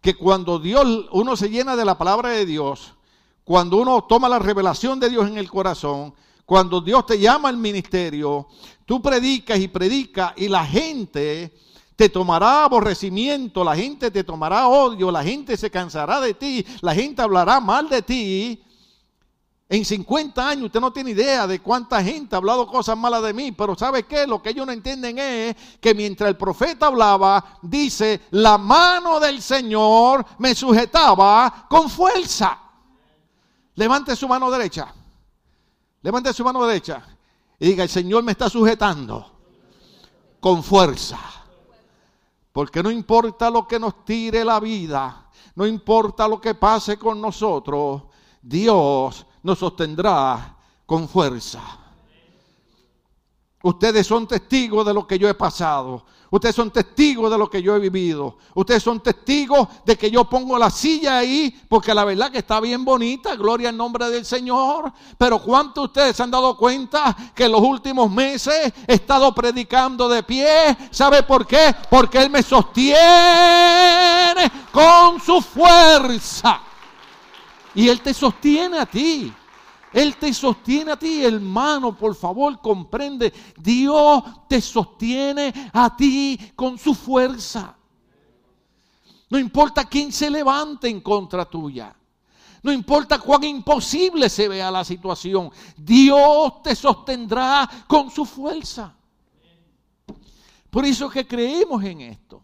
Que 0.00 0.14
cuando 0.14 0.58
Dios, 0.58 1.06
uno 1.12 1.36
se 1.36 1.50
llena 1.50 1.76
de 1.76 1.84
la 1.84 1.98
palabra 1.98 2.30
de 2.30 2.46
Dios, 2.46 2.94
cuando 3.44 3.76
uno 3.76 4.04
toma 4.04 4.28
la 4.28 4.38
revelación 4.38 4.98
de 4.98 5.10
Dios 5.10 5.28
en 5.28 5.36
el 5.36 5.50
corazón, 5.50 6.14
cuando 6.46 6.80
Dios 6.80 7.04
te 7.04 7.18
llama 7.18 7.48
al 7.48 7.56
ministerio, 7.56 8.48
tú 8.86 9.02
predicas 9.02 9.58
y 9.58 9.68
predicas 9.68 10.32
y 10.36 10.48
la 10.48 10.64
gente 10.64 11.52
te 11.96 12.08
tomará 12.08 12.64
aborrecimiento, 12.64 13.64
la 13.64 13.76
gente 13.76 14.10
te 14.10 14.24
tomará 14.24 14.68
odio, 14.68 15.10
la 15.10 15.22
gente 15.22 15.56
se 15.56 15.70
cansará 15.70 16.20
de 16.20 16.34
ti, 16.34 16.64
la 16.80 16.94
gente 16.94 17.20
hablará 17.20 17.58
mal 17.58 17.88
de 17.88 18.02
ti, 18.02 18.62
en 19.68 19.84
50 19.84 20.48
años 20.48 20.66
usted 20.66 20.80
no 20.80 20.92
tiene 20.92 21.10
idea 21.10 21.46
de 21.46 21.60
cuánta 21.60 22.02
gente 22.02 22.36
ha 22.36 22.38
hablado 22.38 22.68
cosas 22.68 22.96
malas 22.96 23.22
de 23.22 23.32
mí, 23.32 23.50
pero 23.50 23.76
¿sabe 23.76 24.04
qué? 24.04 24.26
Lo 24.26 24.40
que 24.40 24.50
ellos 24.50 24.64
no 24.64 24.72
entienden 24.72 25.18
es 25.18 25.56
que 25.80 25.92
mientras 25.92 26.28
el 26.28 26.36
profeta 26.36 26.86
hablaba, 26.86 27.58
dice, 27.62 28.22
la 28.30 28.58
mano 28.58 29.18
del 29.18 29.42
Señor 29.42 30.24
me 30.38 30.54
sujetaba 30.54 31.66
con 31.68 31.90
fuerza. 31.90 32.58
Levante 33.74 34.14
su 34.14 34.28
mano 34.28 34.50
derecha. 34.52 34.94
Levante 36.00 36.32
su 36.32 36.44
mano 36.44 36.64
derecha 36.64 37.04
y 37.58 37.66
diga, 37.66 37.82
el 37.82 37.90
Señor 37.90 38.22
me 38.22 38.32
está 38.32 38.48
sujetando 38.48 39.32
con 40.38 40.62
fuerza. 40.62 41.18
Porque 42.52 42.84
no 42.84 42.90
importa 42.90 43.50
lo 43.50 43.66
que 43.66 43.80
nos 43.80 44.04
tire 44.04 44.44
la 44.44 44.60
vida, 44.60 45.28
no 45.56 45.66
importa 45.66 46.28
lo 46.28 46.40
que 46.40 46.54
pase 46.54 46.96
con 46.96 47.20
nosotros, 47.20 48.04
Dios 48.40 49.26
nos 49.46 49.60
sostendrá 49.60 50.56
con 50.84 51.08
fuerza. 51.08 51.60
Ustedes 53.62 54.04
son 54.04 54.26
testigos 54.26 54.84
de 54.84 54.92
lo 54.92 55.06
que 55.06 55.18
yo 55.20 55.28
he 55.28 55.34
pasado. 55.34 56.04
Ustedes 56.30 56.56
son 56.56 56.72
testigos 56.72 57.30
de 57.30 57.38
lo 57.38 57.48
que 57.48 57.62
yo 57.62 57.76
he 57.76 57.78
vivido. 57.78 58.38
Ustedes 58.54 58.82
son 58.82 59.00
testigos 59.00 59.68
de 59.84 59.96
que 59.96 60.10
yo 60.10 60.24
pongo 60.24 60.58
la 60.58 60.68
silla 60.68 61.18
ahí 61.18 61.56
porque 61.68 61.94
la 61.94 62.04
verdad 62.04 62.32
que 62.32 62.38
está 62.38 62.58
bien 62.58 62.84
bonita. 62.84 63.36
Gloria 63.36 63.68
al 63.68 63.76
nombre 63.76 64.10
del 64.10 64.24
Señor. 64.24 64.92
Pero 65.16 65.38
¿cuántos 65.38 65.74
de 65.74 65.86
ustedes 65.86 66.16
se 66.16 66.24
han 66.24 66.32
dado 66.32 66.56
cuenta 66.56 67.16
que 67.32 67.44
en 67.44 67.52
los 67.52 67.60
últimos 67.60 68.10
meses 68.10 68.72
he 68.88 68.94
estado 68.94 69.32
predicando 69.32 70.08
de 70.08 70.24
pie? 70.24 70.76
¿Sabe 70.90 71.22
por 71.22 71.46
qué? 71.46 71.72
Porque 71.88 72.18
Él 72.18 72.30
me 72.30 72.42
sostiene 72.42 72.96
con 74.72 75.20
su 75.20 75.40
fuerza. 75.40 76.62
Y 77.76 77.88
Él 77.88 78.00
te 78.00 78.12
sostiene 78.12 78.78
a 78.78 78.86
ti. 78.86 79.32
Él 79.92 80.16
te 80.16 80.32
sostiene 80.34 80.92
a 80.92 80.96
ti, 80.98 81.22
hermano, 81.24 81.96
por 81.96 82.14
favor, 82.14 82.60
comprende. 82.60 83.32
Dios 83.56 84.22
te 84.48 84.60
sostiene 84.60 85.70
a 85.72 85.94
ti 85.94 86.38
con 86.56 86.78
su 86.78 86.94
fuerza. 86.94 87.76
No 89.28 89.38
importa 89.38 89.84
quién 89.84 90.10
se 90.10 90.30
levante 90.30 90.88
en 90.88 91.00
contra 91.00 91.44
tuya. 91.44 91.94
No 92.62 92.72
importa 92.72 93.18
cuán 93.18 93.44
imposible 93.44 94.28
se 94.28 94.48
vea 94.48 94.70
la 94.70 94.84
situación. 94.84 95.50
Dios 95.76 96.62
te 96.62 96.74
sostendrá 96.74 97.68
con 97.86 98.10
su 98.10 98.24
fuerza. 98.24 98.94
Por 100.70 100.84
eso 100.84 101.08
que 101.08 101.26
creemos 101.26 101.84
en 101.84 102.00
esto. 102.00 102.42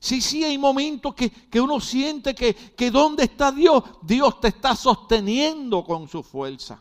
Sí, 0.00 0.22
sí, 0.22 0.42
hay 0.42 0.56
momentos 0.56 1.14
que, 1.14 1.60
uno 1.60 1.78
siente 1.78 2.34
que, 2.34 2.54
que 2.54 2.90
¿dónde 2.90 3.24
está 3.24 3.52
Dios? 3.52 3.84
Dios 4.02 4.40
te 4.40 4.48
está 4.48 4.74
sosteniendo 4.74 5.84
con 5.84 6.08
su 6.08 6.22
fuerza. 6.22 6.80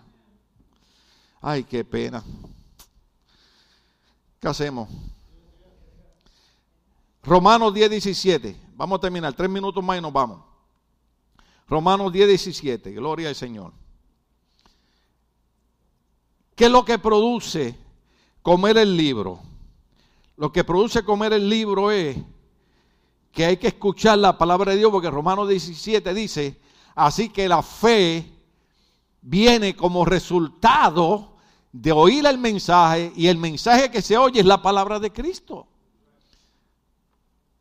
Ay, 1.42 1.66
qué 1.66 1.84
pena. 1.84 2.24
¿Qué 4.40 4.48
hacemos? 4.48 4.88
Romanos 7.22 7.74
10, 7.74 7.90
17. 7.90 8.58
Vamos 8.76 8.98
a 8.98 9.02
terminar. 9.02 9.34
Tres 9.34 9.50
minutos 9.50 9.84
más 9.84 9.98
y 9.98 10.02
nos 10.02 10.14
vamos. 10.14 10.42
Romanos 11.68 12.14
10, 12.14 12.26
17. 12.26 12.94
Gloria 12.94 13.28
al 13.28 13.36
Señor. 13.36 13.74
¿Qué 16.56 16.66
es 16.66 16.72
lo 16.72 16.86
que 16.86 16.98
produce 16.98 17.78
comer 18.42 18.78
el 18.78 18.96
libro? 18.96 19.42
Lo 20.38 20.54
que 20.54 20.64
produce 20.64 21.04
comer 21.04 21.34
el 21.34 21.50
libro 21.50 21.92
es 21.92 22.18
que 23.40 23.46
hay 23.46 23.56
que 23.56 23.70
escuchar 23.70 24.18
la 24.18 24.38
palabra 24.38 24.74
de 24.74 24.80
Dios, 24.80 24.92
porque 24.92 25.10
Romanos 25.10 25.48
17 25.48 26.14
dice, 26.14 26.60
así 26.94 27.30
que 27.30 27.48
la 27.48 27.64
fe 27.64 28.30
viene 29.22 29.78
como 29.78 30.04
resultado 30.04 31.38
de 31.72 31.94
oír 31.94 32.26
el 32.26 32.38
mensaje 32.38 33.14
y 33.16 33.28
el 33.28 33.38
mensaje 33.38 33.90
que 33.90 34.02
se 34.02 34.18
oye 34.18 34.42
es 34.42 34.46
la 34.46 34.62
palabra 34.62 35.00
de 35.00 35.14
Cristo. 35.14 35.68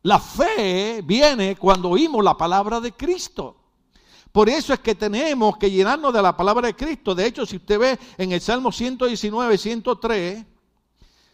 La 0.01 0.19
fe 0.19 1.01
viene 1.01 1.55
cuando 1.55 1.91
oímos 1.91 2.25
la 2.25 2.35
palabra 2.35 2.81
de 2.81 2.91
Cristo. 2.91 3.55
Por 4.33 4.49
eso 4.49 4.73
es 4.73 4.81
que 4.81 4.95
tenemos 4.95 5.55
que 5.55 5.71
llenarnos 5.71 6.13
de 6.13 6.21
la 6.21 6.35
palabra 6.35 6.67
de 6.67 6.75
Cristo. 6.75 7.15
De 7.15 7.25
hecho, 7.25 7.45
si 7.45 7.55
usted 7.55 7.79
ve 7.79 7.99
en 8.17 8.33
el 8.33 8.41
Salmo 8.41 8.73
119, 8.73 9.57
103, 9.57 10.45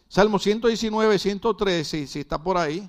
Salmo 0.06 0.38
119, 0.38 1.18
103, 1.18 1.88
si, 1.88 2.06
si 2.06 2.20
está 2.20 2.40
por 2.40 2.56
ahí, 2.56 2.88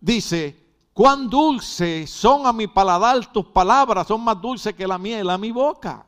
dice, 0.00 0.60
cuán 0.92 1.28
dulces 1.28 2.10
son 2.10 2.46
a 2.46 2.52
mi 2.52 2.66
paladar 2.66 3.30
tus 3.32 3.46
palabras, 3.46 4.06
son 4.06 4.22
más 4.22 4.40
dulces 4.40 4.74
que 4.74 4.86
la 4.86 4.98
miel 4.98 5.30
a 5.30 5.38
mi 5.38 5.50
boca. 5.50 6.06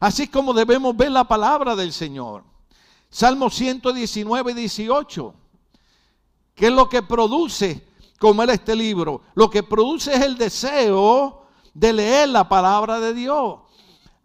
Así 0.00 0.28
como 0.28 0.52
debemos 0.52 0.96
ver 0.96 1.10
la 1.10 1.24
palabra 1.24 1.76
del 1.76 1.92
Señor. 1.92 2.44
Salmo 3.08 3.50
119, 3.50 4.54
18. 4.54 5.34
¿Qué 6.54 6.66
es 6.66 6.72
lo 6.72 6.88
que 6.88 7.02
produce 7.02 7.86
comer 8.18 8.50
este 8.50 8.74
libro? 8.74 9.22
Lo 9.34 9.48
que 9.48 9.62
produce 9.62 10.14
es 10.14 10.22
el 10.22 10.36
deseo 10.36 11.46
de 11.74 11.92
leer 11.92 12.28
la 12.30 12.48
palabra 12.48 13.00
de 13.00 13.14
Dios. 13.14 13.60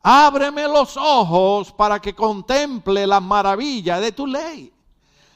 Ábreme 0.01 0.67
los 0.67 0.95
ojos 0.97 1.71
para 1.73 1.99
que 1.99 2.15
contemple 2.15 3.05
las 3.05 3.21
maravillas 3.21 3.99
de 3.99 4.11
tu 4.11 4.25
ley. 4.25 4.73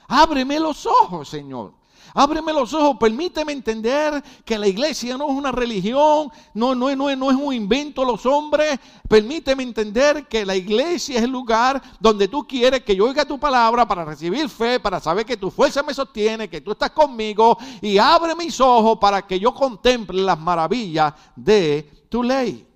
Ábreme 0.07 0.59
los 0.59 0.86
ojos, 0.86 1.30
Señor. 1.30 1.74
Ábreme 2.14 2.51
los 2.51 2.74
ojos, 2.74 2.97
permíteme 2.99 3.53
entender 3.53 4.22
que 4.43 4.57
la 4.57 4.68
iglesia 4.68 5.18
no 5.18 5.30
es 5.30 5.36
una 5.36 5.51
religión, 5.51 6.30
no, 6.53 6.89
es 6.89 7.18
un 7.18 7.53
invento 7.53 8.03
los 8.03 8.26
hombres. 8.26 8.80
Permíteme 9.07 9.64
entender 9.64 10.28
que 10.28 10.45
la 10.45 10.55
iglesia 10.55 11.18
es 11.18 11.24
el 11.24 11.32
lugar 11.32 11.82
donde 11.99 12.28
tú 12.28 12.45
quieres 12.45 12.84
que 12.84 12.95
yo 12.95 13.05
oiga 13.05 13.26
tu 13.26 13.39
palabra 13.39 13.88
para 13.88 14.03
recibir 14.03 14.49
fe, 14.49 14.80
para 14.80 14.99
saber 14.99 15.26
que 15.26 15.38
tu 15.38 15.49
fuerza 15.49 15.84
me 15.84 15.93
sostiene, 15.93 16.49
que 16.49 16.62
tú 16.62 16.72
estás 16.72 16.91
conmigo. 16.91 17.57
Y 17.82 17.97
abre 17.97 18.36
mis 18.36 18.59
ojos 18.59 18.97
para 18.99 19.26
que 19.26 19.39
yo 19.39 19.53
contemple 19.53 20.22
las 20.22 20.39
maravillas 20.39 21.14
de 21.36 22.07
tu 22.09 22.24
ley. 22.24 22.68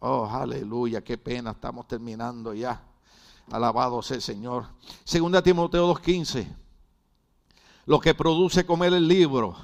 Oh, 0.00 0.26
aleluya, 0.30 1.02
qué 1.02 1.18
pena, 1.18 1.52
estamos 1.52 1.88
terminando 1.88 2.54
ya. 2.54 2.82
Alabado 3.50 4.02
sea 4.02 4.16
el 4.16 4.22
Señor. 4.22 4.66
Segunda 5.04 5.42
Timoteo 5.42 5.92
2.15 5.94 6.67
lo 7.88 8.00
que 8.00 8.14
produce 8.14 8.66
comer 8.66 8.92
el 8.92 9.08
libro, 9.08 9.56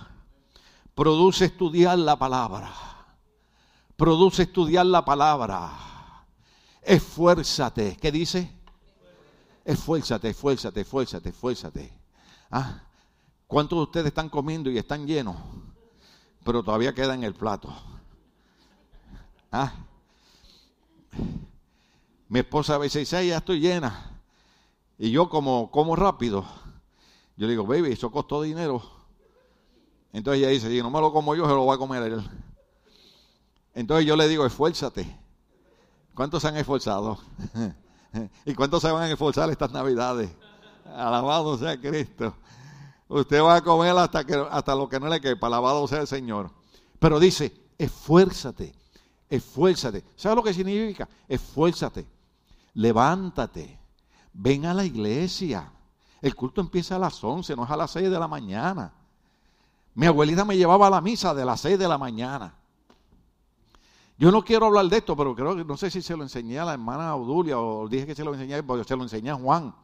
produce 0.94 1.44
estudiar 1.44 1.98
la 1.98 2.16
palabra, 2.16 2.72
produce 3.96 4.44
estudiar 4.44 4.86
la 4.86 5.04
palabra. 5.04 5.70
Esfuérzate, 6.80 7.98
¿qué 8.00 8.10
dice? 8.10 8.50
Esfuérzate, 9.62 10.30
esfuérzate, 10.30 10.80
esfuérzate, 10.80 11.28
esfuérzate. 11.28 11.92
¿Ah? 12.50 12.80
¿Cuántos 13.46 13.76
de 13.76 13.82
ustedes 13.82 14.06
están 14.06 14.30
comiendo 14.30 14.70
y 14.70 14.78
están 14.78 15.06
llenos? 15.06 15.36
Pero 16.44 16.62
todavía 16.62 16.94
queda 16.94 17.12
en 17.12 17.24
el 17.24 17.34
plato. 17.34 17.74
¿Ah? 19.52 19.70
Mi 22.30 22.38
esposa 22.38 22.76
a 22.76 22.78
veces 22.78 23.00
dice, 23.00 23.26
ya 23.26 23.36
estoy 23.36 23.60
llena. 23.60 24.18
Y 24.98 25.10
yo 25.10 25.28
como 25.28 25.70
como 25.70 25.94
rápido, 25.94 26.46
yo 27.37 27.47
le 27.47 27.53
digo, 27.53 27.66
baby, 27.66 27.93
eso 27.93 28.11
costó 28.11 28.43
dinero. 28.43 28.82
Entonces 30.12 30.43
ella 30.43 30.51
dice, 30.51 30.68
si 30.68 30.80
no 30.80 30.91
me 30.91 31.01
lo 31.01 31.12
como 31.12 31.35
yo, 31.35 31.45
se 31.45 31.53
lo 31.53 31.66
va 31.66 31.74
a 31.74 31.78
comer 31.78 32.03
él. 32.05 32.30
Entonces 33.74 34.07
yo 34.07 34.16
le 34.16 34.28
digo, 34.28 34.47
esfuérzate. 34.47 35.18
¿Cuántos 36.14 36.43
se 36.43 36.49
han 36.49 36.57
esforzado? 36.57 37.18
¿Y 38.45 38.55
cuántos 38.55 38.82
se 38.82 38.93
van 38.93 39.03
a 39.03 39.11
esforzar 39.11 39.51
estas 39.51 39.72
navidades? 39.72 40.30
Alabado 40.85 41.59
sea 41.59 41.80
Cristo. 41.80 42.35
Usted 43.09 43.43
va 43.43 43.57
a 43.57 43.61
comer 43.62 43.97
hasta, 43.97 44.24
que, 44.24 44.35
hasta 44.51 44.74
lo 44.76 44.89
que 44.89 45.01
no 45.01 45.09
le 45.09 45.20
quepa. 45.20 45.49
Alabado 45.49 45.87
sea 45.89 46.03
el 46.03 46.07
Señor. 46.07 46.51
Pero 47.01 47.18
dice, 47.18 47.53
esfuérzate, 47.76 48.72
esfuérzate. 49.28 50.05
¿Sabes 50.14 50.37
lo 50.37 50.45
que 50.45 50.55
significa? 50.55 51.09
Esfuérzate, 51.26 52.07
levántate, 52.74 53.80
ven 54.32 54.66
a 54.66 54.74
la 54.74 54.85
iglesia. 54.85 55.73
El 56.24 56.34
culto 56.34 56.62
empieza 56.62 56.96
a 56.96 56.98
las 56.98 57.22
11, 57.22 57.54
no 57.54 57.64
es 57.64 57.70
a 57.70 57.76
las 57.76 57.90
6 57.90 58.10
de 58.10 58.18
la 58.18 58.26
mañana. 58.26 58.94
Mi 59.94 60.06
abuelita 60.06 60.42
me 60.46 60.56
llevaba 60.56 60.86
a 60.86 60.90
la 60.90 61.02
misa 61.02 61.34
de 61.34 61.44
las 61.44 61.60
6 61.60 61.78
de 61.78 61.86
la 61.86 61.98
mañana. 61.98 62.54
Yo 64.16 64.32
no 64.32 64.42
quiero 64.42 64.64
hablar 64.64 64.86
de 64.86 64.96
esto, 64.96 65.14
pero 65.14 65.36
creo 65.36 65.54
que 65.54 65.66
no 65.66 65.76
sé 65.76 65.90
si 65.90 66.00
se 66.00 66.16
lo 66.16 66.22
enseñé 66.22 66.58
a 66.58 66.64
la 66.64 66.72
hermana 66.72 67.14
Odulia 67.14 67.58
o 67.58 67.86
dije 67.90 68.06
que 68.06 68.14
se 68.14 68.24
lo 68.24 68.32
enseñé, 68.32 68.62
porque 68.62 68.84
se 68.84 68.96
lo 68.96 69.02
enseñé 69.02 69.32
a 69.32 69.34
Juan, 69.34 69.74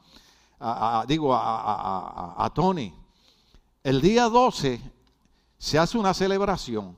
digo 1.06 1.34
a, 1.34 2.42
a 2.42 2.54
Tony. 2.54 2.94
El 3.84 4.00
día 4.00 4.30
12 4.30 4.80
se 5.58 5.78
hace 5.78 5.98
una 5.98 6.14
celebración 6.14 6.96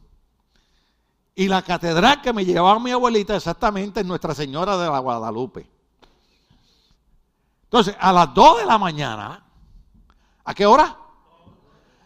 y 1.34 1.49
la 1.49 1.62
catedral 1.62 2.22
que 2.22 2.32
me 2.32 2.45
llevaba 2.45 2.78
mi 2.78 2.93
abuelita 2.93 3.34
exactamente 3.34 4.03
es 4.03 4.07
Nuestra 4.07 4.36
Señora 4.36 4.76
de 4.76 4.88
la 4.88 5.01
Guadalupe. 5.01 5.72
Entonces, 7.73 7.97
a 7.99 8.12
las 8.12 8.35
2 8.35 8.59
de 8.59 8.66
la 8.66 8.77
mañana, 8.77 9.43
¿a 10.45 10.55
qué 10.55 10.66
hora? 10.66 10.95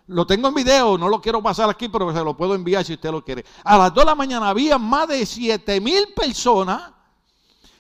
Lo 0.07 0.25
tengo 0.25 0.47
en 0.47 0.55
video, 0.55 0.97
no 0.97 1.09
lo 1.09 1.21
quiero 1.21 1.43
pasar 1.43 1.69
aquí, 1.69 1.89
pero 1.89 2.13
se 2.13 2.23
lo 2.23 2.37
puedo 2.37 2.55
enviar 2.55 2.85
si 2.85 2.93
usted 2.93 3.11
lo 3.11 3.25
quiere. 3.25 3.45
A 3.65 3.77
las 3.77 3.93
2 3.93 4.05
de 4.05 4.07
la 4.07 4.15
mañana 4.15 4.49
había 4.49 4.79
más 4.79 5.09
de 5.09 5.27
7 5.27 5.81
mil 5.81 6.15
personas 6.15 6.93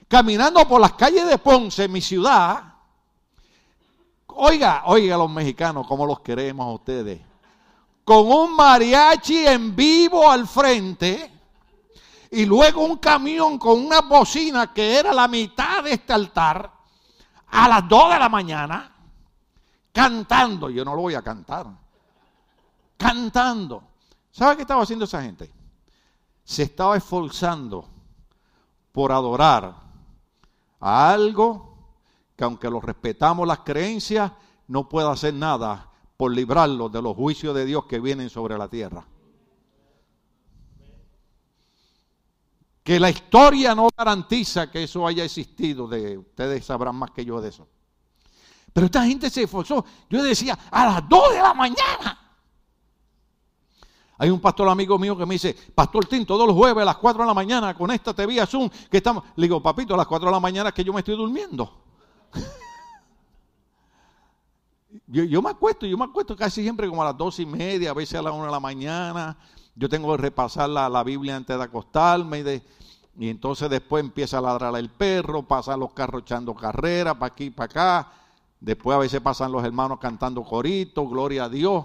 caminando 0.08 0.66
por 0.66 0.80
las 0.80 0.94
calles 0.94 1.28
de 1.28 1.38
Ponce, 1.38 1.86
mi 1.86 2.00
ciudad. 2.00 2.74
Oiga, 4.26 4.82
oiga 4.86 5.16
los 5.16 5.30
mexicanos, 5.30 5.86
como 5.86 6.06
los 6.06 6.18
queremos 6.18 6.66
a 6.66 6.72
ustedes. 6.72 7.20
Con 8.04 8.26
un 8.26 8.56
mariachi 8.56 9.46
en 9.46 9.76
vivo 9.76 10.28
al 10.28 10.48
frente 10.48 11.30
y 12.32 12.46
luego 12.46 12.84
un 12.84 12.96
camión 12.96 13.58
con 13.58 13.86
una 13.86 14.00
bocina 14.00 14.74
que 14.74 14.98
era 14.98 15.12
la 15.12 15.28
mitad 15.28 15.84
de 15.84 15.92
este 15.92 16.12
altar 16.12 16.75
a 17.56 17.68
las 17.68 17.88
2 17.88 18.12
de 18.12 18.18
la 18.18 18.28
mañana 18.28 18.92
cantando. 19.90 20.68
Yo 20.68 20.84
no 20.84 20.94
lo 20.94 21.02
voy 21.02 21.14
a 21.14 21.22
cantar. 21.22 21.66
Cantando. 22.98 23.82
¿Sabe 24.30 24.56
qué 24.56 24.62
estaba 24.62 24.82
haciendo 24.82 25.06
esa 25.06 25.22
gente? 25.22 25.50
Se 26.44 26.64
estaba 26.64 26.96
esforzando 26.98 27.88
por 28.92 29.10
adorar 29.10 29.74
a 30.80 31.10
algo 31.10 31.78
que 32.36 32.44
aunque 32.44 32.68
lo 32.68 32.80
respetamos 32.80 33.48
las 33.48 33.60
creencias, 33.60 34.32
no 34.68 34.88
puede 34.88 35.10
hacer 35.10 35.32
nada 35.32 35.90
por 36.18 36.32
librarlo 36.32 36.90
de 36.90 37.00
los 37.00 37.16
juicios 37.16 37.54
de 37.54 37.64
Dios 37.64 37.86
que 37.86 38.00
vienen 38.00 38.28
sobre 38.28 38.58
la 38.58 38.68
tierra. 38.68 39.06
Que 42.86 43.00
la 43.00 43.10
historia 43.10 43.74
no 43.74 43.88
garantiza 43.96 44.70
que 44.70 44.84
eso 44.84 45.04
haya 45.04 45.24
existido, 45.24 45.88
de, 45.88 46.18
ustedes 46.18 46.64
sabrán 46.64 46.94
más 46.94 47.10
que 47.10 47.24
yo 47.24 47.40
de 47.40 47.48
eso. 47.48 47.66
Pero 48.72 48.86
esta 48.86 49.04
gente 49.04 49.28
se 49.28 49.42
esforzó. 49.42 49.84
Yo 50.08 50.22
decía, 50.22 50.56
a 50.70 50.86
las 50.86 51.08
2 51.08 51.30
de 51.30 51.42
la 51.42 51.52
mañana. 51.52 52.36
Hay 54.18 54.30
un 54.30 54.38
pastor 54.38 54.68
amigo 54.68 55.00
mío 55.00 55.18
que 55.18 55.26
me 55.26 55.34
dice, 55.34 55.56
Pastor 55.74 56.06
Tim, 56.06 56.24
todos 56.24 56.46
los 56.46 56.54
jueves 56.54 56.82
a 56.82 56.84
las 56.84 56.98
4 56.98 57.24
de 57.24 57.26
la 57.26 57.34
mañana, 57.34 57.74
con 57.74 57.90
esta 57.90 58.14
te 58.14 58.24
vía 58.24 58.46
Zoom, 58.46 58.70
que 58.88 58.98
estamos. 58.98 59.24
Le 59.34 59.46
digo, 59.46 59.60
papito, 59.60 59.94
a 59.94 59.96
las 59.96 60.06
4 60.06 60.28
de 60.28 60.32
la 60.32 60.38
mañana 60.38 60.70
que 60.70 60.84
yo 60.84 60.92
me 60.92 61.00
estoy 61.00 61.16
durmiendo. 61.16 61.82
yo, 65.08 65.42
me 65.42 65.50
acuesto, 65.50 65.86
yo 65.86 65.98
me 65.98 66.04
acuesto 66.04 66.36
casi 66.36 66.62
siempre 66.62 66.88
como 66.88 67.02
a 67.02 67.06
las 67.06 67.16
2 67.16 67.40
y 67.40 67.46
media, 67.46 67.90
a 67.90 67.94
veces 67.94 68.16
a 68.16 68.22
las 68.22 68.32
1 68.32 68.44
de 68.44 68.52
la 68.52 68.60
mañana. 68.60 69.36
Yo 69.76 69.88
tengo 69.88 70.10
que 70.16 70.22
repasar 70.22 70.70
la, 70.70 70.88
la 70.88 71.04
Biblia 71.04 71.36
antes 71.36 71.56
de 71.56 71.62
acostarme 71.62 72.38
y 72.38 72.42
de, 72.42 72.62
y 73.18 73.28
entonces 73.28 73.70
después 73.70 74.02
empieza 74.02 74.38
a 74.38 74.40
ladrar 74.40 74.74
el 74.76 74.90
perro, 74.90 75.42
pasan 75.42 75.80
los 75.80 75.92
carros 75.92 76.22
echando 76.22 76.54
carrera 76.54 77.14
para 77.14 77.32
aquí, 77.32 77.50
para 77.50 77.66
acá. 77.66 78.12
Después 78.60 78.94
a 78.94 78.98
veces 78.98 79.20
pasan 79.20 79.52
los 79.52 79.64
hermanos 79.64 79.98
cantando 79.98 80.42
coritos, 80.42 81.08
gloria 81.08 81.44
a 81.44 81.48
Dios. 81.48 81.84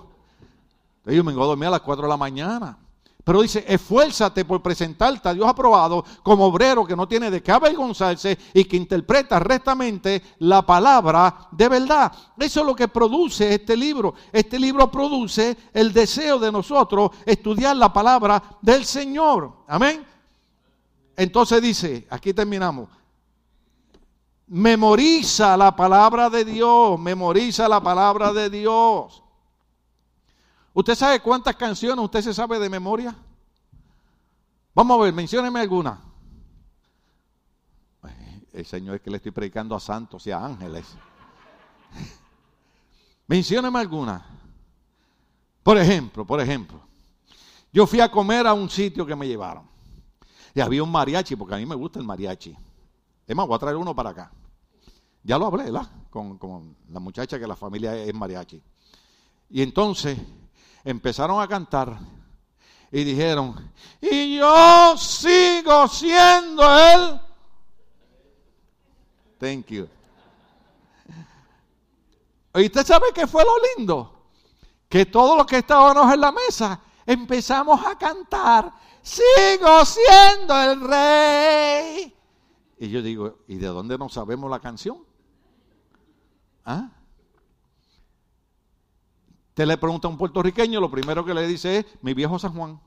Yo 1.05 1.23
me 1.23 1.31
vengo 1.31 1.43
a 1.43 1.47
dormir 1.47 1.67
a 1.67 1.71
las 1.71 1.81
4 1.81 2.03
de 2.03 2.09
la 2.09 2.17
mañana. 2.17 2.77
Pero 3.23 3.41
dice, 3.41 3.63
esfuérzate 3.67 4.45
por 4.45 4.61
presentarte 4.61 5.29
a 5.29 5.33
Dios 5.33 5.47
aprobado 5.47 6.03
como 6.23 6.45
obrero 6.45 6.85
que 6.85 6.95
no 6.95 7.07
tiene 7.07 7.29
de 7.29 7.43
qué 7.43 7.51
avergonzarse 7.51 8.37
y 8.53 8.65
que 8.65 8.77
interpreta 8.77 9.39
rectamente 9.39 10.23
la 10.39 10.65
palabra 10.65 11.47
de 11.51 11.69
verdad. 11.69 12.11
Eso 12.37 12.61
es 12.61 12.65
lo 12.65 12.75
que 12.75 12.87
produce 12.87 13.53
este 13.53 13.77
libro. 13.77 14.15
Este 14.31 14.57
libro 14.57 14.89
produce 14.89 15.55
el 15.73 15.93
deseo 15.93 16.39
de 16.39 16.51
nosotros 16.51 17.11
estudiar 17.25 17.77
la 17.77 17.93
palabra 17.93 18.41
del 18.61 18.85
Señor. 18.85 19.63
Amén. 19.67 20.05
Entonces 21.15 21.61
dice, 21.61 22.07
aquí 22.09 22.33
terminamos, 22.33 22.89
memoriza 24.47 25.55
la 25.55 25.75
palabra 25.75 26.29
de 26.29 26.43
Dios, 26.43 26.99
memoriza 26.99 27.69
la 27.69 27.81
palabra 27.81 28.33
de 28.33 28.49
Dios. 28.49 29.20
¿Usted 30.73 30.95
sabe 30.95 31.19
cuántas 31.19 31.55
canciones 31.55 32.03
usted 32.03 32.21
se 32.21 32.33
sabe 32.33 32.57
de 32.59 32.69
memoria? 32.69 33.15
Vamos 34.73 34.99
a 34.99 35.03
ver, 35.03 35.13
mencióneme 35.13 35.59
alguna. 35.59 36.01
El 38.53 38.65
Señor 38.65 38.95
es 38.95 39.01
que 39.01 39.09
le 39.09 39.17
estoy 39.17 39.31
predicando 39.31 39.75
a 39.75 39.79
santos 39.79 40.27
y 40.27 40.31
a 40.31 40.43
ángeles. 40.43 40.85
mencióneme 43.27 43.79
alguna. 43.79 44.25
Por 45.63 45.77
ejemplo, 45.77 46.25
por 46.25 46.41
ejemplo, 46.41 46.81
yo 47.71 47.87
fui 47.87 48.01
a 48.01 48.11
comer 48.11 48.47
a 48.47 48.53
un 48.53 48.69
sitio 48.69 49.05
que 49.05 49.15
me 49.15 49.27
llevaron. 49.27 49.69
Y 50.53 50.59
había 50.59 50.83
un 50.83 50.91
mariachi, 50.91 51.37
porque 51.37 51.55
a 51.55 51.57
mí 51.57 51.65
me 51.65 51.75
gusta 51.75 51.99
el 51.99 52.05
mariachi. 52.05 52.55
Es 53.25 53.35
más, 53.35 53.47
voy 53.47 53.55
a 53.55 53.59
traer 53.59 53.77
uno 53.77 53.95
para 53.95 54.09
acá. 54.09 54.31
Ya 55.23 55.37
lo 55.37 55.45
hablé, 55.45 55.65
¿verdad? 55.65 55.89
Con, 56.09 56.37
con 56.37 56.75
la 56.89 56.99
muchacha 56.99 57.39
que 57.39 57.47
la 57.47 57.55
familia 57.55 57.95
es 57.95 58.13
mariachi. 58.13 58.61
Y 59.49 59.61
entonces 59.61 60.17
empezaron 60.83 61.41
a 61.41 61.47
cantar 61.47 61.97
y 62.91 63.03
dijeron, 63.03 63.71
y 64.01 64.37
yo 64.37 64.97
sigo 64.97 65.87
siendo 65.87 66.63
él. 66.77 67.21
Thank 69.39 69.67
you. 69.67 69.87
¿Y 72.53 72.65
usted 72.65 72.85
sabe 72.85 73.07
qué 73.13 73.25
fue 73.27 73.43
lo 73.43 73.51
lindo? 73.75 74.27
Que 74.89 75.05
todos 75.05 75.37
los 75.37 75.45
que 75.45 75.59
estábamos 75.59 76.13
en 76.13 76.19
la 76.19 76.31
mesa 76.31 76.81
empezamos 77.05 77.85
a 77.85 77.97
cantar, 77.97 78.73
sigo 79.01 79.85
siendo 79.85 80.61
el 80.61 80.81
rey. 80.81 82.15
Y 82.77 82.89
yo 82.89 83.01
digo, 83.01 83.39
¿y 83.47 83.55
de 83.55 83.67
dónde 83.67 83.97
no 83.97 84.09
sabemos 84.09 84.49
la 84.51 84.59
canción? 84.59 84.97
¿Ah? 86.65 86.89
Te 89.53 89.65
le 89.65 89.77
pregunta 89.77 90.07
a 90.07 90.11
un 90.11 90.17
puertorriqueño, 90.17 90.79
lo 90.79 90.89
primero 90.89 91.25
que 91.25 91.33
le 91.33 91.45
dice 91.45 91.79
es, 91.79 91.85
mi 92.01 92.13
viejo 92.13 92.39
San 92.39 92.53
Juan. 92.53 92.79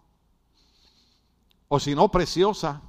O 1.68 1.78
si 1.78 1.94
no, 1.94 2.10
preciosa. 2.10 2.80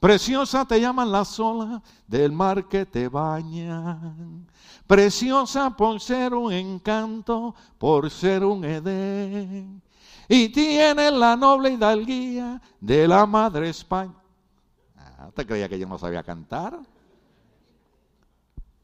Preciosa 0.00 0.66
te 0.66 0.80
llaman 0.80 1.10
las 1.10 1.38
olas 1.40 1.80
del 2.06 2.32
mar 2.32 2.68
que 2.68 2.84
te 2.84 3.08
bañan. 3.08 4.46
Preciosa 4.86 5.70
por 5.70 6.00
ser 6.00 6.34
un 6.34 6.52
encanto, 6.52 7.54
por 7.78 8.10
ser 8.10 8.44
un 8.44 8.64
Edén. 8.64 9.82
Y 10.28 10.48
tiene 10.48 11.10
la 11.10 11.36
noble 11.36 11.70
hidalguía 11.70 12.60
de 12.80 13.08
la 13.08 13.26
madre 13.26 13.70
España. 13.70 14.14
Ah, 14.96 15.30
¿Te 15.34 15.46
creía 15.46 15.68
que 15.68 15.78
yo 15.78 15.86
no 15.86 15.98
sabía 15.98 16.22
cantar? 16.22 16.78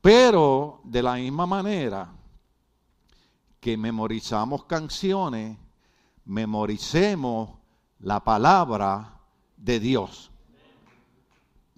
Pero 0.01 0.81
de 0.85 1.03
la 1.03 1.15
misma 1.15 1.47
manera 1.47 2.09
que 3.63 3.77
memorizamos 3.77 4.65
canciones, 4.65 5.57
memoricemos 6.25 7.51
la 8.01 8.19
palabra 8.19 9.21
de 9.57 9.79
Dios. 9.79 10.33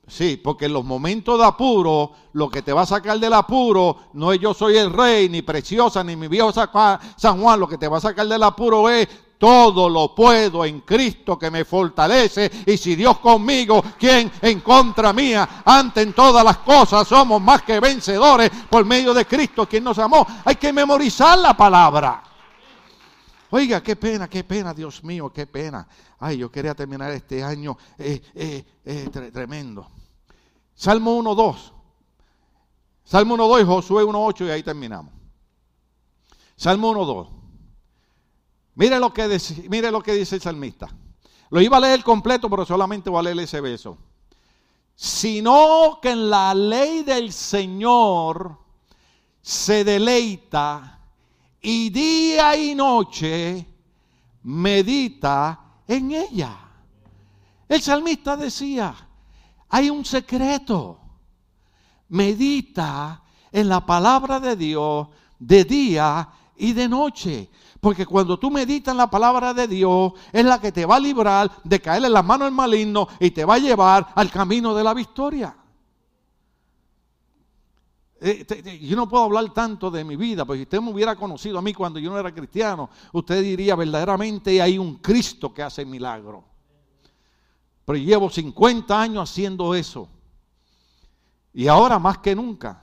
Sí, 0.07 0.41
porque 0.43 0.64
en 0.64 0.72
los 0.72 0.87
momentos 0.87 1.39
de 1.39 1.45
apuro, 1.45 2.12
lo 2.32 2.49
que 2.49 2.62
te 2.62 2.72
va 2.72 2.82
a 2.82 2.87
sacar 2.87 3.20
del 3.20 3.35
apuro 3.35 3.99
no 4.14 4.32
es 4.32 4.41
yo 4.41 4.55
soy 4.55 4.78
el 4.78 4.95
rey, 4.95 5.28
ni 5.28 5.43
preciosa, 5.43 6.03
ni 6.03 6.16
mi 6.16 6.26
viejo 6.26 6.53
San 6.53 7.41
Juan, 7.43 7.61
lo 7.61 7.68
que 7.68 7.76
te 7.76 7.87
va 7.87 7.99
a 7.99 8.01
sacar 8.01 8.26
del 8.26 8.43
apuro 8.43 8.89
es 8.89 9.07
todo 9.39 9.89
lo 9.89 10.14
puedo 10.14 10.64
en 10.64 10.80
Cristo 10.80 11.39
que 11.39 11.51
me 11.51 11.64
fortalece. 11.64 12.51
Y 12.66 12.76
si 12.76 12.95
Dios 12.95 13.18
conmigo, 13.18 13.82
¿quién 13.99 14.30
en 14.41 14.61
contra 14.61 15.12
mía? 15.12 15.62
Ante 15.64 16.03
en 16.03 16.12
todas 16.12 16.45
las 16.45 16.59
cosas 16.59 17.07
somos 17.07 17.41
más 17.41 17.62
que 17.62 17.80
vencedores 17.80 18.51
por 18.70 18.85
medio 18.85 19.12
de 19.12 19.26
Cristo, 19.26 19.68
quien 19.68 19.85
nos 19.85 19.99
amó. 19.99 20.26
Hay 20.45 20.57
que 20.57 20.72
memorizar 20.72 21.39
la 21.39 21.57
palabra. 21.57 22.22
Oiga, 23.51 23.82
qué 23.82 23.95
pena, 23.97 24.28
qué 24.28 24.43
pena, 24.43 24.74
Dios 24.74 25.05
mío, 25.05 25.32
qué 25.32 25.47
pena. 25.47 25.87
Ay, 26.18 26.39
yo 26.39 26.51
quería 26.51 26.74
terminar 26.74 27.12
este 27.12 27.45
año 27.45 27.76
eh, 27.99 28.20
eh, 28.35 28.64
eh, 28.85 29.09
tremendo. 29.32 29.89
Salmo 30.74 31.22
1.2. 31.22 31.72
Salmo 33.05 33.37
1.2 33.37 33.62
y 33.62 33.64
Josué 33.64 34.05
1.8 34.05 34.47
y 34.47 34.51
ahí 34.51 34.62
terminamos. 34.62 35.12
Salmo 36.57 36.93
1.2. 36.95 37.43
Mire 38.76 38.98
lo, 38.98 39.12
que 39.12 39.28
dice 39.28 40.34
el 40.34 40.40
salmista. 40.40 40.88
Lo 41.50 41.60
iba 41.60 41.76
a 41.76 41.80
leer 41.80 42.02
completo, 42.02 42.50
pero 42.50 42.64
solamente 42.64 43.08
voy 43.08 43.20
a 43.20 43.22
leer 43.22 43.38
ese 43.40 43.60
beso. 43.60 43.98
Sino 44.94 45.98
que 46.02 46.10
en 46.10 46.30
la 46.30 46.54
ley 46.54 47.02
del 47.02 47.32
Señor 47.32 48.58
se 49.40 49.84
deleita 49.84 50.98
y 51.60 51.90
día 51.90 52.56
y 52.56 52.74
noche 52.74 53.66
medita 54.42 55.60
en 55.86 56.12
ella. 56.12 56.58
El 57.68 57.80
salmista 57.80 58.36
decía, 58.36 58.94
hay 59.68 59.90
un 59.90 60.04
secreto. 60.04 61.00
Medita 62.08 63.22
en 63.50 63.68
la 63.68 63.84
palabra 63.84 64.40
de 64.40 64.56
Dios 64.56 65.08
de 65.38 65.64
día 65.64 66.28
y 66.57 66.72
de 66.72 66.88
noche. 66.88 67.50
Porque 67.80 68.07
cuando 68.07 68.38
tú 68.38 68.50
meditas 68.50 68.92
en 68.92 68.98
la 68.98 69.11
palabra 69.11 69.52
de 69.52 69.68
Dios, 69.68 70.12
es 70.32 70.44
la 70.44 70.61
que 70.61 70.72
te 70.72 70.86
va 70.86 70.96
a 70.96 71.00
librar 71.00 71.50
de 71.62 71.80
caer 71.80 72.05
en 72.05 72.12
las 72.12 72.24
manos 72.24 72.46
del 72.46 72.55
maligno 72.55 73.09
y 73.20 73.30
te 73.30 73.44
va 73.44 73.55
a 73.55 73.59
llevar 73.59 74.09
al 74.14 74.30
camino 74.30 74.74
de 74.74 74.84
la 74.84 74.94
victoria. 74.94 75.55
Eh, 78.20 78.80
yo 78.80 78.96
no 78.96 79.07
puedo 79.07 79.24
hablar 79.24 79.52
tanto 79.52 79.90
de 79.90 80.02
mi 80.02 80.16
vida, 80.16 80.46
porque 80.46 80.61
si 80.61 80.62
usted 80.62 80.80
me 80.80 80.92
hubiera 80.92 81.14
conocido 81.14 81.59
a 81.59 81.62
mí 81.62 81.74
cuando 81.74 81.98
yo 81.98 82.11
no 82.11 82.18
era 82.18 82.32
cristiano, 82.32 82.88
usted 83.12 83.42
diría 83.42 83.74
verdaderamente 83.74 84.62
hay 84.62 84.78
un 84.78 84.96
Cristo 84.96 85.52
que 85.52 85.62
hace 85.62 85.84
milagro. 85.84 86.42
Pero 87.84 87.98
llevo 87.98 88.30
50 88.30 88.98
años 88.98 89.30
haciendo 89.30 89.74
eso. 89.74 90.09
Y 91.52 91.68
ahora 91.68 91.98
más 91.98 92.18
que 92.18 92.34
nunca. 92.34 92.82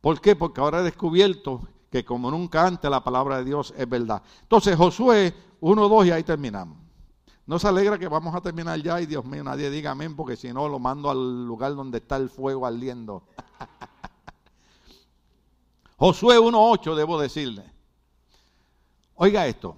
¿Por 0.00 0.18
qué? 0.20 0.34
Porque 0.34 0.62
ahora 0.62 0.80
he 0.80 0.84
descubierto 0.84 1.68
que 1.90 2.04
como 2.04 2.30
nunca 2.30 2.66
antes 2.66 2.90
la 2.90 3.02
palabra 3.02 3.38
de 3.38 3.44
Dios 3.44 3.74
es 3.76 3.88
verdad. 3.88 4.22
Entonces 4.42 4.76
Josué 4.76 5.34
1, 5.60 5.88
2 5.88 6.06
y 6.06 6.10
ahí 6.12 6.22
terminamos. 6.22 6.78
No 7.46 7.58
se 7.58 7.66
alegra 7.66 7.98
que 7.98 8.06
vamos 8.06 8.34
a 8.34 8.40
terminar 8.40 8.80
ya 8.80 9.00
y 9.00 9.06
Dios 9.06 9.24
mío, 9.24 9.42
nadie 9.42 9.70
diga 9.70 9.90
amén 9.90 10.14
porque 10.14 10.36
si 10.36 10.52
no 10.52 10.68
lo 10.68 10.78
mando 10.78 11.10
al 11.10 11.46
lugar 11.46 11.74
donde 11.74 11.98
está 11.98 12.16
el 12.16 12.30
fuego 12.30 12.64
ardiendo. 12.64 13.24
Josué 15.96 16.38
1.8, 16.38 16.94
debo 16.94 17.20
decirle. 17.20 17.64
Oiga 19.16 19.46
esto. 19.46 19.76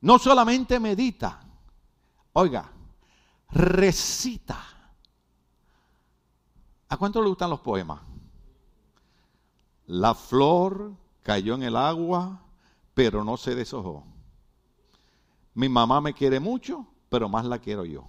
No 0.00 0.18
solamente 0.18 0.80
medita, 0.80 1.40
oiga, 2.32 2.72
recita. 3.50 4.58
¿A 6.88 6.96
cuánto 6.96 7.22
le 7.22 7.28
gustan 7.28 7.50
los 7.50 7.60
poemas? 7.60 8.00
La 9.86 10.14
flor 10.14 10.92
cayó 11.22 11.54
en 11.54 11.62
el 11.62 11.76
agua, 11.76 12.40
pero 12.94 13.24
no 13.24 13.36
se 13.36 13.54
deshojó. 13.54 14.04
Mi 15.54 15.68
mamá 15.68 16.00
me 16.00 16.14
quiere 16.14 16.40
mucho, 16.40 16.86
pero 17.08 17.28
más 17.28 17.44
la 17.44 17.58
quiero 17.58 17.84
yo. 17.84 18.08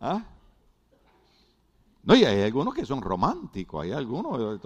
¿Ah? 0.00 0.22
No, 2.02 2.14
y 2.14 2.24
hay 2.24 2.42
algunos 2.42 2.74
que 2.74 2.84
son 2.84 3.00
románticos, 3.00 3.82
hay 3.82 3.92
algunos, 3.92 4.60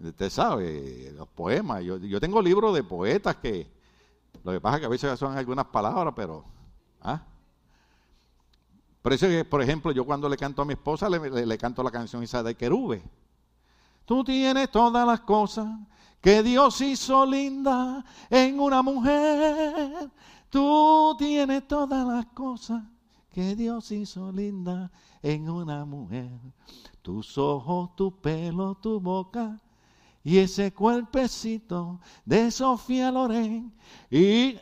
usted 0.00 0.30
sabe, 0.30 1.12
los 1.16 1.26
poemas. 1.28 1.82
Yo, 1.82 2.20
tengo 2.20 2.40
libros 2.40 2.74
de 2.74 2.84
poetas 2.84 3.36
que, 3.36 3.66
lo 4.44 4.52
que 4.52 4.60
pasa 4.60 4.76
es 4.76 4.80
que 4.80 4.86
a 4.86 4.90
veces 4.90 5.18
son 5.18 5.36
algunas 5.36 5.66
palabras, 5.66 6.14
pero... 6.14 6.44
¿ah? 7.02 7.22
Por 9.02 9.12
eso 9.12 9.26
que, 9.26 9.44
por 9.44 9.62
ejemplo, 9.62 9.90
yo 9.90 10.04
cuando 10.04 10.28
le 10.28 10.36
canto 10.36 10.62
a 10.62 10.64
mi 10.64 10.74
esposa, 10.74 11.08
le, 11.08 11.58
canto 11.58 11.82
la 11.82 11.90
canción 11.90 12.22
esa 12.22 12.42
de 12.42 12.54
Querube. 12.54 13.02
Tú 14.08 14.24
tienes 14.24 14.70
todas 14.70 15.06
las 15.06 15.20
cosas 15.20 15.68
que 16.22 16.42
Dios 16.42 16.80
hizo 16.80 17.26
linda 17.26 18.02
en 18.30 18.58
una 18.58 18.80
mujer. 18.80 20.10
Tú 20.48 21.14
tienes 21.18 21.68
todas 21.68 22.06
las 22.06 22.24
cosas 22.32 22.84
que 23.30 23.54
Dios 23.54 23.92
hizo 23.92 24.32
linda 24.32 24.90
en 25.22 25.50
una 25.50 25.84
mujer. 25.84 26.30
Tus 27.02 27.36
ojos, 27.36 27.94
tu 27.96 28.18
pelo, 28.18 28.76
tu 28.76 28.98
boca 28.98 29.60
y 30.24 30.38
ese 30.38 30.72
cuerpecito 30.72 32.00
de 32.24 32.50
Sofía 32.50 33.12
Loren. 33.12 33.70
Y 34.10 34.58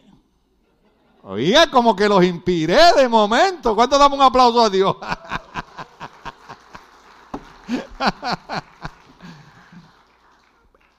oiga, 1.23 1.71
como 1.71 1.95
que 1.95 2.09
los 2.09 2.25
inspiré 2.25 2.81
de 2.97 3.09
momento. 3.09 3.77
¿Cuánto 3.77 3.97
damos 3.97 4.19
un 4.19 4.25
aplauso 4.25 4.61
a 4.63 4.71
Dios? 4.71 4.97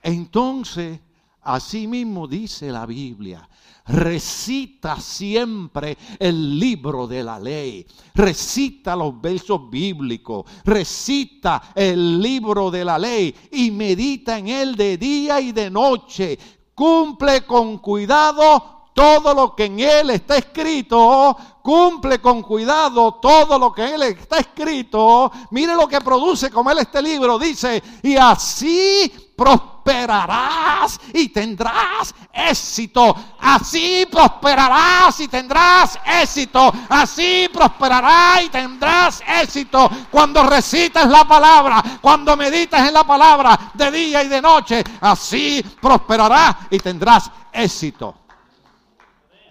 Entonces, 0.07 1.01
así 1.41 1.85
mismo 1.85 2.29
dice 2.29 2.71
la 2.71 2.85
Biblia, 2.85 3.45
recita 3.87 5.01
siempre 5.01 5.97
el 6.17 6.57
libro 6.57 7.07
de 7.07 7.25
la 7.25 7.37
ley, 7.37 7.85
recita 8.15 8.95
los 8.95 9.19
versos 9.19 9.69
bíblicos, 9.69 10.45
recita 10.63 11.73
el 11.75 12.21
libro 12.21 12.71
de 12.71 12.85
la 12.85 12.97
ley 12.97 13.35
y 13.51 13.69
medita 13.69 14.37
en 14.37 14.47
él 14.47 14.77
de 14.77 14.97
día 14.97 15.41
y 15.41 15.51
de 15.51 15.69
noche. 15.69 16.39
Cumple 16.73 17.45
con 17.45 17.79
cuidado 17.79 18.91
todo 18.93 19.33
lo 19.33 19.53
que 19.53 19.65
en 19.65 19.81
él 19.81 20.11
está 20.11 20.37
escrito, 20.37 21.35
cumple 21.61 22.19
con 22.21 22.41
cuidado 22.43 23.15
todo 23.15 23.59
lo 23.59 23.73
que 23.73 23.85
en 23.85 23.95
él 23.95 24.03
está 24.03 24.37
escrito. 24.37 25.29
Mire 25.51 25.75
lo 25.75 25.85
que 25.85 25.99
produce 25.99 26.49
como 26.49 26.71
él 26.71 26.77
este 26.79 27.01
libro, 27.01 27.37
dice, 27.37 27.83
y 28.03 28.15
así 28.15 29.11
prosperarás 29.87 30.99
y 31.13 31.29
tendrás 31.29 32.13
éxito. 32.33 33.15
Así 33.39 34.05
prosperarás 34.11 35.19
y 35.21 35.27
tendrás 35.29 35.97
éxito. 36.21 36.73
Así 36.89 37.49
prosperarás 37.53 38.43
y 38.43 38.49
tendrás 38.49 39.23
éxito. 39.41 39.89
Cuando 40.11 40.43
recitas 40.43 41.07
la 41.07 41.25
palabra, 41.25 41.81
cuando 42.01 42.35
meditas 42.35 42.85
en 42.85 42.93
la 42.93 43.05
palabra 43.05 43.71
de 43.73 43.91
día 43.91 44.23
y 44.23 44.27
de 44.27 44.41
noche, 44.41 44.83
así 44.99 45.63
prosperarás 45.81 46.57
y 46.69 46.79
tendrás 46.79 47.31
éxito. 47.53 48.15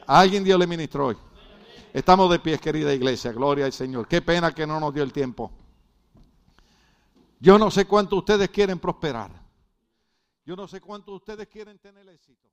alguien 0.07 0.45
Dios 0.45 0.59
le 0.59 0.67
ministró 0.67 1.07
hoy. 1.07 1.17
Estamos 1.95 2.31
de 2.31 2.39
pies, 2.41 2.61
querida 2.61 2.93
iglesia. 2.93 3.33
Gloria 3.33 3.65
al 3.65 3.73
Señor. 3.73 4.07
Qué 4.07 4.21
pena 4.21 4.53
que 4.53 4.67
no 4.67 4.79
nos 4.79 4.93
dio 4.93 5.03
el 5.03 5.15
tiempo. 5.15 5.51
Yo 7.41 7.59
no 7.59 7.71
sé 7.71 7.87
cuánto 7.87 8.17
ustedes 8.17 8.51
quieren 8.51 8.79
prosperar. 8.79 9.46
Yo 10.47 10.55
no 10.55 10.69
sé 10.69 10.81
cuánto 10.81 11.13
ustedes 11.13 11.49
quieren 11.49 11.77
tener 11.81 12.09
éxito. 12.09 12.46